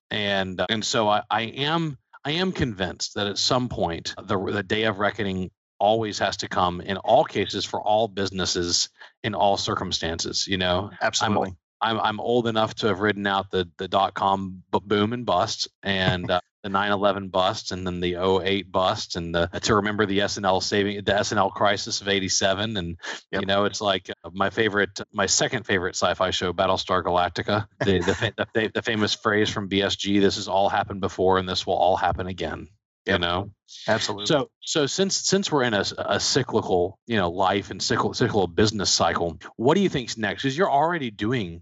and 0.09 0.61
uh, 0.61 0.65
and 0.69 0.85
so 0.85 1.09
I, 1.09 1.23
I 1.29 1.41
am 1.41 1.97
I 2.27 2.31
am 2.31 2.51
convinced 2.51 3.15
that 3.15 3.27
at 3.27 3.37
some 3.37 3.69
point 3.69 4.13
the, 4.21 4.37
the 4.37 4.61
day 4.61 4.83
of 4.83 4.99
reckoning 4.99 5.49
always 5.79 6.19
has 6.19 6.35
to 6.37 6.49
come 6.49 6.81
in 6.81 6.97
all 6.97 7.23
cases 7.23 7.63
for 7.63 7.81
all 7.81 8.09
businesses 8.09 8.89
in 9.23 9.33
all 9.33 9.55
circumstances. 9.55 10.45
You 10.45 10.57
know, 10.57 10.91
absolutely. 11.01 11.55
I'm, 11.81 11.97
I'm, 11.97 12.05
I'm 12.05 12.19
old 12.19 12.47
enough 12.47 12.75
to 12.75 12.87
have 12.87 12.99
ridden 12.99 13.25
out 13.27 13.49
the 13.49 13.69
the 13.77 13.87
dot 13.87 14.13
com 14.13 14.63
boom 14.71 15.13
and 15.13 15.25
bust, 15.25 15.69
and 15.83 16.29
uh, 16.29 16.41
the 16.67 16.77
9/11 16.77 17.31
bust 17.31 17.71
and 17.71 17.85
then 17.85 17.99
the 17.99 18.15
08 18.15 18.71
bust 18.71 19.15
and 19.15 19.33
the 19.33 19.47
to 19.63 19.75
remember 19.75 20.05
the 20.05 20.21
S&L 20.21 20.61
saving 20.61 21.03
the 21.03 21.15
S&L 21.15 21.49
crisis 21.49 22.01
of 22.01 22.07
87 22.07 22.77
and 22.77 22.97
yep. 23.31 23.41
you 23.41 23.47
know 23.47 23.65
it's 23.65 23.81
like 23.81 24.09
uh, 24.23 24.29
my 24.33 24.49
favorite 24.49 24.99
my 25.13 25.25
second 25.25 25.65
favorite 25.65 25.95
sci-fi 25.95 26.31
show 26.31 26.53
Battlestar 26.53 27.03
Galactica. 27.03 27.67
The 27.79 27.99
the, 27.99 28.47
the, 28.53 28.71
the 28.73 28.81
famous 28.81 29.13
phrase 29.13 29.49
from 29.49 29.69
BSG 29.69 30.19
this 30.19 30.35
has 30.35 30.47
all 30.47 30.69
happened 30.69 31.01
before 31.01 31.37
and 31.37 31.47
this 31.47 31.65
will 31.65 31.75
all 31.75 31.95
happen 31.95 32.27
again 32.27 32.67
you 33.05 33.13
yep. 33.13 33.21
know? 33.21 33.51
Absolutely. 33.87 34.25
So 34.25 34.49
so 34.61 34.85
since 34.85 35.15
since 35.15 35.51
we're 35.51 35.63
in 35.63 35.73
a, 35.73 35.85
a 35.97 36.19
cyclical 36.19 36.99
you 37.07 37.15
know 37.15 37.29
life 37.29 37.71
and 37.71 37.81
cyclical, 37.81 38.13
cyclical 38.13 38.47
business 38.47 38.89
cycle 38.89 39.39
what 39.55 39.75
do 39.75 39.81
you 39.81 39.89
think's 39.89 40.17
next? 40.17 40.43
Because 40.43 40.57
you're 40.57 40.71
already 40.71 41.11
doing 41.11 41.61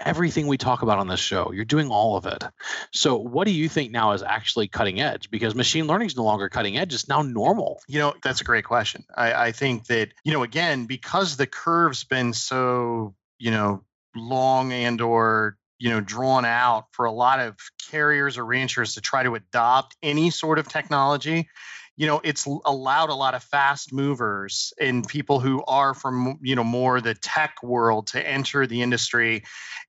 everything 0.00 0.46
we 0.46 0.56
talk 0.56 0.82
about 0.82 0.98
on 0.98 1.08
this 1.08 1.20
show. 1.20 1.52
You're 1.52 1.64
doing 1.64 1.90
all 1.90 2.16
of 2.16 2.26
it. 2.26 2.44
So, 2.92 3.16
what 3.16 3.46
do 3.46 3.52
you 3.52 3.68
think 3.68 3.92
now 3.92 4.12
is 4.12 4.22
actually 4.22 4.68
cutting 4.68 5.00
edge? 5.00 5.30
Because 5.30 5.54
machine 5.54 5.86
learning 5.86 6.08
is 6.08 6.16
no 6.16 6.24
longer 6.24 6.48
cutting 6.48 6.76
edge; 6.76 6.94
it's 6.94 7.08
now 7.08 7.22
normal. 7.22 7.80
You 7.88 8.00
know, 8.00 8.14
that's 8.22 8.40
a 8.40 8.44
great 8.44 8.64
question. 8.64 9.04
I, 9.16 9.32
I 9.32 9.52
think 9.52 9.86
that 9.86 10.12
you 10.24 10.32
know, 10.32 10.42
again, 10.42 10.86
because 10.86 11.36
the 11.36 11.46
curve's 11.46 12.04
been 12.04 12.32
so 12.32 13.14
you 13.38 13.50
know 13.50 13.84
long 14.16 14.72
and 14.72 15.00
or 15.00 15.56
you 15.78 15.90
know 15.90 16.00
drawn 16.00 16.44
out 16.44 16.86
for 16.92 17.04
a 17.04 17.12
lot 17.12 17.40
of 17.40 17.56
carriers 17.90 18.38
or 18.38 18.44
reinsurers 18.44 18.94
to 18.94 19.00
try 19.00 19.22
to 19.22 19.34
adopt 19.34 19.96
any 20.02 20.30
sort 20.30 20.58
of 20.58 20.68
technology 20.68 21.48
you 21.96 22.06
know 22.06 22.20
it's 22.24 22.46
allowed 22.64 23.10
a 23.10 23.14
lot 23.14 23.34
of 23.34 23.42
fast 23.42 23.92
movers 23.92 24.72
and 24.80 25.06
people 25.06 25.40
who 25.40 25.62
are 25.66 25.94
from 25.94 26.38
you 26.42 26.56
know 26.56 26.64
more 26.64 27.00
the 27.00 27.14
tech 27.14 27.62
world 27.62 28.08
to 28.08 28.28
enter 28.28 28.66
the 28.66 28.82
industry. 28.82 29.44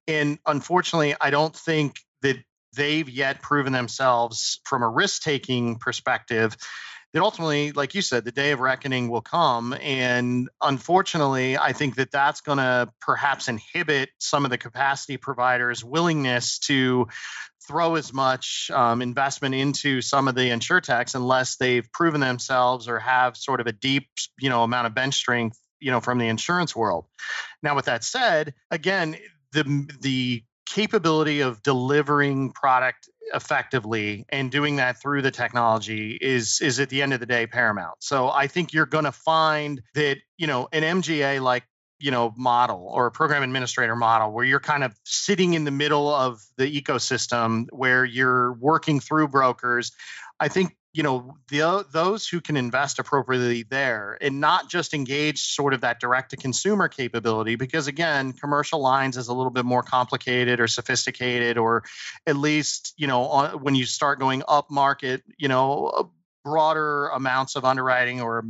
And 0.08 0.38
unfortunately 0.46 1.16
i 1.20 1.30
don't 1.30 1.56
think 1.56 1.98
that 2.22 2.38
they've 2.76 3.10
yet 3.10 3.42
proven 3.42 3.74
themselves 3.74 4.60
from 4.66 4.84
a 4.84 4.90
risk 4.90 5.22
taking 5.22 5.78
perspective 5.78 6.56
that 7.16 7.24
ultimately, 7.24 7.72
like 7.72 7.96
you 7.96 8.02
said, 8.02 8.26
the 8.26 8.32
day 8.34 8.52
of 8.52 8.60
reckoning 8.60 9.08
will 9.08 9.22
come. 9.22 9.74
And 9.82 10.50
unfortunately, 10.62 11.58
I 11.58 11.72
think 11.72 11.96
that 11.96 12.12
that's 12.12 12.42
going 12.42 12.58
to 12.58 12.90
perhaps 13.00 13.48
inhibit 13.48 14.10
some 14.18 14.44
of 14.44 14.52
the 14.52 14.58
capacity 14.58 15.16
providers' 15.16 15.82
willingness 15.82 16.60
to 16.60 17.08
throw 17.66 17.96
as 17.96 18.12
much 18.12 18.70
um, 18.74 19.02
investment 19.02 19.56
into 19.56 20.02
some 20.02 20.28
of 20.28 20.36
the 20.36 20.50
insurtechs 20.50 21.16
unless 21.16 21.56
they've 21.56 21.90
proven 21.94 22.20
themselves 22.20 22.90
or 22.90 23.00
have 23.00 23.38
sort 23.38 23.62
of 23.62 23.68
a 23.68 23.72
deep, 23.72 24.10
you 24.38 24.50
know, 24.50 24.64
amount 24.64 24.86
of 24.86 24.94
bench 24.94 25.14
strength, 25.16 25.58
you 25.80 25.92
know, 25.92 26.02
from 26.02 26.18
the 26.18 26.28
insurance 26.28 26.76
world. 26.76 27.06
Now, 27.64 27.78
with 27.78 27.86
that 27.86 28.04
said, 28.04 28.54
again, 28.72 29.16
the 29.54 29.90
the 30.02 30.44
capability 30.66 31.40
of 31.40 31.64
delivering 31.64 32.52
product 32.52 33.08
effectively 33.34 34.26
and 34.30 34.52
doing 34.52 34.78
that 34.78 35.02
through 35.02 35.22
the 35.22 35.32
technology 35.32 36.18
is 36.20 36.62
is 36.62 36.80
at 36.80 36.90
the 36.90 37.02
end 37.02 37.14
of 37.14 37.20
the 37.20 37.26
day 37.26 37.48
paramount. 37.48 37.98
So 38.00 38.30
I 38.30 38.48
think 38.48 38.74
you're 38.74 38.86
going 38.86 39.06
to 39.06 39.12
find 39.12 39.82
that, 39.96 40.18
you 40.38 40.48
know, 40.48 40.68
an 40.72 40.84
MGA 40.84 41.42
like 41.42 41.64
you 42.00 42.12
know 42.12 42.34
model 42.38 42.90
or 42.92 43.08
a 43.08 43.12
program 43.12 43.44
administrator 43.44 43.96
model 43.96 44.32
where 44.32 44.46
you're 44.46 44.60
kind 44.60 44.84
of 44.84 44.94
sitting 45.06 45.54
in 45.54 45.64
the 45.64 45.72
middle 45.72 46.14
of 46.14 46.42
the 46.58 46.82
ecosystem 46.82 47.68
where 47.72 48.04
you're 48.04 48.54
working 48.54 49.00
through 49.00 49.30
brokers 49.30 49.94
i 50.40 50.50
think 50.50 50.76
you 50.96 51.04
know 51.04 51.36
the, 51.50 51.62
uh, 51.62 51.84
those 51.92 52.26
who 52.26 52.40
can 52.40 52.56
invest 52.56 53.00
appropriately 53.00 53.64
there 53.64 54.18
and 54.22 54.40
not 54.40 54.70
just 54.70 54.94
engage 54.94 55.42
sort 55.42 55.74
of 55.74 55.82
that 55.82 56.00
direct 56.00 56.30
to 56.30 56.38
consumer 56.38 56.88
capability 56.88 57.58
because 57.58 57.88
again 57.88 58.32
commercial 58.32 58.80
lines 58.80 59.18
is 59.18 59.28
a 59.28 59.34
little 59.34 59.52
bit 59.52 59.66
more 59.66 59.84
complicated 59.84 60.62
or 60.62 60.68
sophisticated 60.68 61.58
or 61.58 61.84
at 62.26 62.38
least 62.38 62.94
you 62.96 63.08
know 63.08 63.24
on, 63.24 63.62
when 63.62 63.76
you 63.76 63.86
start 63.86 64.20
going 64.20 64.42
up 64.48 64.72
market 64.72 65.22
you 65.38 65.50
know 65.50 66.12
broader 66.46 67.10
amounts 67.10 67.58
of 67.58 67.66
underwriting 67.66 68.22
or 68.22 68.46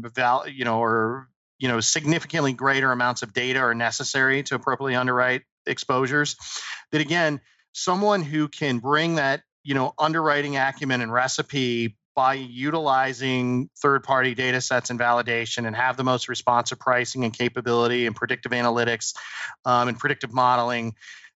you 0.46 0.66
know 0.66 0.80
or 0.80 1.28
you 1.58 1.68
know 1.68 1.80
significantly 1.80 2.54
greater 2.54 2.91
amounts 2.91 3.24
of 3.24 3.34
data 3.34 3.58
are 3.58 3.74
necessary 3.74 4.43
to 4.43 4.54
appropriately 4.54 4.96
underwrite 4.96 5.41
exposures 5.66 6.36
that 6.91 7.02
again 7.02 7.41
someone 7.72 8.22
who 8.22 8.48
can 8.48 8.78
bring 8.78 9.16
that 9.16 9.41
you 9.64 9.74
know 9.74 9.96
underwriting 9.98 10.58
acumen 10.58 11.02
and 11.02 11.12
recipe 11.12 11.98
by 12.16 12.34
utilizing 12.36 13.70
third 13.78 14.03
party 14.03 14.34
data 14.34 14.61
sets 14.61 14.89
and 14.89 14.99
validation 14.99 15.68
and 15.68 15.76
have 15.76 15.97
the 15.97 16.03
most 16.03 16.30
responsive 16.30 16.80
pricing 16.80 17.24
and 17.26 17.38
capability 17.38 18.07
and 18.07 18.16
predictive 18.16 18.53
analytics 18.53 19.16
um, 19.66 19.89
and 19.89 19.99
predictive 19.99 20.34
modeling 20.34 20.95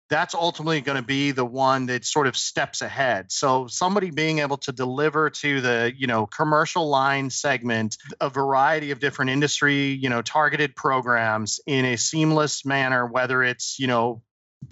that's 0.09 0.33
ultimately 0.33 0.81
going 0.81 0.95
to 0.95 1.03
be 1.03 1.31
the 1.31 1.45
one 1.45 1.85
that 1.85 2.03
sort 2.03 2.25
of 2.25 2.35
steps 2.35 2.81
ahead. 2.81 3.31
So 3.31 3.67
somebody 3.67 4.09
being 4.09 4.39
able 4.39 4.57
to 4.57 4.71
deliver 4.71 5.29
to 5.29 5.61
the 5.61 5.93
you 5.95 6.07
know 6.07 6.25
commercial 6.25 6.89
line 6.89 7.29
segment 7.29 7.97
a 8.19 8.29
variety 8.29 8.91
of 8.91 8.99
different 8.99 9.31
industry 9.31 9.91
you 9.91 10.09
know 10.09 10.21
targeted 10.21 10.75
programs 10.75 11.59
in 11.67 11.85
a 11.85 11.95
seamless 11.95 12.65
manner 12.65 13.05
whether 13.05 13.43
it's 13.43 13.79
you 13.79 13.87
know 13.87 14.23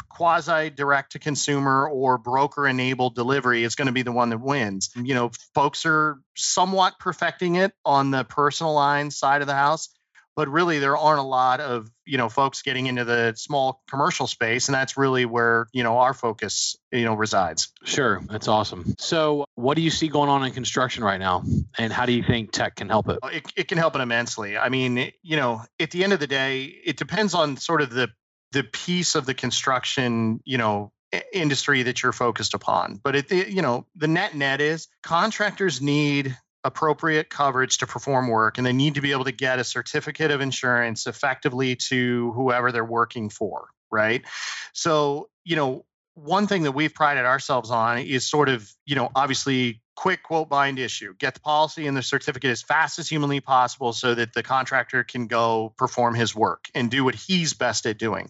quasi 0.10 0.70
direct 0.70 1.14
to 1.14 1.20
consumer 1.20 1.88
or 1.88 2.18
broker 2.18 2.68
enabled 2.68 3.16
delivery 3.16 3.64
is 3.64 3.76
going 3.76 3.86
to 3.86 3.92
be 3.92 4.02
the 4.02 4.12
one 4.12 4.30
that 4.30 4.42
wins. 4.42 4.90
You 4.96 5.14
know, 5.14 5.32
folks 5.54 5.86
are 5.86 6.20
somewhat 6.36 7.00
perfecting 7.00 7.56
it 7.56 7.74
on 7.86 8.12
the 8.12 8.24
personal 8.24 8.74
line 8.74 9.12
side 9.12 9.42
of 9.42 9.48
the 9.48 9.54
house, 9.54 9.90
but 10.36 10.50
really 10.50 10.80
there 10.80 10.96
aren't 10.96 11.20
a 11.20 11.24
lot 11.24 11.60
of, 11.60 11.90
you 12.06 12.18
know, 12.18 12.30
folks 12.30 12.62
getting 12.62 12.86
into 12.86 13.04
the 13.06 13.34
small 13.36 13.82
commercial 13.90 14.28
space 14.28 14.68
and 14.68 14.76
that's 14.76 14.98
really 14.98 15.26
where, 15.26 15.68
you 15.72 15.84
know, 15.84 15.98
our 15.98 16.14
focus, 16.14 16.78
you 16.92 17.06
know, 17.06 17.16
resides. 17.16 17.74
Sure, 17.84 18.22
that's 18.30 18.48
awesome. 18.48 18.96
So, 19.00 19.46
what 19.56 19.76
do 19.76 19.82
you 19.82 19.90
see 19.90 20.08
going 20.08 20.30
on 20.30 20.46
in 20.46 20.52
construction 20.52 21.04
right 21.04 21.20
now 21.20 21.44
and 21.78 21.92
how 21.92 22.06
do 22.06 22.12
you 22.14 22.24
think 22.24 22.52
tech 22.52 22.76
can 22.76 22.90
help 22.90 23.10
it? 23.10 23.20
It, 23.24 23.54
it 23.56 23.68
can 23.68 23.78
help 23.78 23.96
it 23.96 24.02
immensely. 24.02 24.58
I 24.58 24.70
mean, 24.70 25.12
you 25.22 25.38
know, 25.38 25.64
at 25.80 25.92
the 25.92 26.04
end 26.04 26.14
of 26.14 26.20
the 26.20 26.28
day, 26.28 26.66
it 26.66 26.98
depends 26.98 27.34
on 27.34 27.58
sort 27.58 27.82
of 27.82 27.90
the 27.90 28.10
the 28.52 28.64
piece 28.64 29.16
of 29.16 29.26
the 29.26 29.34
construction, 29.34 30.42
you 30.46 30.58
know, 30.58 30.92
industry 31.32 31.84
that 31.84 32.04
you're 32.04 32.14
focused 32.14 32.54
upon. 32.54 33.00
But 33.04 33.16
it, 33.16 33.50
you 33.50 33.62
know, 33.62 33.86
the 33.96 34.08
net 34.08 34.36
net 34.36 34.62
is 34.62 34.88
contractors 35.04 35.82
need 35.82 36.38
appropriate 36.64 37.30
coverage 37.30 37.78
to 37.78 37.88
perform 37.88 38.28
work 38.28 38.58
and 38.58 38.68
they 38.68 38.74
need 38.74 38.96
to 38.96 39.02
be 39.02 39.12
able 39.12 39.24
to 39.24 39.32
get 39.32 39.60
a 39.60 39.64
certificate 39.64 40.32
of 40.32 40.42
insurance 40.42 41.08
effectively 41.08 41.76
to 41.76 42.32
whoever 42.34 42.72
they're 42.72 42.84
working 42.84 43.30
for, 43.30 43.70
right? 43.90 44.24
So, 44.74 45.30
you 45.46 45.56
know, 45.56 45.86
one 46.16 46.48
thing 46.48 46.64
that 46.64 46.74
we've 46.74 46.94
prided 46.94 47.26
ourselves 47.26 47.72
on 47.72 48.00
is 48.00 48.28
sort 48.28 48.50
of, 48.50 48.70
you 48.86 48.96
know, 48.96 49.10
obviously 49.16 49.82
quick 49.98 50.24
quote 50.24 50.48
bind 50.48 50.80
issue. 50.80 51.14
Get 51.18 51.34
the 51.34 51.40
policy 51.42 51.88
and 51.88 51.98
the 51.98 52.04
certificate 52.04 52.52
as 52.52 52.62
fast 52.62 53.00
as 53.00 53.10
humanly 53.10 53.42
possible 53.42 53.92
so 53.92 54.16
that 54.16 54.32
the 54.32 54.44
contractor 54.44 55.04
can 55.04 55.28
go 55.28 55.74
perform 55.76 56.14
his 56.14 56.34
work 56.34 56.66
and 56.74 56.90
do 56.90 57.04
what 57.04 57.16
he's 57.16 57.54
best 57.54 57.86
at 57.88 57.98
doing. 57.98 58.30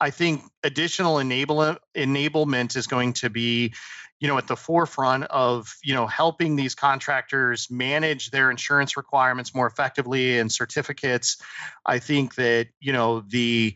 I 0.00 0.10
think 0.10 0.44
additional 0.62 1.18
enable, 1.18 1.76
enablement 1.94 2.76
is 2.76 2.86
going 2.86 3.14
to 3.14 3.28
be 3.28 3.74
you 4.20 4.28
know 4.28 4.38
at 4.38 4.46
the 4.46 4.56
forefront 4.56 5.24
of 5.24 5.74
you 5.82 5.94
know 5.94 6.06
helping 6.06 6.54
these 6.54 6.74
contractors 6.74 7.70
manage 7.70 8.30
their 8.30 8.50
insurance 8.50 8.96
requirements 8.96 9.54
more 9.54 9.66
effectively 9.66 10.38
and 10.38 10.52
certificates 10.52 11.38
i 11.86 11.98
think 11.98 12.34
that 12.34 12.68
you 12.80 12.92
know 12.92 13.20
the 13.20 13.74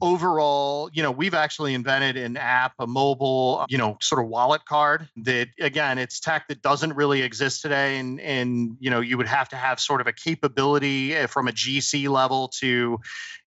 overall, 0.00 0.90
you 0.92 1.02
know, 1.02 1.10
we've 1.10 1.34
actually 1.34 1.74
invented 1.74 2.16
an 2.16 2.36
app, 2.36 2.72
a 2.78 2.86
mobile, 2.86 3.64
you 3.68 3.78
know, 3.78 3.96
sort 4.00 4.22
of 4.22 4.28
wallet 4.28 4.64
card 4.64 5.08
that 5.16 5.48
again, 5.60 5.98
it's 5.98 6.20
tech 6.20 6.48
that 6.48 6.62
doesn't 6.62 6.94
really 6.94 7.22
exist 7.22 7.62
today. 7.62 7.98
And 7.98 8.20
and 8.20 8.76
you 8.80 8.90
know, 8.90 9.00
you 9.00 9.16
would 9.16 9.28
have 9.28 9.48
to 9.50 9.56
have 9.56 9.78
sort 9.78 10.00
of 10.00 10.06
a 10.06 10.12
capability 10.12 11.14
eh, 11.14 11.26
from 11.26 11.48
a 11.48 11.52
GC 11.52 12.08
level 12.08 12.48
to, 12.60 12.98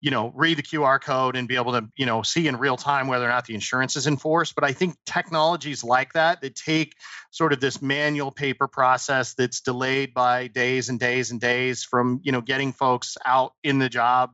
you 0.01 0.11
know, 0.11 0.31
read 0.35 0.57
the 0.57 0.63
QR 0.63 1.01
code 1.01 1.37
and 1.37 1.47
be 1.47 1.55
able 1.55 1.71
to, 1.71 1.87
you 1.95 2.05
know, 2.05 2.23
see 2.23 2.47
in 2.47 2.57
real 2.57 2.75
time 2.75 3.07
whether 3.07 3.25
or 3.25 3.29
not 3.29 3.45
the 3.45 3.55
insurance 3.55 3.95
is 3.95 4.05
enforced. 4.05 4.53
But 4.53 4.65
I 4.65 4.73
think 4.73 4.97
technologies 5.05 5.83
like 5.83 6.13
that 6.13 6.41
that 6.41 6.55
take 6.55 6.93
sort 7.31 7.53
of 7.53 7.61
this 7.61 7.81
manual 7.81 8.31
paper 8.31 8.67
process 8.67 9.33
that's 9.33 9.61
delayed 9.61 10.13
by 10.13 10.47
days 10.47 10.89
and 10.89 10.99
days 10.99 11.31
and 11.31 11.39
days 11.39 11.83
from, 11.83 12.19
you 12.23 12.33
know, 12.33 12.41
getting 12.41 12.73
folks 12.73 13.17
out 13.25 13.53
in 13.63 13.79
the 13.79 13.89
job 13.89 14.31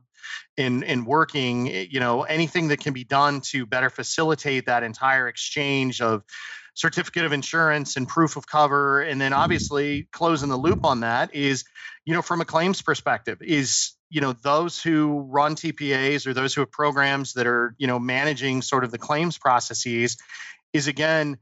in 0.56 0.82
in 0.82 1.04
working 1.04 1.68
eh, 1.68 1.86
you 1.90 2.00
know 2.00 2.22
anything 2.22 2.68
that 2.68 2.80
can 2.80 2.92
be 2.92 3.04
done 3.04 3.40
to 3.40 3.66
better 3.66 3.90
facilitate 3.90 4.66
that 4.66 4.82
entire 4.82 5.28
exchange 5.28 6.00
of 6.00 6.22
certificate 6.74 7.24
of 7.24 7.32
insurance 7.32 7.96
and 7.96 8.08
proof 8.08 8.36
of 8.36 8.46
cover 8.46 9.02
and 9.02 9.20
then 9.20 9.32
mm-hmm. 9.32 9.40
obviously 9.40 10.08
closing 10.12 10.48
the 10.48 10.56
loop 10.56 10.84
on 10.84 11.00
that 11.00 11.34
is 11.34 11.64
you 12.04 12.14
know 12.14 12.22
from 12.22 12.40
a 12.40 12.44
claims 12.44 12.82
perspective 12.82 13.38
is 13.42 13.92
you 14.08 14.20
know 14.20 14.32
those 14.32 14.82
who 14.82 15.20
run 15.30 15.54
TPAs 15.54 16.26
or 16.26 16.34
those 16.34 16.54
who 16.54 16.60
have 16.60 16.70
programs 16.70 17.34
that 17.34 17.46
are 17.46 17.74
you 17.78 17.86
know 17.86 17.98
managing 17.98 18.62
sort 18.62 18.84
of 18.84 18.90
the 18.90 18.98
claims 18.98 19.38
processes 19.38 20.16
is 20.72 20.88
again 20.88 21.38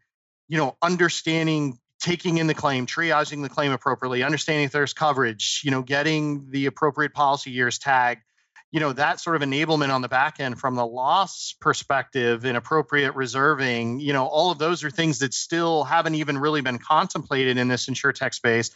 you 0.48 0.58
know 0.58 0.76
understanding 0.82 1.78
taking 2.00 2.38
in 2.38 2.46
the 2.46 2.54
claim 2.54 2.86
triaging 2.86 3.42
the 3.42 3.48
claim 3.48 3.72
appropriately 3.72 4.22
understanding 4.22 4.64
if 4.64 4.72
there's 4.72 4.92
coverage 4.92 5.62
you 5.64 5.70
know 5.70 5.82
getting 5.82 6.50
the 6.50 6.66
appropriate 6.66 7.12
policy 7.12 7.50
years 7.50 7.78
tagged 7.78 8.22
you 8.70 8.80
know 8.80 8.92
that 8.92 9.20
sort 9.20 9.36
of 9.36 9.42
enablement 9.42 9.92
on 9.94 10.02
the 10.02 10.08
back 10.08 10.40
end 10.40 10.58
from 10.58 10.74
the 10.74 10.86
loss 10.86 11.54
perspective 11.60 12.44
and 12.44 12.56
appropriate 12.56 13.14
reserving 13.14 14.00
you 14.00 14.12
know 14.12 14.26
all 14.26 14.50
of 14.50 14.58
those 14.58 14.84
are 14.84 14.90
things 14.90 15.20
that 15.20 15.32
still 15.32 15.84
haven't 15.84 16.14
even 16.14 16.38
really 16.38 16.60
been 16.60 16.78
contemplated 16.78 17.56
in 17.56 17.68
this 17.68 17.88
insure 17.88 18.12
tech 18.12 18.34
space. 18.34 18.70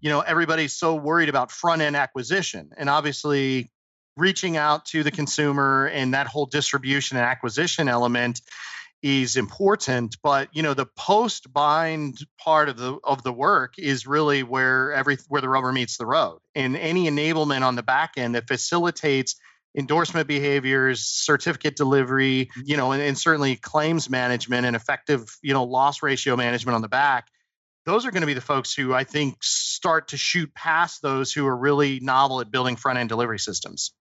You 0.00 0.10
know 0.10 0.20
everybody's 0.20 0.74
so 0.74 0.94
worried 0.94 1.28
about 1.28 1.50
front 1.50 1.82
end 1.82 1.96
acquisition 1.96 2.70
and 2.76 2.88
obviously 2.88 3.70
reaching 4.16 4.56
out 4.56 4.86
to 4.86 5.02
the 5.02 5.10
consumer 5.10 5.86
and 5.86 6.14
that 6.14 6.26
whole 6.26 6.46
distribution 6.46 7.18
and 7.18 7.26
acquisition 7.26 7.88
element 7.88 8.40
is 9.02 9.36
important 9.36 10.16
but 10.22 10.48
you 10.52 10.62
know 10.62 10.74
the 10.74 10.86
post 10.86 11.52
bind 11.52 12.18
part 12.38 12.68
of 12.68 12.76
the 12.76 12.96
of 13.04 13.22
the 13.22 13.32
work 13.32 13.74
is 13.78 14.06
really 14.06 14.42
where 14.42 14.92
every 14.92 15.18
where 15.28 15.40
the 15.40 15.48
rubber 15.48 15.72
meets 15.72 15.96
the 15.96 16.06
road. 16.06 16.38
And 16.54 16.76
any 16.76 17.08
enablement 17.08 17.62
on 17.62 17.76
the 17.76 17.82
back 17.82 18.12
end 18.16 18.34
that 18.34 18.48
facilitates 18.48 19.36
endorsement 19.76 20.26
behaviors 20.26 21.04
certificate 21.04 21.76
delivery 21.76 22.48
you 22.64 22.76
know 22.76 22.92
and, 22.92 23.02
and 23.02 23.18
certainly 23.18 23.56
claims 23.56 24.08
management 24.08 24.66
and 24.66 24.74
effective 24.74 25.36
you 25.42 25.52
know 25.52 25.64
loss 25.64 26.02
ratio 26.02 26.34
management 26.34 26.74
on 26.74 26.82
the 26.82 26.88
back 26.88 27.28
those 27.86 28.04
are 28.04 28.10
going 28.10 28.22
to 28.22 28.26
be 28.26 28.34
the 28.34 28.40
folks 28.40 28.74
who 28.74 28.92
I 28.92 29.04
think 29.04 29.36
start 29.40 30.08
to 30.08 30.16
shoot 30.16 30.52
past 30.54 31.00
those 31.02 31.32
who 31.32 31.46
are 31.46 31.56
really 31.56 32.00
novel 32.00 32.40
at 32.40 32.50
building 32.50 32.76
front 32.76 32.98
end 32.98 33.08
delivery 33.08 33.38
systems. 33.38 33.92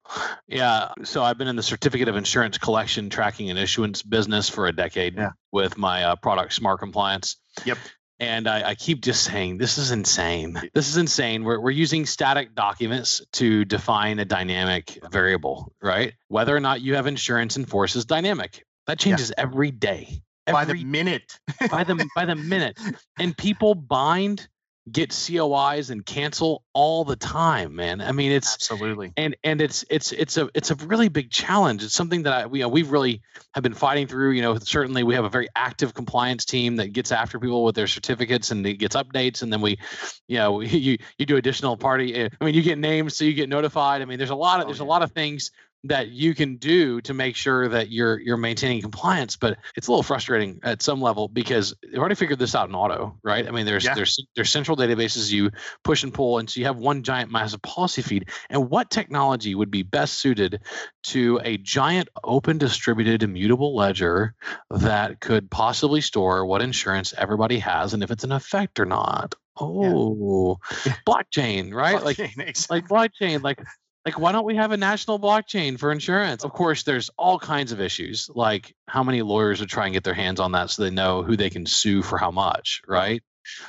Yeah. 0.48 0.90
So 1.04 1.24
I've 1.24 1.38
been 1.38 1.48
in 1.48 1.56
the 1.56 1.64
certificate 1.64 2.08
of 2.08 2.16
insurance 2.16 2.58
collection, 2.58 3.10
tracking, 3.10 3.50
and 3.52 3.60
issuance 3.60 4.02
business 4.02 4.50
for 4.50 4.66
a 4.66 4.72
decade 4.72 5.16
yeah. 5.16 5.30
with 5.52 5.78
my 5.78 6.04
uh, 6.04 6.16
product 6.16 6.60
SmartCompliance. 6.60 7.36
Yep. 7.64 7.78
And 8.20 8.48
I, 8.48 8.70
I, 8.70 8.76
keep 8.76 9.02
just 9.02 9.24
saying, 9.24 9.58
this 9.58 9.78
is 9.78 9.92
insane. 9.92 10.58
This 10.74 10.88
is 10.88 10.96
insane. 10.96 11.44
We're, 11.44 11.60
we're 11.60 11.72
using 11.72 12.06
static 12.06 12.56
documents 12.56 13.22
to 13.34 13.66
define 13.66 14.20
a 14.20 14.26
dynamic 14.26 15.00
variable, 15.12 15.74
right? 15.82 16.14
Whether 16.30 16.56
or 16.56 16.62
not 16.62 16.80
you 16.82 16.96
have 16.96 17.08
insurance 17.08 17.58
in 17.58 17.66
force 17.66 17.94
dynamic. 18.06 18.66
That 18.88 19.00
changes 19.00 19.34
yeah. 19.36 19.44
every 19.44 19.72
day 19.72 20.22
by 20.46 20.66
the 20.66 20.84
minute. 20.84 21.39
by 21.70 21.84
the 21.84 22.08
by 22.16 22.26
the 22.26 22.36
minute. 22.36 22.78
And 23.20 23.38
people 23.38 23.76
bind, 23.76 24.48
get 24.91 25.10
COIs 25.10 25.89
and 25.89 26.06
cancel 26.06 26.64
all 26.74 27.04
the 27.04 27.16
time, 27.16 27.76
man. 27.76 28.02
I 28.02 28.12
mean, 28.12 28.32
it's 28.32 28.54
absolutely 28.54 29.14
and 29.18 29.36
and 29.43 29.62
it's 29.62 29.84
it's 29.89 30.12
it's 30.12 30.38
a 30.38 30.50
it's 30.54 30.72
a 30.72 30.76
really 30.76 31.10
big 31.10 31.32
challenge. 31.32 31.84
It's 31.84 31.93
something 31.93 32.24
that 32.24 32.34
I 32.34 32.46
we 32.46 32.60
you 32.60 32.66
know, 32.66 32.70
we've 32.70 32.91
really 32.91 33.22
have 33.54 33.64
been 33.64 33.74
fighting 33.74 34.08
through. 34.08 34.32
You 34.32 34.43
know, 34.43 34.58
certainly 34.60 35.04
we 35.04 35.16
have 35.16 35.26
a 35.26 35.30
very 35.30 35.48
active 35.56 35.93
compliance 35.93 36.46
team 36.46 36.76
that 36.78 36.93
gets 36.93 37.12
after 37.12 37.39
people 37.39 37.64
with 37.64 37.76
their 37.76 37.88
certificates 37.88 38.52
and 38.52 38.66
it 38.66 38.76
gets 38.76 38.96
updates, 38.96 39.41
and 39.41 39.52
then 39.52 39.62
we, 39.62 39.80
you 40.28 40.38
know, 40.38 40.62
you 40.62 40.98
you 41.18 41.26
do 41.26 41.38
additional 41.38 41.78
party. 41.78 42.14
Eh, 42.16 42.30
I 42.39 42.46
mean, 42.46 42.54
you 42.54 42.62
get 42.62 42.78
names, 42.78 43.18
so 43.18 43.26
you 43.26 43.34
get 43.34 43.50
notified. 43.50 44.02
I 44.02 44.06
mean, 44.06 44.18
there's 44.18 44.30
a 44.30 44.36
lot 44.36 44.60
of 44.60 44.66
oh, 44.66 44.68
there's 44.68 44.80
a 44.82 44.86
lot 44.86 45.02
of 45.02 45.12
things 45.12 45.52
that 45.88 46.10
you 46.10 46.34
can 46.34 46.58
do 46.58 47.02
to 47.02 47.14
make 47.14 47.36
sure 47.36 47.70
that 47.70 47.90
you're 47.90 48.20
you're 48.20 48.38
maintaining 48.38 48.82
compliance 48.82 49.36
but 49.36 49.58
it's 49.76 49.88
a 49.88 49.92
little 49.92 50.04
frustrating 50.04 50.60
at 50.64 50.82
some 50.82 51.02
level 51.02 51.28
because 51.28 51.74
they've 51.84 52.00
already 52.00 52.16
figured 52.16 52.40
this 52.40 52.56
out 52.56 52.70
in 52.70 52.76
auto 52.76 53.18
right 53.24 53.48
i 53.48 53.52
mean 53.52 53.66
there's 53.66 53.86
yeah. 53.86 53.94
there's 53.94 54.26
there's 54.36 54.50
central 54.50 54.76
databases 54.76 55.32
you 55.32 55.52
push 55.84 56.04
and 56.04 56.14
pull 56.14 56.40
and 56.40 56.50
so 56.50 56.60
you 56.60 56.66
have 56.66 56.78
one 56.78 57.04
giant 57.04 57.32
massive 57.32 57.62
policy 57.62 58.02
feed 58.02 58.30
and 58.50 58.70
what 58.70 58.90
technology 58.90 59.54
would 59.54 59.72
be 59.72 59.84
best 59.84 60.16
suited 60.16 60.62
to 61.04 61.40
a 61.44 61.58
giant 61.58 62.10
open 62.24 62.58
distributed 62.58 63.24
immutable 63.24 63.76
ledger 63.76 64.34
that 64.72 65.20
could 65.20 65.50
possibly 65.52 66.02
store 66.02 66.46
what 66.46 66.62
insurance 66.62 67.14
everybody 67.18 67.60
has 67.60 67.94
and 67.94 68.04
if 68.04 68.12
it's 68.12 68.24
an 68.24 68.32
effect 68.32 68.80
or 68.80 68.86
not 68.86 69.36
Oh, 69.58 70.60
yeah. 70.86 70.96
blockchain, 71.08 71.74
right? 71.74 71.96
Blockchain, 72.02 72.04
like, 72.04 72.20
exactly. 72.50 72.82
like 72.82 72.88
blockchain, 72.90 73.42
like 73.42 73.62
like 74.06 74.20
why 74.20 74.32
don't 74.32 74.45
we 74.45 74.56
have 74.56 74.72
a 74.72 74.78
national 74.78 75.20
blockchain 75.20 75.80
for 75.80 75.91
insurance? 75.91 76.43
Of 76.43 76.53
course 76.53 76.84
there's 76.84 77.10
all 77.18 77.39
kinds 77.39 77.72
of 77.72 77.82
issues 77.82 78.30
like 78.34 78.76
how 78.88 79.03
many 79.03 79.22
lawyers 79.22 79.60
would 79.60 79.70
try 79.70 79.86
and 79.86 79.93
get 79.93 80.03
their 80.03 80.14
hands 80.14 80.39
on 80.39 80.51
that 80.51 80.70
so 80.70 80.84
they 80.84 80.91
know 80.91 81.24
who 81.24 81.36
they 81.36 81.49
can 81.49 81.66
sue 81.66 82.03
for 82.03 82.18
how 82.18 82.32
much 82.32 82.82
right? 82.88 83.24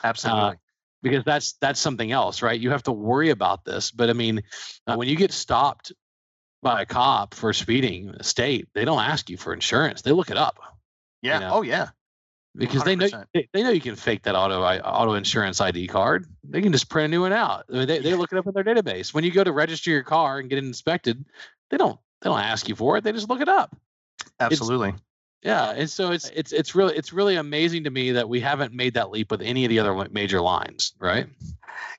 Absolutely. 0.04 0.42
Uh, 0.42 0.54
because 1.02 1.24
that's 1.24 1.54
that's 1.60 1.80
something 1.80 2.12
else 2.12 2.42
right? 2.42 2.60
You 2.60 2.70
have 2.70 2.82
to 2.84 2.92
worry 2.92 3.30
about 3.30 3.64
this 3.64 3.90
but 3.90 4.10
i 4.10 4.12
mean 4.12 4.42
uh, 4.86 4.96
when 4.96 5.08
you 5.08 5.16
get 5.16 5.32
stopped 5.32 5.92
by 6.62 6.82
a 6.82 6.86
cop 6.86 7.34
for 7.34 7.52
speeding 7.52 8.10
a 8.10 8.24
state 8.24 8.68
they 8.74 8.84
don't 8.84 9.02
ask 9.02 9.30
you 9.30 9.36
for 9.36 9.52
insurance. 9.52 10.02
They 10.02 10.12
look 10.12 10.30
it 10.30 10.36
up 10.36 10.58
yeah. 11.22 11.34
you 11.34 11.40
know? 11.40 11.50
oh 11.54 11.62
yeah 11.62 11.88
because 12.56 12.82
100%. 12.82 12.84
they 12.84 12.96
know 12.96 13.24
they, 13.52 13.62
know 13.62 13.70
you 13.70 13.80
can 13.80 13.96
fake 13.96 14.22
that 14.22 14.34
auto 14.34 14.62
auto 14.62 15.14
insurance 15.14 15.60
ID 15.60 15.88
card. 15.88 16.26
They 16.44 16.62
can 16.62 16.72
just 16.72 16.88
print 16.88 17.06
a 17.06 17.08
new 17.08 17.20
one 17.22 17.32
out. 17.32 17.64
I 17.68 17.72
mean, 17.72 17.86
they 17.86 17.98
they 17.98 18.14
look 18.14 18.32
it 18.32 18.38
up 18.38 18.46
in 18.46 18.54
their 18.54 18.64
database. 18.64 19.12
When 19.12 19.24
you 19.24 19.30
go 19.30 19.44
to 19.44 19.52
register 19.52 19.90
your 19.90 20.02
car 20.02 20.38
and 20.38 20.48
get 20.48 20.58
it 20.58 20.64
inspected, 20.64 21.24
they 21.70 21.76
don't 21.76 21.98
they 22.22 22.30
don't 22.30 22.40
ask 22.40 22.68
you 22.68 22.74
for 22.74 22.96
it. 22.96 23.04
They 23.04 23.12
just 23.12 23.28
look 23.28 23.40
it 23.40 23.48
up. 23.48 23.76
Absolutely. 24.40 24.90
It's, 24.90 25.00
yeah, 25.42 25.70
and 25.70 25.88
so 25.88 26.10
it's 26.10 26.28
it's 26.30 26.52
it's 26.52 26.74
really 26.74 26.96
it's 26.96 27.12
really 27.12 27.36
amazing 27.36 27.84
to 27.84 27.90
me 27.90 28.12
that 28.12 28.28
we 28.28 28.40
haven't 28.40 28.72
made 28.72 28.94
that 28.94 29.10
leap 29.10 29.30
with 29.30 29.42
any 29.42 29.64
of 29.64 29.68
the 29.68 29.78
other 29.78 30.08
major 30.10 30.40
lines, 30.40 30.94
right? 30.98 31.28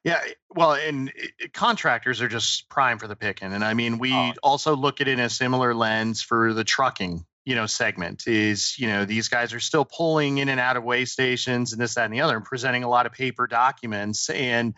Yeah, 0.04 0.22
well, 0.50 0.74
and 0.74 1.12
contractors 1.54 2.22
are 2.22 2.28
just 2.28 2.68
prime 2.68 2.98
for 2.98 3.08
the 3.08 3.16
picking, 3.16 3.54
and 3.54 3.64
I 3.64 3.74
mean, 3.74 4.00
we 4.00 4.14
oh. 4.14 4.34
also 4.44 4.76
look 4.76 5.02
at 5.02 5.08
it 5.08 5.14
in 5.14 5.20
a 5.20 5.30
similar 5.30 5.74
lens 5.74 6.22
for 6.22 6.54
the 6.54 6.64
trucking 6.64 7.26
you 7.48 7.56
know 7.56 7.66
segment 7.66 8.28
is 8.28 8.78
you 8.78 8.88
know 8.88 9.06
these 9.06 9.30
guys 9.30 9.54
are 9.54 9.62
still 9.62 9.86
pulling 9.86 10.40
in 10.40 10.50
and 10.50 10.60
out 10.60 10.76
of 10.76 10.84
way 10.84 11.06
stations 11.06 11.72
and 11.72 11.82
this 11.82 11.96
that 11.96 12.04
and 12.04 12.14
the 12.14 12.20
other 12.20 12.36
and 12.36 12.44
presenting 12.44 12.84
a 12.84 12.90
lot 12.90 13.06
of 13.06 13.14
paper 13.14 13.48
documents. 13.48 14.30
And 14.30 14.76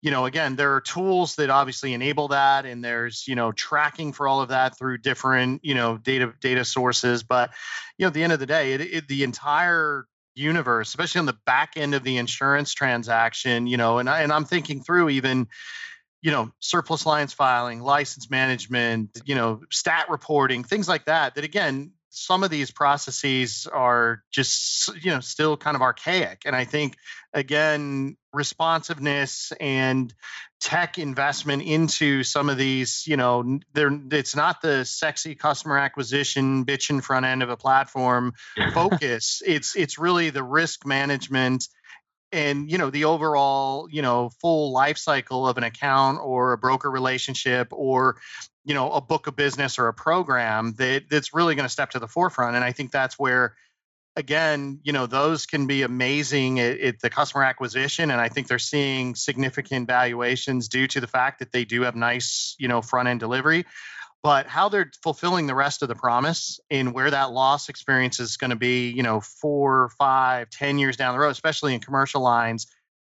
you 0.00 0.12
know 0.12 0.24
again 0.24 0.54
there 0.54 0.76
are 0.76 0.80
tools 0.80 1.34
that 1.34 1.50
obviously 1.50 1.92
enable 1.92 2.28
that 2.28 2.66
and 2.66 2.84
there's 2.84 3.26
you 3.26 3.34
know 3.34 3.50
tracking 3.50 4.12
for 4.12 4.28
all 4.28 4.40
of 4.40 4.50
that 4.50 4.78
through 4.78 4.98
different 4.98 5.64
you 5.64 5.74
know 5.74 5.98
data 5.98 6.32
data 6.40 6.64
sources. 6.64 7.24
But 7.24 7.50
you 7.98 8.04
know 8.04 8.08
at 8.08 8.14
the 8.14 8.22
end 8.22 8.32
of 8.32 8.38
the 8.38 8.46
day 8.46 8.74
it, 8.74 8.80
it, 8.80 9.08
the 9.08 9.24
entire 9.24 10.06
universe 10.36 10.88
especially 10.88 11.18
on 11.18 11.26
the 11.26 11.38
back 11.46 11.72
end 11.76 11.94
of 11.94 12.04
the 12.04 12.16
insurance 12.16 12.72
transaction 12.72 13.68
you 13.68 13.76
know 13.76 13.98
and, 13.98 14.10
I, 14.10 14.22
and 14.22 14.32
i'm 14.32 14.44
thinking 14.44 14.82
through 14.82 15.10
even 15.10 15.46
you 16.22 16.32
know 16.32 16.50
surplus 16.58 17.06
lines 17.06 17.32
filing 17.32 17.80
license 17.80 18.28
management 18.28 19.10
you 19.26 19.36
know 19.36 19.60
stat 19.70 20.06
reporting 20.10 20.64
things 20.64 20.88
like 20.88 21.04
that 21.04 21.36
that 21.36 21.44
again 21.44 21.92
some 22.14 22.44
of 22.44 22.50
these 22.50 22.70
processes 22.70 23.66
are 23.70 24.22
just 24.30 24.94
you 25.02 25.10
know 25.10 25.20
still 25.20 25.56
kind 25.56 25.74
of 25.74 25.82
archaic. 25.82 26.42
And 26.46 26.54
i 26.54 26.64
think 26.64 26.96
again 27.32 28.16
responsiveness 28.32 29.52
and 29.60 30.14
tech 30.60 30.98
investment 30.98 31.62
into 31.62 32.22
some 32.24 32.48
of 32.48 32.56
these 32.56 33.06
you 33.06 33.16
know 33.16 33.58
there 33.74 33.90
it's 34.12 34.34
not 34.34 34.62
the 34.62 34.84
sexy 34.84 35.34
customer 35.34 35.76
acquisition 35.76 36.64
bitch 36.64 36.90
in 36.90 37.00
front 37.00 37.26
end 37.26 37.42
of 37.42 37.50
a 37.50 37.56
platform 37.56 38.32
focus. 38.72 39.42
It's 39.44 39.76
it's 39.76 39.98
really 39.98 40.30
the 40.30 40.42
risk 40.42 40.86
management 40.86 41.68
and 42.32 42.70
you 42.70 42.78
know 42.78 42.90
the 42.90 43.04
overall 43.04 43.88
you 43.90 44.02
know 44.02 44.30
full 44.40 44.72
life 44.72 44.98
cycle 44.98 45.46
of 45.46 45.56
an 45.56 45.64
account 45.64 46.18
or 46.22 46.52
a 46.52 46.58
broker 46.58 46.90
relationship 46.90 47.68
or 47.70 48.16
you 48.64 48.74
know 48.74 48.90
a 48.90 49.00
book 49.00 49.26
of 49.26 49.36
business 49.36 49.78
or 49.78 49.88
a 49.88 49.94
program 49.94 50.74
that 50.78 51.04
that's 51.10 51.34
really 51.34 51.54
going 51.54 51.66
to 51.66 51.72
step 51.72 51.90
to 51.90 51.98
the 51.98 52.08
forefront 52.08 52.56
and 52.56 52.64
i 52.64 52.72
think 52.72 52.90
that's 52.90 53.18
where 53.18 53.54
again 54.16 54.80
you 54.82 54.92
know 54.92 55.06
those 55.06 55.46
can 55.46 55.66
be 55.66 55.82
amazing 55.82 56.60
at, 56.60 56.80
at, 56.80 57.00
the 57.00 57.10
customer 57.10 57.44
acquisition 57.44 58.10
and 58.10 58.20
i 58.20 58.28
think 58.28 58.46
they're 58.46 58.58
seeing 58.58 59.14
significant 59.14 59.86
valuations 59.86 60.68
due 60.68 60.86
to 60.86 61.00
the 61.00 61.06
fact 61.06 61.40
that 61.40 61.52
they 61.52 61.64
do 61.64 61.82
have 61.82 61.94
nice 61.94 62.56
you 62.58 62.68
know 62.68 62.82
front 62.82 63.08
end 63.08 63.20
delivery. 63.20 63.64
But 64.22 64.46
how 64.46 64.70
they're 64.70 64.90
fulfilling 65.02 65.46
the 65.46 65.54
rest 65.54 65.82
of 65.82 65.88
the 65.88 65.94
promise 65.94 66.58
and 66.70 66.94
where 66.94 67.10
that 67.10 67.30
loss 67.30 67.68
experience 67.68 68.20
is 68.20 68.38
going 68.38 68.50
to 68.50 68.56
be 68.56 68.88
you 68.88 69.02
know 69.02 69.20
four 69.20 69.90
five 69.98 70.48
ten 70.48 70.78
years 70.78 70.96
down 70.96 71.14
the 71.14 71.20
road 71.20 71.28
especially 71.28 71.74
in 71.74 71.80
commercial 71.80 72.22
lines 72.22 72.66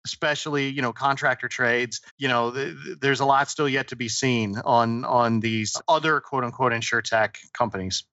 especially 0.05 0.69
you 0.69 0.81
know 0.81 0.93
contractor 0.93 1.47
trades 1.47 2.01
you 2.17 2.27
know 2.27 2.51
th- 2.51 2.75
there's 2.99 3.19
a 3.19 3.25
lot 3.25 3.49
still 3.49 3.69
yet 3.69 3.89
to 3.89 3.95
be 3.95 4.09
seen 4.09 4.57
on 4.63 5.05
on 5.05 5.39
these 5.39 5.81
other 5.87 6.19
quote 6.19 6.43
unquote 6.43 6.73
insure 6.73 7.01
tech 7.01 7.37
companies 7.53 8.03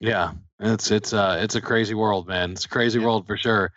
yeah 0.00 0.32
it's 0.60 0.90
it's 0.90 1.12
uh 1.12 1.38
it's 1.40 1.54
a 1.54 1.60
crazy 1.60 1.94
world 1.94 2.28
man 2.28 2.52
it's 2.52 2.64
a 2.64 2.68
crazy 2.68 2.98
yeah. 2.98 3.04
world 3.04 3.26
for 3.26 3.36
sure 3.36 3.72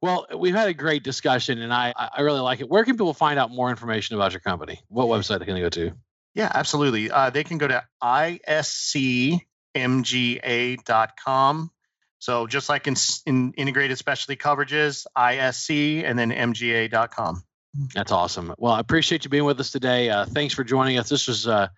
well 0.00 0.26
we've 0.36 0.54
had 0.54 0.68
a 0.68 0.74
great 0.74 1.02
discussion 1.02 1.60
and 1.60 1.72
i 1.72 1.92
i 1.96 2.22
really 2.22 2.40
like 2.40 2.60
it 2.60 2.68
where 2.68 2.84
can 2.84 2.94
people 2.94 3.14
find 3.14 3.38
out 3.38 3.50
more 3.50 3.70
information 3.70 4.16
about 4.16 4.32
your 4.32 4.40
company 4.40 4.80
what 4.88 5.06
website 5.06 5.44
can 5.44 5.54
they 5.54 5.60
go 5.60 5.68
to 5.68 5.92
yeah, 6.38 6.50
absolutely. 6.54 7.10
Uh, 7.10 7.30
they 7.30 7.42
can 7.42 7.58
go 7.58 7.66
to 7.66 7.82
iscmga.com. 8.00 9.40
So 12.18 12.46
just 12.46 12.68
like 12.68 12.86
in, 12.86 12.96
in 13.26 13.52
integrated 13.52 13.98
specialty 13.98 14.36
coverages, 14.36 15.06
ISC 15.16 16.04
and 16.04 16.18
then 16.18 16.30
mga.com. 16.30 17.42
That's 17.94 18.10
awesome. 18.10 18.54
Well, 18.58 18.72
I 18.72 18.80
appreciate 18.80 19.24
you 19.24 19.30
being 19.30 19.44
with 19.44 19.60
us 19.60 19.70
today. 19.70 20.08
Uh, 20.08 20.24
thanks 20.24 20.54
for 20.54 20.64
joining 20.64 20.98
us. 20.98 21.08
This 21.08 21.28
was 21.28 21.46
uh, 21.46 21.68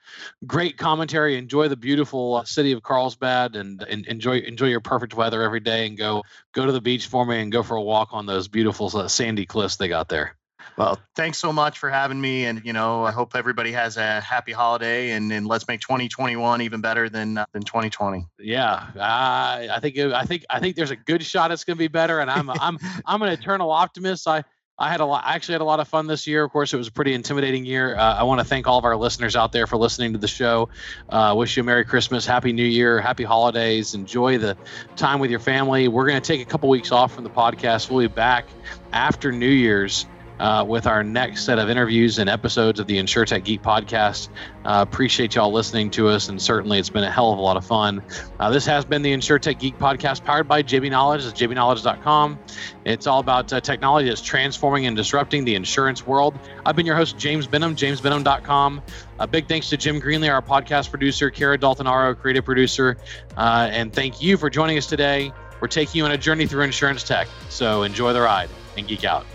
great 0.47 0.78
commentary. 0.78 1.36
Enjoy 1.36 1.68
the 1.68 1.76
beautiful 1.76 2.36
uh, 2.36 2.45
city 2.45 2.72
of 2.72 2.82
Carlsbad 2.82 3.57
and, 3.57 3.82
and, 3.82 4.07
enjoy 4.07 4.38
enjoy 4.38 4.66
your 4.66 4.80
perfect 4.80 5.14
weather 5.14 5.43
every 5.43 5.61
day. 5.61 5.86
And 5.86 5.99
go 5.99 6.22
go 6.53 6.64
to 6.64 6.72
the 6.72 6.80
beach 6.80 7.07
for 7.09 7.26
me 7.26 7.41
and 7.41 7.53
go 7.53 7.62
for 7.62 7.76
a 7.76 7.82
walk 7.82 8.11
on 8.12 8.24
those 8.24 8.49
beautiful 8.49 8.91
uh, 8.97 9.09
sandy 9.09 9.47
cliffs 9.47 9.76
they 9.76 9.88
got 9.88 10.09
there. 10.09 10.36
Well, 10.77 10.99
thanks 11.15 11.39
so 11.39 11.53
much 11.53 11.79
for 11.79 11.91
having 11.91 12.21
me. 12.21 12.47
And, 12.47 12.63
you 12.65 12.73
know, 12.73 13.05
I 13.05 13.11
hope 13.11 13.37
everybody 13.37 13.73
has 13.73 13.97
a 13.97 14.21
happy 14.21 14.53
holiday 14.53 15.11
and, 15.11 15.33
and 15.33 15.47
let's 15.47 15.69
make 15.69 15.81
2021 15.81 16.63
even 16.63 16.81
better 16.81 17.09
than, 17.09 17.39
uh, 17.39 17.47
than 17.53 17.63
2020. 17.63 18.27
Yeah. 18.39 18.73
Uh, 18.97 19.01
I 19.01 19.79
think, 19.81 19.99
I 19.99 20.25
think, 20.25 20.45
I 20.49 20.61
think 20.61 20.77
there's 20.77 20.91
a 20.91 20.97
good 20.97 21.23
shot 21.23 21.51
it's 21.51 21.65
going 21.65 21.77
to 21.77 21.79
be 21.79 21.89
better. 21.89 22.21
And 22.21 22.31
I'm, 22.31 22.49
I'm, 22.51 22.79
I'm 23.07 23.23
an 23.23 23.29
eternal 23.29 23.71
optimist. 23.71 24.27
I, 24.27 24.45
I 24.81 24.89
had 24.89 25.01
a 25.01 25.05
lot. 25.05 25.25
I 25.27 25.35
actually 25.35 25.57
had 25.57 25.61
a 25.61 25.65
lot 25.65 25.79
of 25.79 25.89
fun 25.89 26.07
this 26.07 26.27
year. 26.27 26.43
Of 26.43 26.53
course, 26.53 26.73
it 26.73 26.79
was 26.79 26.89
a 26.89 26.93
pretty 26.93 27.13
intimidating 27.13 27.67
year. 27.67 27.95
Uh, 27.95 28.15
I 28.15 28.23
want 28.23 28.41
to 28.41 28.47
thank 28.47 28.67
all 28.67 28.79
of 28.79 28.87
our 28.87 28.97
listeners 28.97 29.37
out 29.37 29.53
there 29.53 29.67
for 29.67 29.77
listening 29.77 30.15
to 30.15 30.19
the 30.19 30.27
show. 30.27 30.71
Uh, 31.07 31.35
wish 31.37 31.55
you 31.59 31.63
a 31.63 31.67
Merry 31.67 31.85
Christmas, 31.85 32.25
Happy 32.25 32.55
New 32.55 32.65
Year, 32.65 32.99
Happy 32.99 33.25
Holidays. 33.25 33.95
Enjoy 33.95 34.39
the 34.39 34.57
time 34.97 35.21
with 35.21 35.31
your 35.31 35.39
family. 35.39 35.87
We're 35.89 36.07
going 36.07 36.21
to 36.21 36.27
take 36.27 36.41
a 36.41 36.51
couple 36.51 36.71
weeks 36.71 36.93
off 36.93 37.15
from 37.15 37.25
the 37.25 37.31
podcast. 37.31 37.91
We'll 37.91 38.09
be 38.09 38.15
back 38.15 38.47
after 38.91 39.31
New 39.33 39.51
Year's 39.51 40.07
uh, 40.41 40.64
with 40.66 40.86
our 40.86 41.05
next 41.05 41.45
set 41.45 41.59
of 41.59 41.68
interviews 41.68 42.18
and 42.18 42.30
episodes 42.30 42.80
of 42.80 42.86
the 42.86 42.99
InsureTech 42.99 43.45
Geek 43.45 43.62
podcast. 43.62 44.30
Uh, 44.64 44.84
appreciate 44.88 45.34
y'all 45.34 45.53
listening 45.53 45.91
to 45.91 46.09
us, 46.09 46.28
and 46.30 46.41
certainly 46.41 46.78
it's 46.78 46.88
been 46.88 47.05
a 47.05 47.11
hell 47.11 47.32
of 47.32 47.38
a 47.38 47.43
lot 47.43 47.59
of 47.59 47.64
fun. 47.64 48.03
Uh, 48.38 48.51
this 48.51 48.64
has 48.64 48.84
been 48.84 49.03
the 49.03 49.12
InsureTech 49.12 49.59
Geek 49.59 49.78
podcast 49.78 50.24
powered 50.24 50.49
by 50.49 50.62
JBKnowledge. 50.62 51.28
It's 51.28 51.41
jbknowledge.com. 51.41 52.38
It's 52.86 53.07
all 53.07 53.20
about 53.20 53.53
uh, 53.53 53.61
technology 53.61 54.09
that's 54.09 54.22
transforming 54.22 54.86
and 54.86 54.97
disrupting 54.97 55.45
the 55.45 55.55
insurance 55.55 56.07
world. 56.07 56.38
I've 56.64 56.74
been 56.74 56.86
your 56.86 56.97
host, 56.97 57.18
James 57.18 57.47
Benham, 57.47 57.76
jamesbenham.com. 57.76 58.82
A 59.18 59.26
big 59.26 59.47
thanks 59.47 59.68
to 59.68 59.76
Jim 59.76 60.01
Greenley, 60.01 60.32
our 60.32 60.41
podcast 60.41 60.88
producer, 60.88 61.28
Kara 61.28 61.59
Daltonaro, 61.59 62.18
creative 62.18 62.47
producer, 62.47 62.97
uh, 63.36 63.68
and 63.70 63.93
thank 63.93 64.22
you 64.22 64.38
for 64.38 64.49
joining 64.49 64.78
us 64.78 64.86
today. 64.86 65.32
We're 65.61 65.68
taking 65.68 65.99
you 65.99 66.05
on 66.07 66.12
a 66.12 66.16
journey 66.16 66.47
through 66.47 66.62
insurance 66.62 67.03
tech. 67.03 67.28
So 67.51 67.82
enjoy 67.82 68.14
the 68.14 68.22
ride 68.22 68.49
and 68.78 68.88
geek 68.88 69.05
out. 69.05 69.26